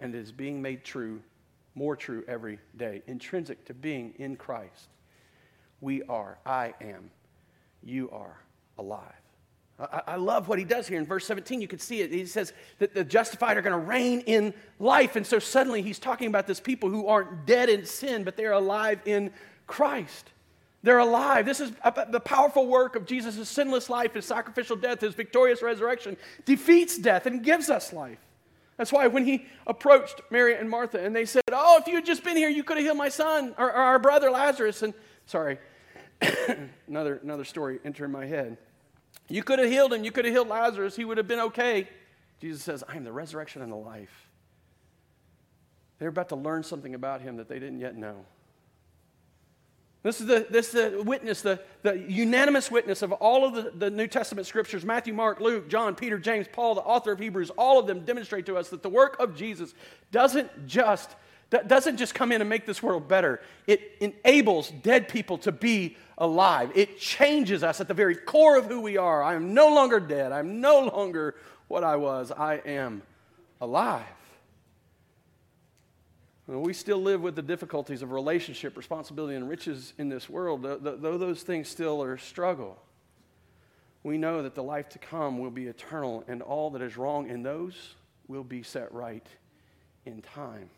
and 0.00 0.14
is 0.14 0.32
being 0.32 0.60
made 0.60 0.84
true, 0.84 1.20
more 1.74 1.96
true 1.96 2.24
every 2.26 2.58
day, 2.76 3.02
intrinsic 3.06 3.64
to 3.66 3.74
being 3.74 4.14
in 4.18 4.36
Christ. 4.36 4.88
We 5.80 6.02
are, 6.04 6.38
I 6.44 6.74
am, 6.80 7.10
you 7.82 8.10
are 8.10 8.36
alive. 8.78 9.14
I, 10.06 10.16
love 10.16 10.48
what 10.48 10.58
he 10.58 10.64
does 10.64 10.86
here 10.86 10.98
in 10.98 11.06
verse 11.06 11.26
17. 11.26 11.60
You 11.60 11.68
can 11.68 11.78
see 11.78 12.02
it. 12.02 12.12
He 12.12 12.26
says 12.26 12.52
that 12.78 12.92
the 12.94 13.02
justified 13.02 13.56
are 13.56 13.62
going 13.62 13.78
to 13.78 13.86
reign 13.86 14.20
in 14.26 14.52
life. 14.78 15.16
And 15.16 15.26
so 15.26 15.38
suddenly 15.38 15.80
he's 15.80 15.98
talking 15.98 16.28
about 16.28 16.46
this 16.46 16.60
people 16.60 16.90
who 16.90 17.06
aren't 17.06 17.46
dead 17.46 17.68
in 17.68 17.86
sin, 17.86 18.24
but 18.24 18.36
they're 18.36 18.52
alive 18.52 19.00
in 19.06 19.30
Christ. 19.66 20.30
They're 20.82 20.98
alive. 20.98 21.46
This 21.46 21.60
is 21.60 21.72
uh, 21.84 21.92
uh, 21.94 22.04
the 22.06 22.20
powerful 22.20 22.66
work 22.66 22.96
of 22.96 23.06
Jesus' 23.06 23.48
sinless 23.48 23.90
life, 23.90 24.14
his 24.14 24.24
sacrificial 24.24 24.76
death, 24.76 25.00
his 25.00 25.14
victorious 25.14 25.62
resurrection, 25.62 26.16
defeats 26.44 26.98
death 26.98 27.26
and 27.26 27.42
gives 27.42 27.70
us 27.70 27.92
life. 27.92 28.18
That's 28.76 28.92
why 28.92 29.06
when 29.08 29.26
he 29.26 29.46
approached 29.66 30.22
Mary 30.30 30.56
and 30.56 30.68
Martha 30.68 31.04
and 31.04 31.14
they 31.14 31.26
said, 31.26 31.42
Oh, 31.52 31.78
if 31.78 31.86
you 31.86 31.96
had 31.96 32.06
just 32.06 32.24
been 32.24 32.36
here, 32.36 32.48
you 32.48 32.64
could 32.64 32.78
have 32.78 32.84
healed 32.84 32.96
my 32.96 33.10
son 33.10 33.54
or, 33.58 33.66
or 33.66 33.74
our 33.74 33.98
brother 33.98 34.30
Lazarus. 34.30 34.82
And 34.82 34.94
sorry, 35.26 35.58
another, 36.88 37.20
another 37.22 37.44
story 37.44 37.78
entered 37.84 38.08
my 38.08 38.24
head. 38.24 38.56
You 39.30 39.42
could 39.44 39.60
have 39.60 39.70
healed 39.70 39.92
him, 39.92 40.04
you 40.04 40.10
could 40.10 40.24
have 40.24 40.34
healed 40.34 40.48
Lazarus, 40.48 40.96
he 40.96 41.04
would 41.04 41.16
have 41.16 41.28
been 41.28 41.40
okay. 41.40 41.88
Jesus 42.40 42.62
says, 42.62 42.82
I 42.88 42.96
am 42.96 43.04
the 43.04 43.12
resurrection 43.12 43.62
and 43.62 43.70
the 43.70 43.76
life. 43.76 44.28
They're 45.98 46.08
about 46.08 46.30
to 46.30 46.36
learn 46.36 46.64
something 46.64 46.94
about 46.94 47.20
him 47.20 47.36
that 47.36 47.48
they 47.48 47.58
didn't 47.58 47.78
yet 47.78 47.96
know. 47.96 48.24
This 50.02 50.20
is 50.20 50.26
the, 50.26 50.46
this 50.48 50.74
is 50.74 50.92
the 50.92 51.02
witness, 51.02 51.42
the, 51.42 51.60
the 51.82 51.98
unanimous 51.98 52.70
witness 52.70 53.02
of 53.02 53.12
all 53.12 53.44
of 53.46 53.54
the, 53.54 53.70
the 53.70 53.90
New 53.90 54.06
Testament 54.06 54.46
scriptures 54.46 54.84
Matthew, 54.84 55.12
Mark, 55.12 55.40
Luke, 55.40 55.68
John, 55.68 55.94
Peter, 55.94 56.18
James, 56.18 56.46
Paul, 56.50 56.74
the 56.74 56.80
author 56.80 57.12
of 57.12 57.18
Hebrews, 57.18 57.50
all 57.50 57.78
of 57.78 57.86
them 57.86 58.00
demonstrate 58.06 58.46
to 58.46 58.56
us 58.56 58.70
that 58.70 58.82
the 58.82 58.88
work 58.88 59.20
of 59.20 59.36
Jesus 59.36 59.74
doesn't 60.10 60.66
just, 60.66 61.14
doesn't 61.50 61.96
just 61.96 62.14
come 62.14 62.32
in 62.32 62.40
and 62.40 62.48
make 62.48 62.64
this 62.64 62.82
world 62.82 63.08
better, 63.08 63.40
it 63.66 63.92
enables 64.00 64.70
dead 64.70 65.08
people 65.08 65.38
to 65.38 65.52
be 65.52 65.96
alive. 66.16 66.70
It 66.74 66.98
changes 66.98 67.64
us 67.64 67.80
at 67.80 67.88
the 67.88 67.94
very 67.94 68.14
core 68.14 68.56
of 68.56 68.66
who 68.66 68.80
we 68.80 68.96
are. 68.96 69.22
I 69.22 69.34
am 69.34 69.52
no 69.52 69.74
longer 69.74 69.98
dead, 69.98 70.32
I'm 70.32 70.60
no 70.60 70.84
longer 70.84 71.34
what 71.68 71.82
I 71.82 71.96
was, 71.96 72.30
I 72.30 72.56
am 72.66 73.02
alive. 73.60 74.04
We 76.46 76.72
still 76.72 76.98
live 76.98 77.20
with 77.20 77.36
the 77.36 77.42
difficulties 77.42 78.02
of 78.02 78.10
relationship, 78.10 78.76
responsibility, 78.76 79.36
and 79.36 79.48
riches 79.48 79.92
in 79.98 80.08
this 80.08 80.28
world, 80.28 80.62
though 80.62 81.16
those 81.16 81.42
things 81.42 81.68
still 81.68 82.02
are 82.02 82.14
a 82.14 82.18
struggle. 82.18 82.76
We 84.02 84.18
know 84.18 84.42
that 84.42 84.56
the 84.56 84.62
life 84.62 84.88
to 84.90 84.98
come 84.98 85.38
will 85.38 85.50
be 85.50 85.66
eternal, 85.66 86.24
and 86.26 86.42
all 86.42 86.70
that 86.70 86.82
is 86.82 86.96
wrong 86.96 87.28
in 87.28 87.44
those 87.44 87.94
will 88.26 88.42
be 88.42 88.64
set 88.64 88.92
right 88.92 89.26
in 90.06 90.22
time. 90.22 90.70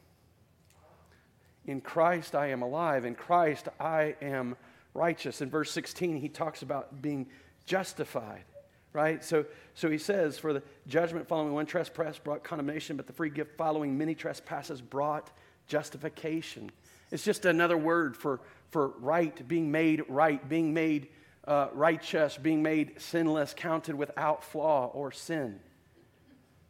In 1.66 1.80
Christ 1.80 2.34
I 2.34 2.48
am 2.48 2.62
alive. 2.62 3.04
In 3.04 3.14
Christ 3.14 3.68
I 3.78 4.16
am 4.20 4.56
righteous. 4.94 5.40
In 5.40 5.50
verse 5.50 5.70
16, 5.70 6.16
he 6.16 6.28
talks 6.28 6.62
about 6.62 7.00
being 7.00 7.26
justified, 7.66 8.44
right? 8.92 9.22
So, 9.24 9.44
so 9.74 9.90
he 9.90 9.98
says, 9.98 10.38
For 10.38 10.52
the 10.52 10.62
judgment 10.86 11.28
following 11.28 11.52
one 11.52 11.66
trespass 11.66 12.18
brought 12.18 12.42
condemnation, 12.42 12.96
but 12.96 13.06
the 13.06 13.12
free 13.12 13.30
gift 13.30 13.56
following 13.56 13.96
many 13.96 14.14
trespasses 14.14 14.80
brought 14.80 15.30
justification. 15.66 16.70
It's 17.10 17.24
just 17.24 17.44
another 17.44 17.76
word 17.78 18.16
for, 18.16 18.40
for 18.70 18.88
right, 18.98 19.46
being 19.46 19.70
made 19.70 20.02
right, 20.08 20.46
being 20.48 20.74
made 20.74 21.08
uh, 21.46 21.68
righteous, 21.72 22.36
being 22.36 22.62
made 22.62 23.00
sinless, 23.00 23.54
counted 23.54 23.96
without 23.96 24.44
flaw 24.44 24.90
or 24.92 25.12
sin. 25.12 25.60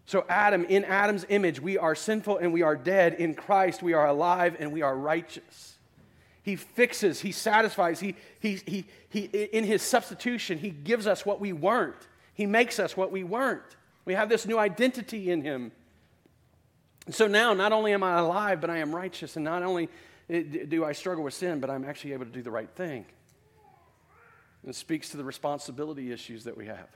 So, 0.06 0.24
Adam, 0.28 0.64
in 0.64 0.84
Adam's 0.84 1.24
image, 1.28 1.60
we 1.60 1.78
are 1.78 1.94
sinful 1.94 2.38
and 2.38 2.52
we 2.52 2.62
are 2.62 2.76
dead. 2.76 3.14
In 3.14 3.34
Christ, 3.34 3.82
we 3.82 3.92
are 3.92 4.06
alive 4.06 4.56
and 4.58 4.72
we 4.72 4.82
are 4.82 4.96
righteous. 4.96 5.76
He 6.42 6.56
fixes, 6.56 7.20
He 7.20 7.32
satisfies, 7.32 8.00
He, 8.00 8.16
he, 8.40 8.60
he, 8.66 8.84
he, 9.08 9.20
in 9.20 9.64
His 9.64 9.82
substitution, 9.82 10.58
He 10.58 10.70
gives 10.70 11.06
us 11.06 11.24
what 11.24 11.40
we 11.40 11.52
weren't. 11.52 12.08
He 12.34 12.46
makes 12.46 12.78
us 12.78 12.96
what 12.96 13.12
we 13.12 13.22
weren't. 13.22 13.62
We 14.04 14.14
have 14.14 14.28
this 14.28 14.46
new 14.46 14.58
identity 14.58 15.30
in 15.30 15.42
Him. 15.42 15.70
So 17.10 17.26
now, 17.26 17.54
not 17.54 17.72
only 17.72 17.92
am 17.92 18.02
I 18.02 18.18
alive, 18.18 18.60
but 18.60 18.70
I 18.70 18.78
am 18.78 18.94
righteous. 18.94 19.36
And 19.36 19.44
not 19.44 19.62
only 19.62 19.88
eh, 20.28 20.42
do 20.68 20.84
I 20.84 20.92
struggle 20.92 21.22
with 21.22 21.34
sin, 21.34 21.60
but 21.60 21.70
I'm 21.70 21.84
actually 21.84 22.12
able 22.12 22.26
to 22.26 22.30
do 22.30 22.42
the 22.42 22.50
right 22.50 22.70
thing. 22.70 23.06
It 24.66 24.74
speaks 24.74 25.10
to 25.10 25.16
the 25.16 25.24
responsibility 25.24 26.12
issues 26.12 26.44
that 26.44 26.56
we 26.56 26.66
have. 26.66 26.88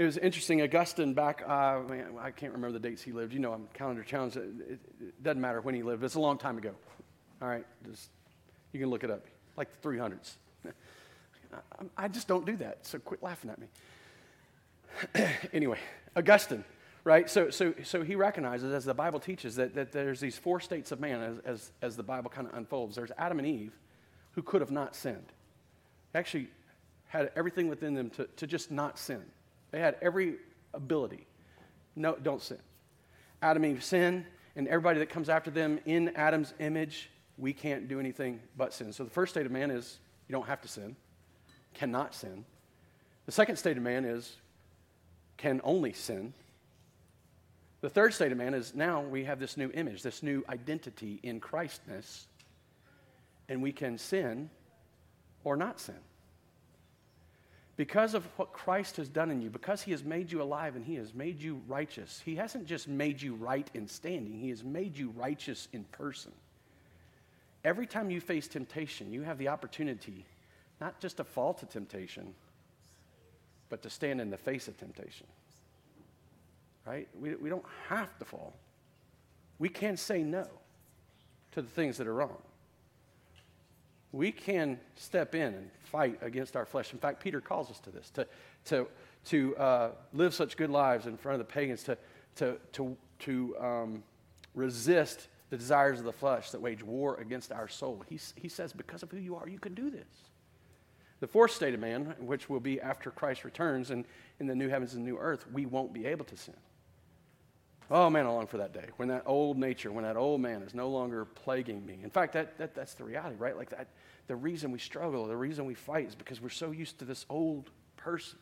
It 0.00 0.04
was 0.04 0.16
interesting. 0.16 0.62
Augustine, 0.62 1.12
back, 1.12 1.42
uh, 1.46 1.82
I 2.18 2.30
can't 2.30 2.54
remember 2.54 2.72
the 2.72 2.88
dates 2.88 3.02
he 3.02 3.12
lived. 3.12 3.34
You 3.34 3.38
know, 3.38 3.52
I'm 3.52 3.68
calendar 3.74 4.02
challenged. 4.02 4.38
It, 4.38 4.80
it, 4.98 5.22
doesn't 5.22 5.42
matter 5.42 5.60
when 5.60 5.74
he 5.74 5.82
lived. 5.82 6.02
It's 6.02 6.14
a 6.14 6.20
long 6.20 6.38
time 6.38 6.56
ago. 6.56 6.70
All 7.42 7.48
right, 7.48 7.66
just, 7.86 8.08
you 8.72 8.80
can 8.80 8.88
look 8.88 9.04
it 9.04 9.10
up, 9.10 9.26
like 9.58 9.68
the 9.78 9.86
300s. 9.86 10.36
I, 11.52 12.04
I 12.04 12.08
just 12.08 12.28
don't 12.28 12.46
do 12.46 12.56
that, 12.56 12.86
so 12.86 12.98
quit 12.98 13.22
laughing 13.22 13.50
at 13.50 13.58
me. 13.58 13.66
anyway, 15.52 15.76
Augustine, 16.16 16.64
right? 17.04 17.28
So, 17.28 17.50
so, 17.50 17.74
so 17.84 18.02
he 18.02 18.14
recognizes, 18.14 18.72
as 18.72 18.86
the 18.86 18.94
Bible 18.94 19.20
teaches, 19.20 19.56
that, 19.56 19.74
that 19.74 19.92
there's 19.92 20.18
these 20.18 20.38
four 20.38 20.60
states 20.60 20.92
of 20.92 21.00
man 21.00 21.20
as, 21.20 21.38
as, 21.44 21.72
as 21.82 21.96
the 21.98 22.02
Bible 22.02 22.30
kind 22.30 22.46
of 22.46 22.54
unfolds. 22.54 22.96
There's 22.96 23.12
Adam 23.18 23.38
and 23.38 23.46
Eve, 23.46 23.78
who 24.32 24.40
could 24.40 24.62
have 24.62 24.70
not 24.70 24.96
sinned. 24.96 25.30
Actually, 26.14 26.48
had 27.08 27.30
everything 27.36 27.68
within 27.68 27.92
them 27.92 28.08
to, 28.08 28.24
to 28.36 28.46
just 28.46 28.70
not 28.70 28.98
sin. 28.98 29.24
They 29.70 29.80
had 29.80 29.96
every 30.02 30.36
ability. 30.74 31.26
No, 31.96 32.16
don't 32.16 32.42
sin. 32.42 32.58
Adam 33.42 33.64
and 33.64 33.76
Eve 33.76 33.84
sin, 33.84 34.26
and 34.56 34.68
everybody 34.68 34.98
that 34.98 35.08
comes 35.08 35.28
after 35.28 35.50
them 35.50 35.78
in 35.86 36.14
Adam's 36.16 36.54
image, 36.58 37.10
we 37.38 37.52
can't 37.52 37.88
do 37.88 37.98
anything 37.98 38.40
but 38.56 38.72
sin. 38.72 38.92
So 38.92 39.04
the 39.04 39.10
first 39.10 39.32
state 39.32 39.46
of 39.46 39.52
man 39.52 39.70
is 39.70 39.98
you 40.28 40.32
don't 40.32 40.46
have 40.46 40.60
to 40.62 40.68
sin, 40.68 40.96
cannot 41.74 42.14
sin. 42.14 42.44
The 43.26 43.32
second 43.32 43.56
state 43.56 43.76
of 43.76 43.82
man 43.82 44.04
is 44.04 44.36
can 45.36 45.60
only 45.64 45.92
sin. 45.92 46.34
The 47.80 47.88
third 47.88 48.12
state 48.12 48.30
of 48.30 48.38
man 48.38 48.52
is 48.52 48.74
now 48.74 49.00
we 49.00 49.24
have 49.24 49.40
this 49.40 49.56
new 49.56 49.70
image, 49.72 50.02
this 50.02 50.22
new 50.22 50.44
identity 50.50 51.18
in 51.22 51.40
Christness, 51.40 52.26
and 53.48 53.62
we 53.62 53.72
can 53.72 53.96
sin 53.96 54.50
or 55.44 55.56
not 55.56 55.80
sin. 55.80 55.96
Because 57.80 58.12
of 58.12 58.26
what 58.36 58.52
Christ 58.52 58.98
has 58.98 59.08
done 59.08 59.30
in 59.30 59.40
you, 59.40 59.48
because 59.48 59.80
he 59.80 59.92
has 59.92 60.04
made 60.04 60.30
you 60.30 60.42
alive 60.42 60.76
and 60.76 60.84
he 60.84 60.96
has 60.96 61.14
made 61.14 61.40
you 61.40 61.62
righteous, 61.66 62.20
he 62.22 62.36
hasn't 62.36 62.66
just 62.66 62.86
made 62.86 63.22
you 63.22 63.34
right 63.36 63.66
in 63.72 63.88
standing, 63.88 64.38
he 64.38 64.50
has 64.50 64.62
made 64.62 64.98
you 64.98 65.14
righteous 65.16 65.66
in 65.72 65.84
person. 65.84 66.30
Every 67.64 67.86
time 67.86 68.10
you 68.10 68.20
face 68.20 68.48
temptation, 68.48 69.14
you 69.14 69.22
have 69.22 69.38
the 69.38 69.48
opportunity 69.48 70.26
not 70.78 71.00
just 71.00 71.16
to 71.16 71.24
fall 71.24 71.54
to 71.54 71.64
temptation, 71.64 72.34
but 73.70 73.80
to 73.80 73.88
stand 73.88 74.20
in 74.20 74.28
the 74.28 74.36
face 74.36 74.68
of 74.68 74.76
temptation. 74.76 75.26
Right? 76.84 77.08
We, 77.18 77.34
we 77.36 77.48
don't 77.48 77.64
have 77.88 78.18
to 78.18 78.26
fall. 78.26 78.52
We 79.58 79.70
can 79.70 79.96
say 79.96 80.22
no 80.22 80.46
to 81.52 81.62
the 81.62 81.70
things 81.70 81.96
that 81.96 82.06
are 82.06 82.12
wrong 82.12 82.36
we 84.12 84.32
can 84.32 84.78
step 84.96 85.34
in 85.34 85.54
and 85.54 85.70
fight 85.84 86.18
against 86.22 86.56
our 86.56 86.66
flesh. 86.66 86.92
In 86.92 86.98
fact, 86.98 87.22
Peter 87.22 87.40
calls 87.40 87.70
us 87.70 87.78
to 87.80 87.90
this 87.90 88.10
to, 88.10 88.26
to, 88.66 88.88
to 89.26 89.56
uh, 89.56 89.90
live 90.12 90.34
such 90.34 90.56
good 90.56 90.70
lives 90.70 91.06
in 91.06 91.16
front 91.16 91.40
of 91.40 91.46
the 91.46 91.52
pagans, 91.52 91.82
to, 91.84 91.96
to, 92.36 92.58
to, 92.72 92.96
to 93.20 93.56
um, 93.58 94.02
resist 94.54 95.28
the 95.50 95.56
desires 95.56 95.98
of 95.98 96.04
the 96.04 96.12
flesh 96.12 96.50
that 96.50 96.60
wage 96.60 96.82
war 96.82 97.16
against 97.20 97.52
our 97.52 97.68
soul. 97.68 98.04
He, 98.08 98.18
he 98.36 98.48
says, 98.48 98.72
because 98.72 99.02
of 99.02 99.10
who 99.10 99.18
you 99.18 99.36
are, 99.36 99.48
you 99.48 99.58
can 99.58 99.74
do 99.74 99.90
this. 99.90 100.06
The 101.20 101.26
fourth 101.26 101.50
state 101.50 101.74
of 101.74 101.80
man, 101.80 102.14
which 102.18 102.48
will 102.48 102.60
be 102.60 102.80
after 102.80 103.10
Christ 103.10 103.44
returns 103.44 103.90
and 103.90 104.06
in 104.38 104.46
the 104.46 104.54
new 104.54 104.68
heavens 104.68 104.94
and 104.94 105.04
new 105.04 105.18
earth, 105.18 105.44
we 105.52 105.66
won't 105.66 105.92
be 105.92 106.06
able 106.06 106.24
to 106.24 106.36
sin. 106.36 106.54
Oh 107.90 108.08
man, 108.08 108.24
I 108.24 108.28
long 108.28 108.46
for 108.46 108.58
that 108.58 108.72
day 108.72 108.86
when 108.98 109.08
that 109.08 109.24
old 109.26 109.58
nature, 109.58 109.90
when 109.90 110.04
that 110.04 110.16
old 110.16 110.40
man 110.40 110.62
is 110.62 110.74
no 110.74 110.88
longer 110.88 111.24
plaguing 111.24 111.84
me. 111.84 111.98
In 112.02 112.10
fact, 112.10 112.34
that, 112.34 112.56
that, 112.58 112.74
that's 112.74 112.94
the 112.94 113.02
reality, 113.02 113.36
right? 113.36 113.56
Like 113.56 113.70
that, 113.70 113.88
the 114.28 114.36
reason 114.36 114.70
we 114.70 114.78
struggle, 114.78 115.26
the 115.26 115.36
reason 115.36 115.64
we 115.64 115.74
fight 115.74 116.06
is 116.06 116.14
because 116.14 116.40
we're 116.40 116.50
so 116.50 116.70
used 116.70 117.00
to 117.00 117.04
this 117.04 117.26
old 117.28 117.70
person, 117.96 118.38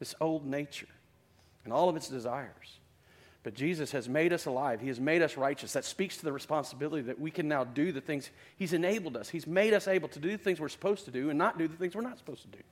this 0.00 0.14
old 0.20 0.44
nature, 0.44 0.88
and 1.64 1.72
all 1.72 1.88
of 1.88 1.94
its 1.94 2.08
desires. 2.08 2.80
But 3.42 3.54
Jesus 3.54 3.92
has 3.92 4.08
made 4.08 4.32
us 4.32 4.46
alive. 4.46 4.80
He 4.80 4.88
has 4.88 5.00
made 5.00 5.22
us 5.22 5.36
righteous. 5.36 5.72
That 5.72 5.84
speaks 5.84 6.16
to 6.18 6.24
the 6.24 6.32
responsibility 6.32 7.02
that 7.04 7.18
we 7.18 7.30
can 7.30 7.48
now 7.48 7.64
do 7.64 7.92
the 7.92 8.00
things 8.00 8.30
He's 8.56 8.72
enabled 8.72 9.16
us. 9.16 9.28
He's 9.28 9.46
made 9.46 9.72
us 9.72 9.88
able 9.88 10.08
to 10.08 10.18
do 10.18 10.32
the 10.32 10.38
things 10.38 10.60
we're 10.60 10.68
supposed 10.68 11.04
to 11.06 11.10
do 11.10 11.30
and 11.30 11.38
not 11.38 11.58
do 11.58 11.68
the 11.68 11.76
things 11.76 11.94
we're 11.94 12.02
not 12.02 12.18
supposed 12.18 12.42
to 12.42 12.48
do. 12.48 12.62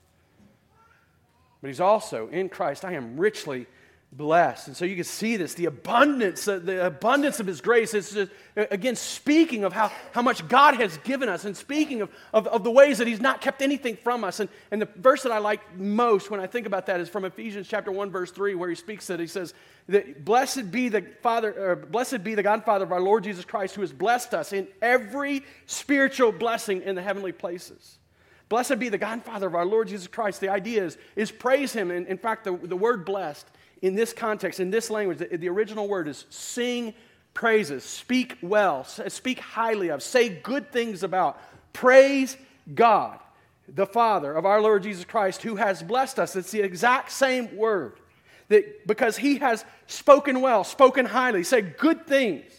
But 1.62 1.68
He's 1.68 1.80
also, 1.80 2.28
in 2.28 2.48
Christ, 2.48 2.84
I 2.84 2.92
am 2.94 3.18
richly 3.18 3.66
blessed. 4.10 4.68
And 4.68 4.76
so 4.76 4.84
you 4.84 4.94
can 4.94 5.04
see 5.04 5.36
this, 5.36 5.54
the 5.54 5.66
abundance, 5.66 6.48
uh, 6.48 6.58
the 6.58 6.86
abundance 6.86 7.40
of 7.40 7.46
his 7.46 7.60
grace 7.60 7.92
is 7.92 8.12
just, 8.12 8.32
again, 8.56 8.96
speaking 8.96 9.64
of 9.64 9.72
how, 9.72 9.92
how 10.12 10.22
much 10.22 10.48
God 10.48 10.76
has 10.76 10.96
given 10.98 11.28
us 11.28 11.44
and 11.44 11.54
speaking 11.54 12.00
of, 12.00 12.10
of, 12.32 12.46
of, 12.46 12.64
the 12.64 12.70
ways 12.70 12.98
that 12.98 13.06
he's 13.06 13.20
not 13.20 13.42
kept 13.42 13.60
anything 13.60 13.96
from 13.96 14.24
us. 14.24 14.40
And, 14.40 14.48
and 14.70 14.80
the 14.80 14.88
verse 14.96 15.22
that 15.24 15.32
I 15.32 15.38
like 15.38 15.76
most 15.76 16.30
when 16.30 16.40
I 16.40 16.46
think 16.46 16.66
about 16.66 16.86
that 16.86 17.00
is 17.00 17.08
from 17.08 17.26
Ephesians 17.26 17.68
chapter 17.68 17.92
1, 17.92 18.10
verse 18.10 18.30
3, 18.30 18.54
where 18.54 18.70
he 18.70 18.74
speaks 18.74 19.06
that 19.08 19.20
he 19.20 19.26
says, 19.26 19.52
that 19.88 20.24
blessed 20.24 20.70
be 20.70 20.88
the 20.88 21.02
Father, 21.22 21.72
uh, 21.72 21.74
blessed 21.74 22.24
be 22.24 22.34
the 22.34 22.42
God 22.42 22.54
and 22.54 22.64
Father 22.64 22.84
of 22.84 22.92
our 22.92 23.00
Lord 23.00 23.24
Jesus 23.24 23.44
Christ, 23.44 23.74
who 23.74 23.82
has 23.82 23.92
blessed 23.92 24.32
us 24.32 24.54
in 24.54 24.68
every 24.80 25.44
spiritual 25.66 26.32
blessing 26.32 26.80
in 26.82 26.94
the 26.94 27.02
heavenly 27.02 27.32
places. 27.32 27.98
Blessed 28.48 28.78
be 28.78 28.88
the 28.88 28.96
God 28.96 29.12
and 29.12 29.24
Father 29.24 29.46
of 29.46 29.54
our 29.54 29.66
Lord 29.66 29.88
Jesus 29.88 30.06
Christ. 30.06 30.40
The 30.40 30.48
idea 30.48 30.82
is, 30.82 30.96
is 31.14 31.30
praise 31.30 31.74
him. 31.74 31.90
And 31.90 32.06
in 32.06 32.16
fact, 32.16 32.44
the, 32.44 32.56
the 32.56 32.76
word 32.76 33.04
blessed 33.04 33.46
in 33.82 33.94
this 33.94 34.12
context, 34.12 34.60
in 34.60 34.70
this 34.70 34.90
language, 34.90 35.18
the, 35.18 35.36
the 35.36 35.48
original 35.48 35.88
word 35.88 36.08
is 36.08 36.24
sing 36.30 36.94
praises, 37.34 37.84
speak 37.84 38.36
well, 38.42 38.84
speak 38.84 39.38
highly 39.38 39.88
of, 39.88 40.02
say 40.02 40.28
good 40.28 40.72
things 40.72 41.02
about. 41.02 41.40
Praise 41.72 42.36
God, 42.74 43.18
the 43.68 43.86
Father 43.86 44.34
of 44.34 44.44
our 44.44 44.60
Lord 44.60 44.82
Jesus 44.82 45.04
Christ, 45.04 45.42
who 45.42 45.56
has 45.56 45.82
blessed 45.82 46.18
us. 46.18 46.34
It's 46.34 46.50
the 46.50 46.62
exact 46.62 47.12
same 47.12 47.56
word. 47.56 47.92
That 48.48 48.86
because 48.86 49.16
he 49.16 49.38
has 49.38 49.64
spoken 49.86 50.40
well, 50.40 50.64
spoken 50.64 51.06
highly, 51.06 51.44
said 51.44 51.76
good 51.78 52.06
things 52.06 52.50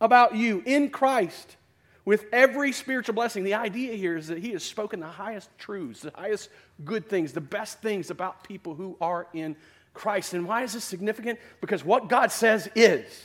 about 0.00 0.36
you 0.36 0.62
in 0.64 0.90
Christ 0.90 1.56
with 2.04 2.26
every 2.32 2.72
spiritual 2.72 3.14
blessing. 3.14 3.42
The 3.42 3.54
idea 3.54 3.94
here 3.94 4.16
is 4.16 4.28
that 4.28 4.38
he 4.38 4.50
has 4.50 4.62
spoken 4.62 5.00
the 5.00 5.06
highest 5.06 5.50
truths, 5.58 6.02
the 6.02 6.12
highest 6.14 6.50
good 6.84 7.08
things, 7.08 7.32
the 7.32 7.40
best 7.40 7.80
things 7.80 8.10
about 8.10 8.44
people 8.44 8.74
who 8.74 8.96
are 9.00 9.26
in 9.32 9.56
Christ. 9.94 10.34
And 10.34 10.46
why 10.46 10.62
is 10.62 10.72
this 10.72 10.84
significant? 10.84 11.38
Because 11.60 11.84
what 11.84 12.08
God 12.08 12.32
says 12.32 12.68
is. 12.74 13.24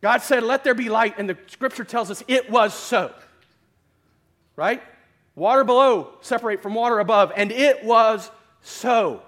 God 0.00 0.22
said, 0.22 0.42
Let 0.42 0.64
there 0.64 0.74
be 0.74 0.88
light, 0.88 1.14
and 1.18 1.28
the 1.28 1.36
scripture 1.46 1.84
tells 1.84 2.10
us 2.10 2.22
it 2.26 2.50
was 2.50 2.72
so. 2.74 3.12
Right? 4.56 4.82
Water 5.34 5.64
below 5.64 6.14
separate 6.20 6.62
from 6.62 6.74
water 6.74 6.98
above, 6.98 7.32
and 7.36 7.52
it 7.52 7.84
was 7.84 8.30
so. 8.62 9.22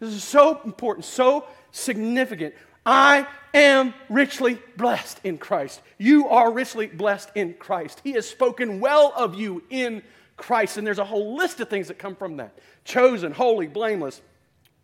This 0.00 0.12
is 0.12 0.24
so 0.24 0.60
important, 0.64 1.04
so 1.04 1.46
significant. 1.70 2.54
I 2.84 3.26
am 3.54 3.94
richly 4.10 4.58
blessed 4.76 5.20
in 5.24 5.38
Christ. 5.38 5.80
You 5.96 6.28
are 6.28 6.52
richly 6.52 6.88
blessed 6.88 7.30
in 7.34 7.54
Christ. 7.54 8.00
He 8.04 8.12
has 8.12 8.28
spoken 8.28 8.80
well 8.80 9.12
of 9.16 9.34
you 9.34 9.62
in 9.70 10.02
Christ, 10.36 10.76
and 10.76 10.86
there's 10.86 10.98
a 10.98 11.04
whole 11.04 11.36
list 11.36 11.60
of 11.60 11.68
things 11.68 11.88
that 11.88 11.98
come 11.98 12.16
from 12.16 12.36
that 12.36 12.58
chosen, 12.84 13.32
holy, 13.32 13.66
blameless, 13.66 14.20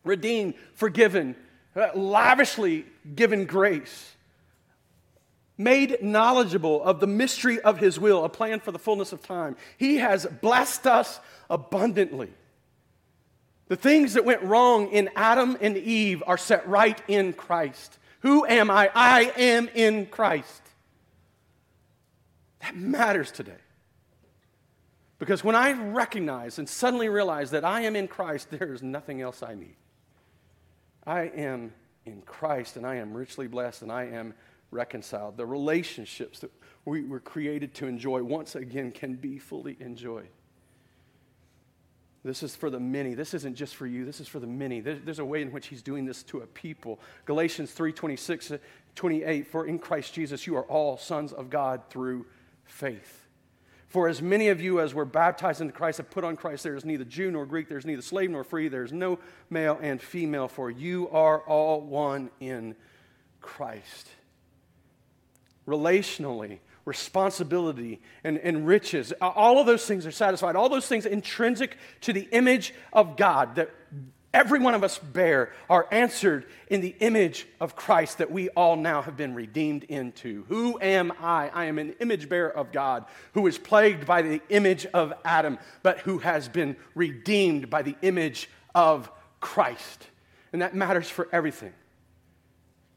redeemed, 0.05 0.55
forgiven, 0.74 1.36
uh, 1.76 1.88
lavishly 1.94 2.86
given 3.14 3.46
grace, 3.46 4.12
made 5.57 6.03
knowledgeable 6.03 6.82
of 6.82 7.01
the 7.01 7.07
mystery 7.07 7.61
of 7.61 7.78
His 7.78 7.98
will, 7.98 8.24
a 8.24 8.28
plan 8.28 8.61
for 8.61 8.72
the 8.72 8.78
fullness 8.78 9.12
of 9.12 9.22
time. 9.22 9.57
He 9.76 9.96
has 9.96 10.26
blessed 10.26 10.86
us 10.86 11.20
abundantly. 11.48 12.32
The 13.68 13.76
things 13.76 14.14
that 14.14 14.24
went 14.24 14.42
wrong 14.42 14.88
in 14.90 15.11
Adam 15.14 15.57
and 15.61 15.76
Eve 15.76 16.22
are 16.26 16.38
set 16.38 16.66
right 16.66 17.01
in 17.07 17.32
Christ. 17.32 17.98
Who 18.20 18.44
am 18.44 18.70
I? 18.70 18.90
I 18.94 19.32
am 19.36 19.68
in 19.74 20.07
Christ. 20.07 20.62
That 22.62 22.76
matters 22.76 23.30
today. 23.30 23.53
Because 25.20 25.44
when 25.44 25.55
I 25.55 25.72
recognize 25.72 26.59
and 26.59 26.68
suddenly 26.68 27.09
realize 27.09 27.51
that 27.51 27.64
I 27.64 27.82
am 27.82 27.94
in 27.94 28.09
Christ, 28.09 28.51
there 28.59 28.72
is 28.72 28.82
nothing 28.82 29.20
else 29.20 29.42
I 29.42 29.55
need. 29.55 29.76
I 31.07 31.22
am 31.22 31.72
in 32.05 32.22
Christ 32.22 32.76
and 32.76 32.86
I 32.86 32.96
am 32.96 33.14
richly 33.14 33.46
blessed 33.46 33.82
and 33.82 33.92
I 33.92 34.05
am 34.05 34.34
reconciled. 34.70 35.36
The 35.36 35.46
relationships 35.46 36.40
that 36.40 36.51
we 36.84 37.05
were 37.05 37.20
created 37.20 37.74
to 37.74 37.86
enjoy 37.86 38.22
once 38.22 38.55
again 38.55 38.92
can 38.92 39.14
be 39.14 39.38
fully 39.38 39.76
enjoyed. 39.80 40.28
This 42.22 42.42
is 42.42 42.55
for 42.55 42.68
the 42.68 42.80
many. 42.80 43.14
This 43.14 43.32
isn't 43.32 43.55
just 43.55 43.76
for 43.76 43.86
you. 43.86 44.05
This 44.05 44.20
is 44.20 44.28
for 44.28 44.40
the 44.40 44.46
many. 44.46 44.80
There's 44.80 45.20
a 45.20 45.24
way 45.24 45.40
in 45.40 45.53
which 45.53 45.68
he's 45.68 45.80
doing 45.80 46.05
this 46.05 46.22
to 46.24 46.40
a 46.40 46.46
people. 46.46 47.01
Galatians 47.24 47.72
3 47.72 47.92
26, 47.92 48.53
28, 48.94 49.46
for 49.46 49.66
in 49.66 49.78
Christ 49.78 50.12
Jesus 50.12 50.46
you 50.46 50.57
are 50.57 50.64
all 50.64 50.98
sons 50.98 51.32
of 51.32 51.48
God 51.48 51.80
through 51.88 52.26
faith. 52.64 53.20
For 53.91 54.07
as 54.07 54.22
many 54.22 54.49
of 54.49 54.61
you 54.61 54.80
as 54.80 54.95
were 54.95 55.05
baptized 55.05 55.61
into 55.61 55.72
Christ 55.72 55.99
have 55.99 56.11
put 56.11 56.22
on 56.22 56.36
Christ, 56.36 56.62
there 56.62 56.76
is 56.76 56.84
neither 56.84 57.05
Jew 57.05 57.32
nor 57.32 57.45
Greek, 57.45 57.68
there 57.68 57.76
is 57.76 57.84
neither 57.84 58.03
slave 58.03 58.30
nor 58.30 58.45
free, 58.45 58.68
there 58.68 58.84
is 58.84 58.93
no 58.93 59.18
male 59.51 59.80
and 59.82 60.01
female, 60.01 60.47
for 60.47 60.70
you 60.70 61.09
are 61.11 61.41
all 61.41 61.80
one 61.80 62.30
in 62.38 62.76
Christ. 63.41 64.09
Relationally, 65.66 66.61
responsibility, 66.84 68.01
and, 68.22 68.38
and 68.38 68.64
riches. 68.64 69.12
All 69.20 69.59
of 69.59 69.66
those 69.66 69.84
things 69.86 70.07
are 70.07 70.12
satisfied. 70.12 70.55
All 70.55 70.68
those 70.68 70.86
things 70.86 71.05
intrinsic 71.05 71.76
to 72.03 72.12
the 72.12 72.28
image 72.30 72.72
of 72.93 73.16
God 73.16 73.57
that 73.57 73.70
every 74.33 74.61
one 74.61 74.74
of 74.74 74.85
us 74.85 74.99
bear 74.99 75.53
are 75.68 75.87
answered 75.91 76.47
in 76.68 76.81
the 76.81 76.95
image 77.01 77.47
of 77.61 77.76
Christ 77.76 78.18
that 78.18 78.31
we 78.31 78.49
all 78.51 78.76
now 78.76 79.03
have 79.03 79.16
been 79.16 79.35
redeemed 79.35 79.85
into. 79.85 80.45
Who 80.49 80.78
am 80.81 81.12
I? 81.20 81.51
I 81.53 81.64
am 81.66 81.78
an 81.78 81.95
image 82.01 82.28
bearer 82.28 82.51
of 82.51 82.72
God 82.72 83.05
who 83.35 83.47
is 83.47 83.59
plagued 83.59 84.07
by 84.07 84.22
the 84.22 84.41
image 84.49 84.87
of 84.87 85.12
Adam, 85.24 85.59
but 85.83 85.99
who 86.01 86.18
has 86.18 86.49
been 86.49 86.76
redeemed 86.95 87.70
by 87.70 87.83
the 87.83 87.97
image 88.03 88.49
of 88.74 89.11
Christ. 89.41 90.07
And 90.53 90.62
that 90.62 90.74
matters 90.74 91.09
for 91.09 91.28
everything. 91.33 91.72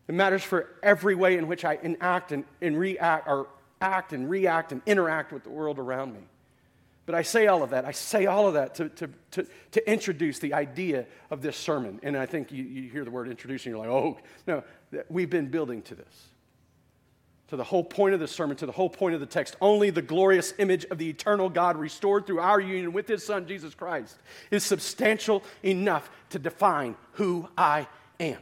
It 0.08 0.16
matters 0.16 0.44
for 0.44 0.70
every 0.84 1.16
way 1.16 1.38
in 1.38 1.48
which 1.48 1.64
I 1.64 1.80
enact 1.82 2.32
and, 2.32 2.44
and 2.62 2.78
react 2.78 3.28
or 3.28 3.48
act 3.80 4.14
and 4.14 4.30
react 4.30 4.72
and 4.72 4.82
interact 4.86 5.32
with 5.32 5.44
the 5.44 5.50
world 5.50 5.80
around 5.80 6.14
me. 6.14 6.22
But 7.06 7.16
I 7.16 7.22
say 7.22 7.48
all 7.48 7.64
of 7.64 7.72
that. 7.72 7.84
I 7.86 7.92
say 7.92 8.28
all 8.28 8.48
of 8.48 8.54
that 8.54 8.76
to, 8.76 8.90
to, 8.90 9.10
to, 9.32 9.48
to 9.72 9.92
introduce 9.92 10.40
the 10.40 10.54
idea 10.54 11.06
of 11.30 11.42
this 11.42 11.58
sermon. 11.58 12.00
And 12.02 12.16
I 12.16 12.26
think 12.26 12.52
you, 12.52 12.64
you 12.64 12.90
hear 12.90 13.04
the 13.04 13.12
word 13.12 13.28
introducing, 13.28 13.72
you're 13.72 13.80
like, 13.80 13.90
oh, 13.90 14.18
no, 14.48 14.64
we've 15.10 15.30
been 15.30 15.50
building 15.50 15.82
to 15.84 15.96
this. 15.96 16.28
To 17.50 17.58
the 17.58 17.64
whole 17.64 17.84
point 17.84 18.14
of 18.14 18.22
the 18.22 18.28
sermon, 18.28 18.56
to 18.58 18.66
the 18.66 18.72
whole 18.72 18.90
point 18.90 19.16
of 19.16 19.20
the 19.20 19.28
text. 19.28 19.58
Only 19.60 19.90
the 19.90 20.02
glorious 20.02 20.54
image 20.60 20.86
of 20.86 20.98
the 20.98 21.10
eternal 21.10 21.50
God 21.50 21.76
restored 21.76 22.26
through 22.26 22.40
our 22.40 22.60
union 22.60 22.94
with 22.94 23.08
his 23.08 23.26
Son, 23.26 23.48
Jesus 23.48 23.76
Christ, 23.76 24.18
is 24.50 24.64
substantial 24.64 25.44
enough 25.62 26.10
to 26.30 26.40
define 26.40 26.96
who 27.14 27.50
I 27.58 27.86
am. 28.20 28.40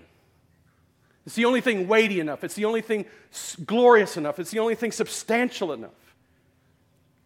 It's 1.26 1.36
the 1.36 1.46
only 1.46 1.62
thing 1.62 1.88
weighty 1.88 2.20
enough. 2.20 2.44
It's 2.44 2.56
the 2.56 2.66
only 2.66 2.82
thing 2.82 3.06
glorious 3.66 4.18
enough. 4.18 4.40
It's 4.40 4.52
the 4.52 4.60
only 4.60 4.76
thing 4.76 4.92
substantial 4.92 5.74
enough. 5.74 5.92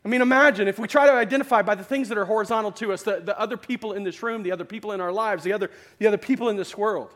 I 0.06 0.08
mean, 0.08 0.22
imagine 0.22 0.68
if 0.68 0.78
we 0.78 0.88
try 0.88 1.08
to 1.08 1.14
identify 1.14 1.64
by 1.64 1.74
the 1.74 1.84
things 1.84 2.10
that 2.10 2.18
are 2.20 2.26
horizontal 2.26 2.72
to 2.74 2.94
us, 2.94 3.02
the, 3.02 3.22
the 3.22 3.38
other 3.40 3.58
people 3.58 3.94
in 3.94 4.04
this 4.04 4.22
room, 4.22 4.44
the 4.44 4.52
other 4.52 4.64
people 4.64 4.92
in 4.92 5.02
our 5.02 5.12
lives, 5.12 5.44
the 5.44 5.52
other, 5.52 5.72
the 5.98 6.06
other 6.06 6.20
people 6.20 6.50
in 6.50 6.56
this 6.58 6.78
world. 6.78 7.12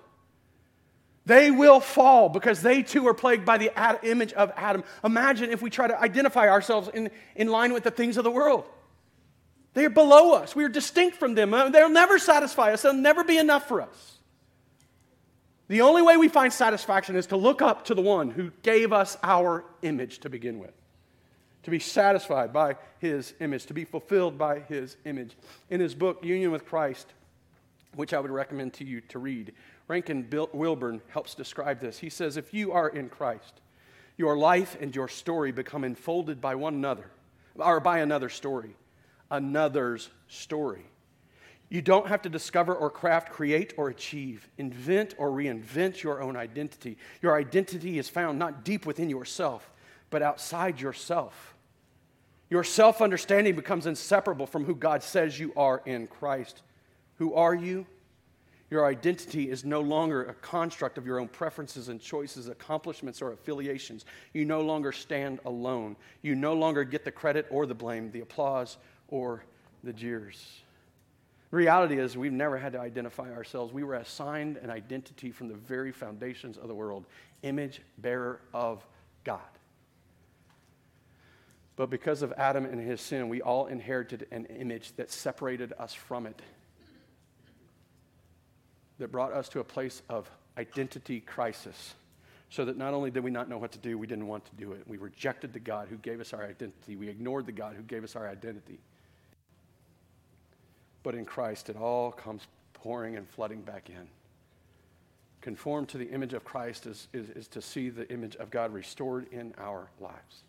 They 1.27 1.51
will 1.51 1.79
fall 1.79 2.29
because 2.29 2.63
they 2.63 2.81
too 2.81 3.07
are 3.07 3.13
plagued 3.13 3.45
by 3.45 3.59
the 3.59 3.69
ad- 3.77 3.99
image 4.01 4.33
of 4.33 4.51
Adam. 4.55 4.83
Imagine 5.03 5.51
if 5.51 5.61
we 5.61 5.69
try 5.69 5.87
to 5.87 6.01
identify 6.01 6.49
ourselves 6.49 6.89
in, 6.91 7.11
in 7.35 7.49
line 7.49 7.73
with 7.73 7.83
the 7.83 7.91
things 7.91 8.17
of 8.17 8.23
the 8.23 8.31
world. 8.31 8.65
They 9.75 9.85
are 9.85 9.91
below 9.91 10.33
us. 10.33 10.55
We 10.55 10.63
are 10.63 10.69
distinct 10.69 11.17
from 11.17 11.35
them. 11.35 11.53
Uh, 11.53 11.69
they'll 11.69 11.91
never 11.91 12.17
satisfy 12.17 12.73
us, 12.73 12.81
they'll 12.81 12.93
never 12.93 13.23
be 13.23 13.37
enough 13.37 13.67
for 13.67 13.83
us. 13.83 14.17
The 15.67 15.81
only 15.81 16.01
way 16.01 16.17
we 16.17 16.27
find 16.27 16.51
satisfaction 16.51 17.15
is 17.15 17.27
to 17.27 17.37
look 17.37 17.61
up 17.61 17.85
to 17.85 17.93
the 17.93 18.01
one 18.01 18.31
who 18.31 18.49
gave 18.63 18.91
us 18.91 19.15
our 19.21 19.63
image 19.83 20.21
to 20.21 20.29
begin 20.29 20.57
with, 20.57 20.73
to 21.63 21.71
be 21.71 21.79
satisfied 21.79 22.53
by 22.53 22.75
his 22.99 23.33
image, 23.39 23.65
to 23.65 23.73
be 23.73 23.85
fulfilled 23.85 24.37
by 24.37 24.59
his 24.59 24.97
image. 25.05 25.35
In 25.69 25.79
his 25.79 25.93
book, 25.93 26.23
Union 26.23 26.51
with 26.51 26.65
Christ, 26.65 27.13
which 27.95 28.13
I 28.13 28.19
would 28.19 28.31
recommend 28.31 28.73
to 28.75 28.85
you 28.85 29.01
to 29.01 29.19
read, 29.19 29.53
Rankin 29.87 30.27
Wilbourne 30.53 31.01
helps 31.09 31.35
describe 31.35 31.79
this. 31.79 31.97
He 31.99 32.09
says, 32.09 32.37
If 32.37 32.53
you 32.53 32.71
are 32.71 32.89
in 32.89 33.09
Christ, 33.09 33.61
your 34.17 34.37
life 34.37 34.77
and 34.79 34.95
your 34.95 35.07
story 35.07 35.51
become 35.51 35.83
enfolded 35.83 36.39
by 36.39 36.55
one 36.55 36.75
another, 36.75 37.09
or 37.55 37.79
by 37.79 37.99
another 37.99 38.29
story, 38.29 38.75
another's 39.31 40.09
story. 40.27 40.85
You 41.69 41.81
don't 41.83 42.07
have 42.07 42.23
to 42.23 42.29
discover 42.29 42.73
or 42.73 42.89
craft, 42.89 43.31
create 43.31 43.73
or 43.77 43.89
achieve, 43.89 44.47
invent 44.57 45.13
or 45.17 45.29
reinvent 45.29 46.01
your 46.01 46.21
own 46.21 46.35
identity. 46.35 46.97
Your 47.21 47.37
identity 47.37 47.99
is 47.99 48.09
found 48.09 48.39
not 48.39 48.65
deep 48.65 48.87
within 48.87 49.09
yourself, 49.09 49.71
but 50.09 50.21
outside 50.21 50.79
yourself. 50.79 51.55
Your 52.49 52.63
self 52.63 53.01
understanding 53.01 53.55
becomes 53.55 53.85
inseparable 53.85 54.47
from 54.47 54.65
who 54.65 54.75
God 54.75 55.03
says 55.03 55.39
you 55.39 55.53
are 55.55 55.81
in 55.85 56.07
Christ. 56.07 56.63
Who 57.17 57.33
are 57.33 57.53
you? 57.53 57.85
Your 58.71 58.85
identity 58.85 59.49
is 59.49 59.65
no 59.65 59.81
longer 59.81 60.25
a 60.25 60.33
construct 60.33 60.97
of 60.97 61.05
your 61.05 61.19
own 61.19 61.27
preferences 61.27 61.89
and 61.89 61.99
choices, 61.99 62.47
accomplishments, 62.47 63.21
or 63.21 63.31
affiliations. 63.31 64.05
You 64.33 64.45
no 64.45 64.61
longer 64.61 64.91
stand 64.91 65.39
alone. 65.45 65.95
You 66.21 66.35
no 66.35 66.53
longer 66.53 66.83
get 66.83 67.03
the 67.03 67.11
credit 67.11 67.47
or 67.49 67.65
the 67.65 67.73
blame, 67.73 68.11
the 68.11 68.21
applause 68.21 68.77
or 69.07 69.43
the 69.83 69.93
jeers. 69.93 70.61
Reality 71.51 71.97
is, 71.97 72.15
we've 72.15 72.31
never 72.31 72.59
had 72.59 72.73
to 72.73 72.79
identify 72.79 73.33
ourselves. 73.33 73.73
We 73.73 73.83
were 73.83 73.95
assigned 73.95 74.57
an 74.57 74.69
identity 74.69 75.31
from 75.31 75.47
the 75.47 75.55
very 75.55 75.91
foundations 75.91 76.57
of 76.57 76.67
the 76.67 76.75
world 76.75 77.05
image 77.41 77.81
bearer 77.97 78.39
of 78.53 78.85
God. 79.23 79.39
But 81.79 81.89
because 81.89 82.23
of 82.23 82.33
Adam 82.35 82.65
and 82.65 82.77
his 82.77 82.99
sin, 82.99 83.29
we 83.29 83.41
all 83.41 83.67
inherited 83.67 84.27
an 84.31 84.47
image 84.47 84.91
that 84.97 85.09
separated 85.09 85.71
us 85.79 85.93
from 85.93 86.25
it, 86.25 86.41
that 88.97 89.13
brought 89.13 89.31
us 89.31 89.47
to 89.47 89.61
a 89.61 89.63
place 89.63 90.01
of 90.09 90.29
identity 90.57 91.21
crisis. 91.21 91.93
So 92.49 92.65
that 92.65 92.75
not 92.75 92.93
only 92.93 93.11
did 93.11 93.23
we 93.23 93.31
not 93.31 93.47
know 93.47 93.57
what 93.57 93.71
to 93.71 93.77
do, 93.77 93.97
we 93.97 94.07
didn't 94.07 94.27
want 94.27 94.43
to 94.43 94.55
do 94.57 94.73
it. 94.73 94.83
We 94.87 94.97
rejected 94.97 95.53
the 95.53 95.61
God 95.61 95.87
who 95.89 95.95
gave 95.95 96.19
us 96.19 96.33
our 96.33 96.43
identity. 96.43 96.97
We 96.97 97.07
ignored 97.07 97.45
the 97.45 97.53
God 97.53 97.77
who 97.77 97.83
gave 97.83 98.03
us 98.03 98.13
our 98.17 98.27
identity. 98.27 98.79
But 101.01 101.15
in 101.15 101.23
Christ, 101.23 101.69
it 101.69 101.77
all 101.77 102.11
comes 102.11 102.45
pouring 102.73 103.15
and 103.15 103.25
flooding 103.25 103.61
back 103.61 103.89
in. 103.89 104.09
Conform 105.39 105.85
to 105.85 105.97
the 105.97 106.09
image 106.09 106.33
of 106.33 106.43
Christ 106.43 106.87
is, 106.87 107.07
is, 107.13 107.29
is 107.29 107.47
to 107.47 107.61
see 107.61 107.87
the 107.87 108.11
image 108.11 108.35
of 108.35 108.51
God 108.51 108.73
restored 108.73 109.31
in 109.31 109.53
our 109.57 109.89
lives. 110.01 110.43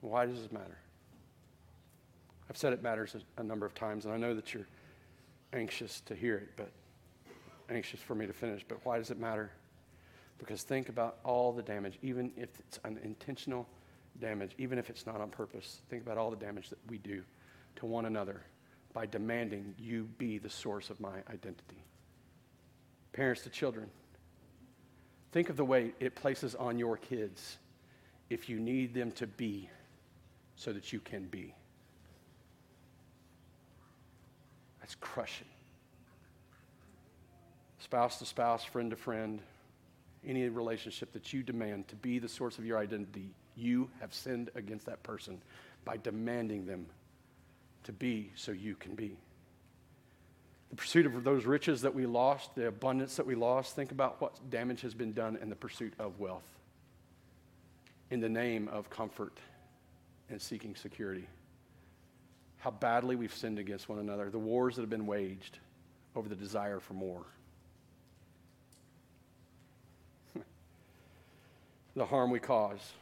Why 0.00 0.26
does 0.26 0.40
this 0.40 0.52
matter? 0.52 0.78
I've 2.48 2.56
said 2.56 2.72
it 2.72 2.82
matters 2.82 3.14
a, 3.14 3.40
a 3.40 3.44
number 3.44 3.66
of 3.66 3.74
times, 3.74 4.04
and 4.04 4.14
I 4.14 4.16
know 4.16 4.34
that 4.34 4.52
you're 4.54 4.66
anxious 5.52 6.00
to 6.02 6.14
hear 6.14 6.36
it, 6.36 6.48
but 6.56 6.70
anxious 7.68 8.00
for 8.00 8.14
me 8.14 8.26
to 8.26 8.32
finish. 8.32 8.64
But 8.66 8.84
why 8.84 8.98
does 8.98 9.10
it 9.10 9.18
matter? 9.18 9.50
Because 10.38 10.62
think 10.62 10.88
about 10.88 11.18
all 11.24 11.52
the 11.52 11.62
damage, 11.62 11.98
even 12.02 12.32
if 12.36 12.48
it's 12.58 12.78
unintentional 12.84 13.68
damage, 14.20 14.52
even 14.58 14.78
if 14.78 14.90
it's 14.90 15.06
not 15.06 15.20
on 15.20 15.30
purpose. 15.30 15.80
Think 15.90 16.02
about 16.02 16.18
all 16.18 16.30
the 16.30 16.36
damage 16.36 16.70
that 16.70 16.78
we 16.88 16.98
do 16.98 17.22
to 17.76 17.86
one 17.86 18.06
another 18.06 18.42
by 18.92 19.06
demanding 19.06 19.74
you 19.78 20.08
be 20.18 20.38
the 20.38 20.50
source 20.50 20.90
of 20.90 20.98
my 21.00 21.18
identity. 21.30 21.84
Parents 23.12 23.42
to 23.42 23.50
children, 23.50 23.88
think 25.32 25.48
of 25.48 25.56
the 25.56 25.64
way 25.64 25.92
it 26.00 26.14
places 26.14 26.54
on 26.54 26.78
your 26.78 26.96
kids 26.96 27.58
if 28.30 28.48
you 28.48 28.58
need 28.58 28.94
them 28.94 29.12
to 29.12 29.26
be 29.26 29.68
so 30.60 30.74
that 30.74 30.92
you 30.92 31.00
can 31.00 31.24
be. 31.24 31.54
That's 34.80 34.94
crushing. 34.96 35.46
Spouse 37.78 38.18
to 38.18 38.26
spouse, 38.26 38.62
friend 38.62 38.90
to 38.90 38.96
friend, 38.96 39.40
any 40.26 40.46
relationship 40.50 41.14
that 41.14 41.32
you 41.32 41.42
demand 41.42 41.88
to 41.88 41.96
be 41.96 42.18
the 42.18 42.28
source 42.28 42.58
of 42.58 42.66
your 42.66 42.76
identity 42.76 43.30
you 43.56 43.88
have 44.00 44.12
sinned 44.12 44.50
against 44.54 44.84
that 44.84 45.02
person 45.02 45.40
by 45.86 45.96
demanding 45.96 46.66
them 46.66 46.84
to 47.84 47.92
be 47.92 48.30
so 48.34 48.52
you 48.52 48.74
can 48.74 48.94
be. 48.94 49.16
The 50.68 50.76
pursuit 50.76 51.06
of 51.06 51.24
those 51.24 51.46
riches 51.46 51.80
that 51.82 51.94
we 51.94 52.04
lost, 52.04 52.54
the 52.54 52.68
abundance 52.68 53.16
that 53.16 53.26
we 53.26 53.34
lost, 53.34 53.74
think 53.74 53.92
about 53.92 54.20
what 54.20 54.50
damage 54.50 54.82
has 54.82 54.92
been 54.92 55.14
done 55.14 55.38
in 55.40 55.48
the 55.48 55.56
pursuit 55.56 55.94
of 55.98 56.20
wealth 56.20 56.46
in 58.10 58.20
the 58.20 58.28
name 58.28 58.68
of 58.68 58.90
comfort 58.90 59.38
and 60.30 60.40
seeking 60.40 60.74
security. 60.74 61.26
How 62.58 62.70
badly 62.70 63.16
we've 63.16 63.34
sinned 63.34 63.58
against 63.58 63.88
one 63.88 63.98
another, 63.98 64.30
the 64.30 64.38
wars 64.38 64.76
that 64.76 64.82
have 64.82 64.90
been 64.90 65.06
waged 65.06 65.58
over 66.14 66.28
the 66.28 66.34
desire 66.34 66.80
for 66.80 66.94
more. 66.94 67.24
the 71.94 72.04
harm 72.04 72.30
we 72.30 72.38
cause 72.38 72.92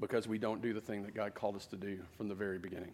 because 0.00 0.26
we 0.26 0.38
don't 0.38 0.62
do 0.62 0.72
the 0.72 0.80
thing 0.80 1.02
that 1.02 1.14
God 1.14 1.34
called 1.34 1.56
us 1.56 1.66
to 1.66 1.76
do 1.76 1.98
from 2.16 2.28
the 2.28 2.34
very 2.34 2.58
beginning. 2.58 2.92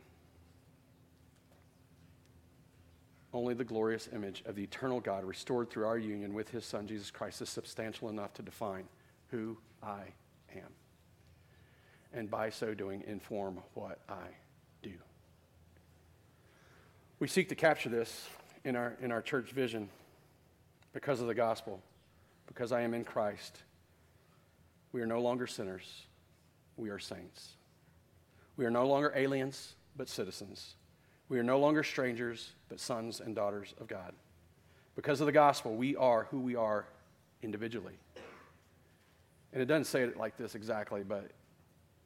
Only 3.33 3.55
the 3.55 3.65
glorious 3.65 4.09
image 4.13 4.43
of 4.47 4.57
the 4.57 4.63
eternal 4.63 5.01
God 5.01 5.25
restored 5.25 5.71
through 5.71 5.87
our 5.87 5.99
union 5.99 6.35
with 6.35 6.49
his 6.49 6.65
Son, 6.65 6.87
Jesus 6.87 7.11
Christ, 7.11 7.43
is 7.43 7.49
substantial 7.49 8.09
enough 8.09 8.33
to 8.35 8.43
define 8.43 8.85
who 9.31 9.59
I 9.83 10.05
am. 10.55 10.73
And 12.13 12.31
by 12.31 12.51
so 12.51 12.75
doing, 12.75 13.03
inform 13.07 13.61
what 13.75 13.99
I 14.09 14.27
do. 14.83 14.93
We 17.19 17.29
seek 17.29 17.49
to 17.51 17.55
capture 17.55 17.89
this 17.89 18.29
in 18.65 18.77
our, 18.77 18.97
in 19.01 19.13
our 19.13 19.23
church 19.23 19.51
vision 19.53 19.89
because 20.93 21.21
of 21.21 21.27
the 21.27 21.35
gospel, 21.35 21.81
because 22.47 22.73
I 22.73 22.83
am 22.83 22.95
in 22.95 23.05
Christ. 23.05 23.63
We 24.93 25.03
are 25.03 25.07
no 25.07 25.21
longer 25.21 25.47
sinners, 25.47 26.07
we 26.77 26.91
are 26.91 26.99
saints. 26.99 27.57
We 28.57 28.65
are 28.65 28.71
no 28.71 28.87
longer 28.87 29.13
aliens, 29.15 29.75
but 29.97 30.09
citizens. 30.09 30.77
We 31.29 31.39
are 31.39 31.43
no 31.43 31.59
longer 31.59 31.83
strangers, 31.83 32.53
but 32.69 32.81
sons 32.81 33.21
and 33.21 33.35
daughters 33.35 33.75
of 33.81 33.89
God. 33.89 34.15
Because 34.95 35.21
of 35.21 35.27
the 35.27 35.33
gospel, 35.33 35.75
we 35.75 35.97
are 35.97 36.29
who 36.31 36.41
we 36.41 36.57
are 36.57 36.87
individually. 37.43 37.99
And 39.53 39.63
it 39.63 39.67
doesn't 39.67 39.85
say 39.85 40.03
it 40.03 40.17
like 40.17 40.37
this 40.37 40.55
exactly, 40.55 41.03
but 41.03 41.31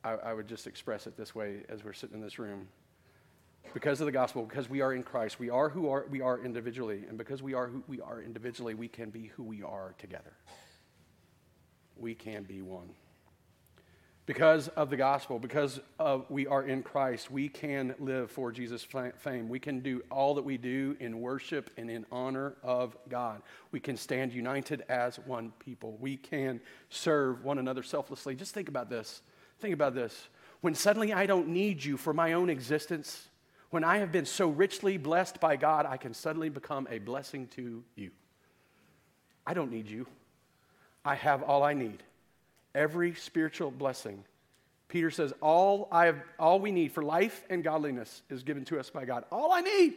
I, 0.05 0.13
I, 0.13 0.35
would 0.35 0.49
just 0.49 0.67
express 0.67 1.07
it 1.07 1.17
this 1.17 1.35
way 1.35 1.63
as 1.69 1.85
we're 1.85 1.93
sitting 1.93 2.17
in 2.17 2.23
this 2.23 2.39
room. 2.39 2.69
Because 3.75 4.01
of 4.01 4.07
the 4.07 4.13
gospel, 4.13 4.45
because 4.45 4.69
we 4.71 4.81
are 4.81 4.95
in 4.95 5.03
Christ, 5.03 5.39
we 5.39 5.51
are 5.51 5.69
who 5.69 5.89
are, 5.91 6.07
we 6.11 6.21
are 6.21 6.43
individually. 6.43 7.05
And 7.09 7.19
because 7.19 7.43
we 7.43 7.55
are 7.55 7.67
who 7.67 7.85
we 7.87 8.01
are 8.01 8.23
individually, 8.23 8.75
we 8.75 8.89
can 8.89 9.11
be 9.11 9.27
who 9.37 9.43
we 9.43 9.63
are 9.63 9.95
together. 9.99 10.33
We 11.97 12.15
can 12.15 12.45
be 12.45 12.63
one 12.63 12.89
because 14.31 14.69
of 14.69 14.91
the 14.91 14.97
gospel, 14.97 15.41
because 15.41 15.81
of 15.99 16.25
we 16.31 16.47
are 16.47 16.63
in 16.63 16.85
Christ, 16.85 17.33
we 17.33 17.49
can 17.49 17.97
live 17.99 18.31
for 18.31 18.53
Jesus' 18.53 18.87
fame. 19.19 19.49
We 19.49 19.59
can 19.59 19.81
do 19.81 20.05
all 20.09 20.37
that 20.37 20.45
we 20.45 20.57
do 20.57 20.97
in 21.01 21.21
worship 21.21 21.69
and 21.77 21.91
in 21.91 22.07
honor 22.13 22.55
of 22.63 22.97
God. 23.09 23.43
We 23.73 23.81
can 23.81 23.97
stand 23.97 24.33
united 24.33 24.85
as 24.89 25.19
one 25.19 25.53
people. 25.59 25.97
We 25.99 26.17
can 26.17 26.61
serve 26.91 27.43
one 27.43 27.59
another 27.59 27.83
selflessly. 27.83 28.37
Just 28.37 28.55
think 28.55 28.69
about 28.69 28.89
this. 28.89 29.21
Think 29.61 29.75
about 29.75 29.95
this. 29.95 30.29
When 30.61 30.75
suddenly 30.75 31.13
I 31.13 31.27
don't 31.27 31.49
need 31.49 31.85
you 31.85 31.97
for 31.97 32.13
my 32.13 32.35
own 32.35 32.51
existence, 32.51 33.29
when 33.71 33.85
I 33.85 33.99
have 33.99 34.13
been 34.13 34.27
so 34.27 34.49
richly 34.49 34.99
blessed 34.99 35.41
by 35.41 35.57
God, 35.57 35.87
I 35.87 35.97
can 35.97 36.13
suddenly 36.13 36.49
become 36.49 36.89
a 36.91 36.99
blessing 36.99 37.47
to 37.57 37.83
you. 37.95 38.11
I 39.47 39.55
don't 39.55 39.71
need 39.71 39.89
you. 39.89 40.07
I 41.05 41.15
have 41.15 41.43
all 41.43 41.63
I 41.63 41.73
need 41.73 42.03
every 42.75 43.15
spiritual 43.15 43.71
blessing. 43.71 44.25
Peter 44.89 45.11
says, 45.11 45.33
all, 45.41 45.89
I 45.93 46.07
have, 46.07 46.21
all 46.39 46.59
we 46.59 46.73
need 46.73 46.93
for 46.93 47.03
life 47.03 47.45
and 47.49 47.63
godliness 47.63 48.23
is 48.29 48.43
given 48.43 48.65
to 48.67 48.79
us 48.79 48.91
by 48.91 49.05
God. 49.05 49.25
All 49.31 49.53
I 49.53 49.61
need. 49.61 49.95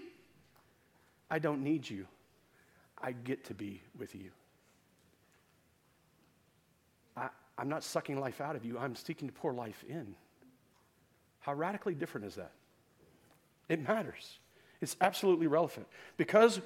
I 1.29 1.39
don't 1.39 1.63
need 1.63 1.89
you. 1.89 2.05
I 3.01 3.11
get 3.11 3.45
to 3.45 3.53
be 3.53 3.81
with 3.97 4.13
you. 4.15 4.29
I, 7.17 7.29
I'm 7.57 7.69
not 7.69 7.83
sucking 7.83 8.19
life 8.19 8.41
out 8.41 8.55
of 8.55 8.65
you, 8.65 8.77
I'm 8.77 8.95
seeking 8.95 9.27
to 9.27 9.33
pour 9.33 9.53
life 9.53 9.83
in. 9.87 10.15
How 11.39 11.53
radically 11.53 11.93
different 11.93 12.27
is 12.27 12.35
that? 12.35 12.51
It 13.69 13.85
matters. 13.85 14.39
It's 14.83 14.97
absolutely 14.99 15.47
relevant. 15.47 15.87
Because, 16.17 16.59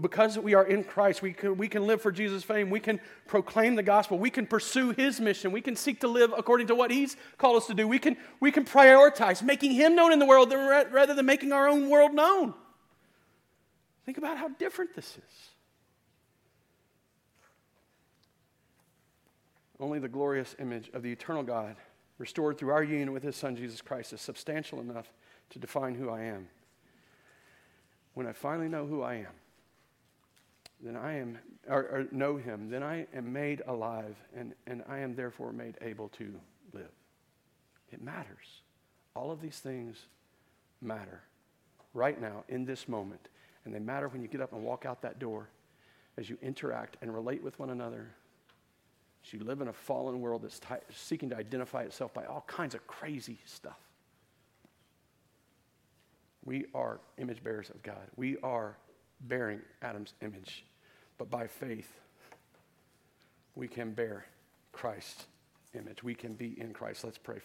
because 0.00 0.38
we 0.38 0.54
are 0.54 0.64
in 0.64 0.84
Christ, 0.84 1.20
we 1.20 1.34
can, 1.34 1.58
we 1.58 1.68
can 1.68 1.86
live 1.86 2.00
for 2.00 2.10
Jesus' 2.10 2.42
fame. 2.42 2.70
We 2.70 2.80
can 2.80 2.98
proclaim 3.26 3.74
the 3.74 3.82
gospel. 3.82 4.18
We 4.18 4.30
can 4.30 4.46
pursue 4.46 4.92
his 4.92 5.20
mission. 5.20 5.52
We 5.52 5.60
can 5.60 5.76
seek 5.76 6.00
to 6.00 6.08
live 6.08 6.32
according 6.36 6.68
to 6.68 6.74
what 6.74 6.90
he's 6.90 7.18
called 7.36 7.58
us 7.58 7.66
to 7.66 7.74
do. 7.74 7.86
We 7.86 7.98
can, 7.98 8.16
we 8.40 8.50
can 8.50 8.64
prioritize 8.64 9.42
making 9.42 9.72
him 9.72 9.94
known 9.94 10.12
in 10.12 10.18
the 10.18 10.24
world 10.24 10.50
rather 10.50 11.12
than 11.12 11.26
making 11.26 11.52
our 11.52 11.68
own 11.68 11.90
world 11.90 12.14
known. 12.14 12.54
Think 14.06 14.16
about 14.16 14.38
how 14.38 14.48
different 14.48 14.94
this 14.94 15.18
is. 15.18 15.48
Only 19.80 19.98
the 19.98 20.08
glorious 20.08 20.56
image 20.58 20.90
of 20.92 21.02
the 21.02 21.12
eternal 21.12 21.42
God, 21.42 21.76
restored 22.18 22.58
through 22.58 22.70
our 22.70 22.82
union 22.82 23.12
with 23.12 23.22
his 23.22 23.36
Son, 23.36 23.54
Jesus 23.54 23.80
Christ, 23.80 24.12
is 24.12 24.20
substantial 24.20 24.80
enough 24.80 25.12
to 25.50 25.58
define 25.58 25.94
who 25.94 26.10
I 26.10 26.22
am 26.22 26.48
when 28.18 28.26
I 28.26 28.32
finally 28.32 28.68
know 28.68 28.84
who 28.84 29.02
I 29.02 29.14
am, 29.14 29.32
then 30.80 30.96
I 30.96 31.18
am, 31.18 31.38
or, 31.68 31.82
or, 31.82 32.06
know 32.10 32.36
him, 32.36 32.68
then 32.68 32.82
I 32.82 33.06
am 33.14 33.32
made 33.32 33.62
alive 33.68 34.16
and, 34.36 34.54
and 34.66 34.82
I 34.88 34.98
am 34.98 35.14
therefore 35.14 35.52
made 35.52 35.76
able 35.82 36.08
to 36.18 36.34
live. 36.72 36.90
It 37.92 38.02
matters. 38.02 38.62
All 39.14 39.30
of 39.30 39.40
these 39.40 39.60
things 39.60 40.06
matter 40.80 41.22
right 41.94 42.20
now 42.20 42.42
in 42.48 42.64
this 42.64 42.88
moment. 42.88 43.28
And 43.64 43.72
they 43.72 43.78
matter 43.78 44.08
when 44.08 44.20
you 44.20 44.26
get 44.26 44.40
up 44.40 44.52
and 44.52 44.64
walk 44.64 44.84
out 44.84 45.00
that 45.02 45.20
door 45.20 45.48
as 46.16 46.28
you 46.28 46.38
interact 46.42 46.96
and 47.00 47.14
relate 47.14 47.40
with 47.40 47.56
one 47.60 47.70
another. 47.70 48.08
You 49.32 49.40
live 49.40 49.60
in 49.60 49.68
a 49.68 49.72
fallen 49.72 50.20
world 50.20 50.42
that's 50.42 50.60
seeking 50.90 51.30
to 51.30 51.36
identify 51.36 51.82
itself 51.82 52.14
by 52.14 52.24
all 52.24 52.44
kinds 52.46 52.74
of 52.74 52.86
crazy 52.86 53.38
stuff. 53.44 53.78
We 56.44 56.66
are 56.74 57.00
image 57.18 57.44
bearers 57.44 57.68
of 57.68 57.82
God. 57.82 58.08
We 58.16 58.38
are 58.38 58.76
bearing 59.20 59.60
Adam's 59.82 60.14
image. 60.22 60.64
But 61.18 61.30
by 61.30 61.46
faith, 61.46 61.90
we 63.54 63.68
can 63.68 63.92
bear 63.92 64.24
Christ's 64.72 65.26
image. 65.74 66.02
We 66.02 66.14
can 66.14 66.32
be 66.32 66.58
in 66.58 66.72
Christ. 66.72 67.04
Let's 67.04 67.18
pray. 67.18 67.36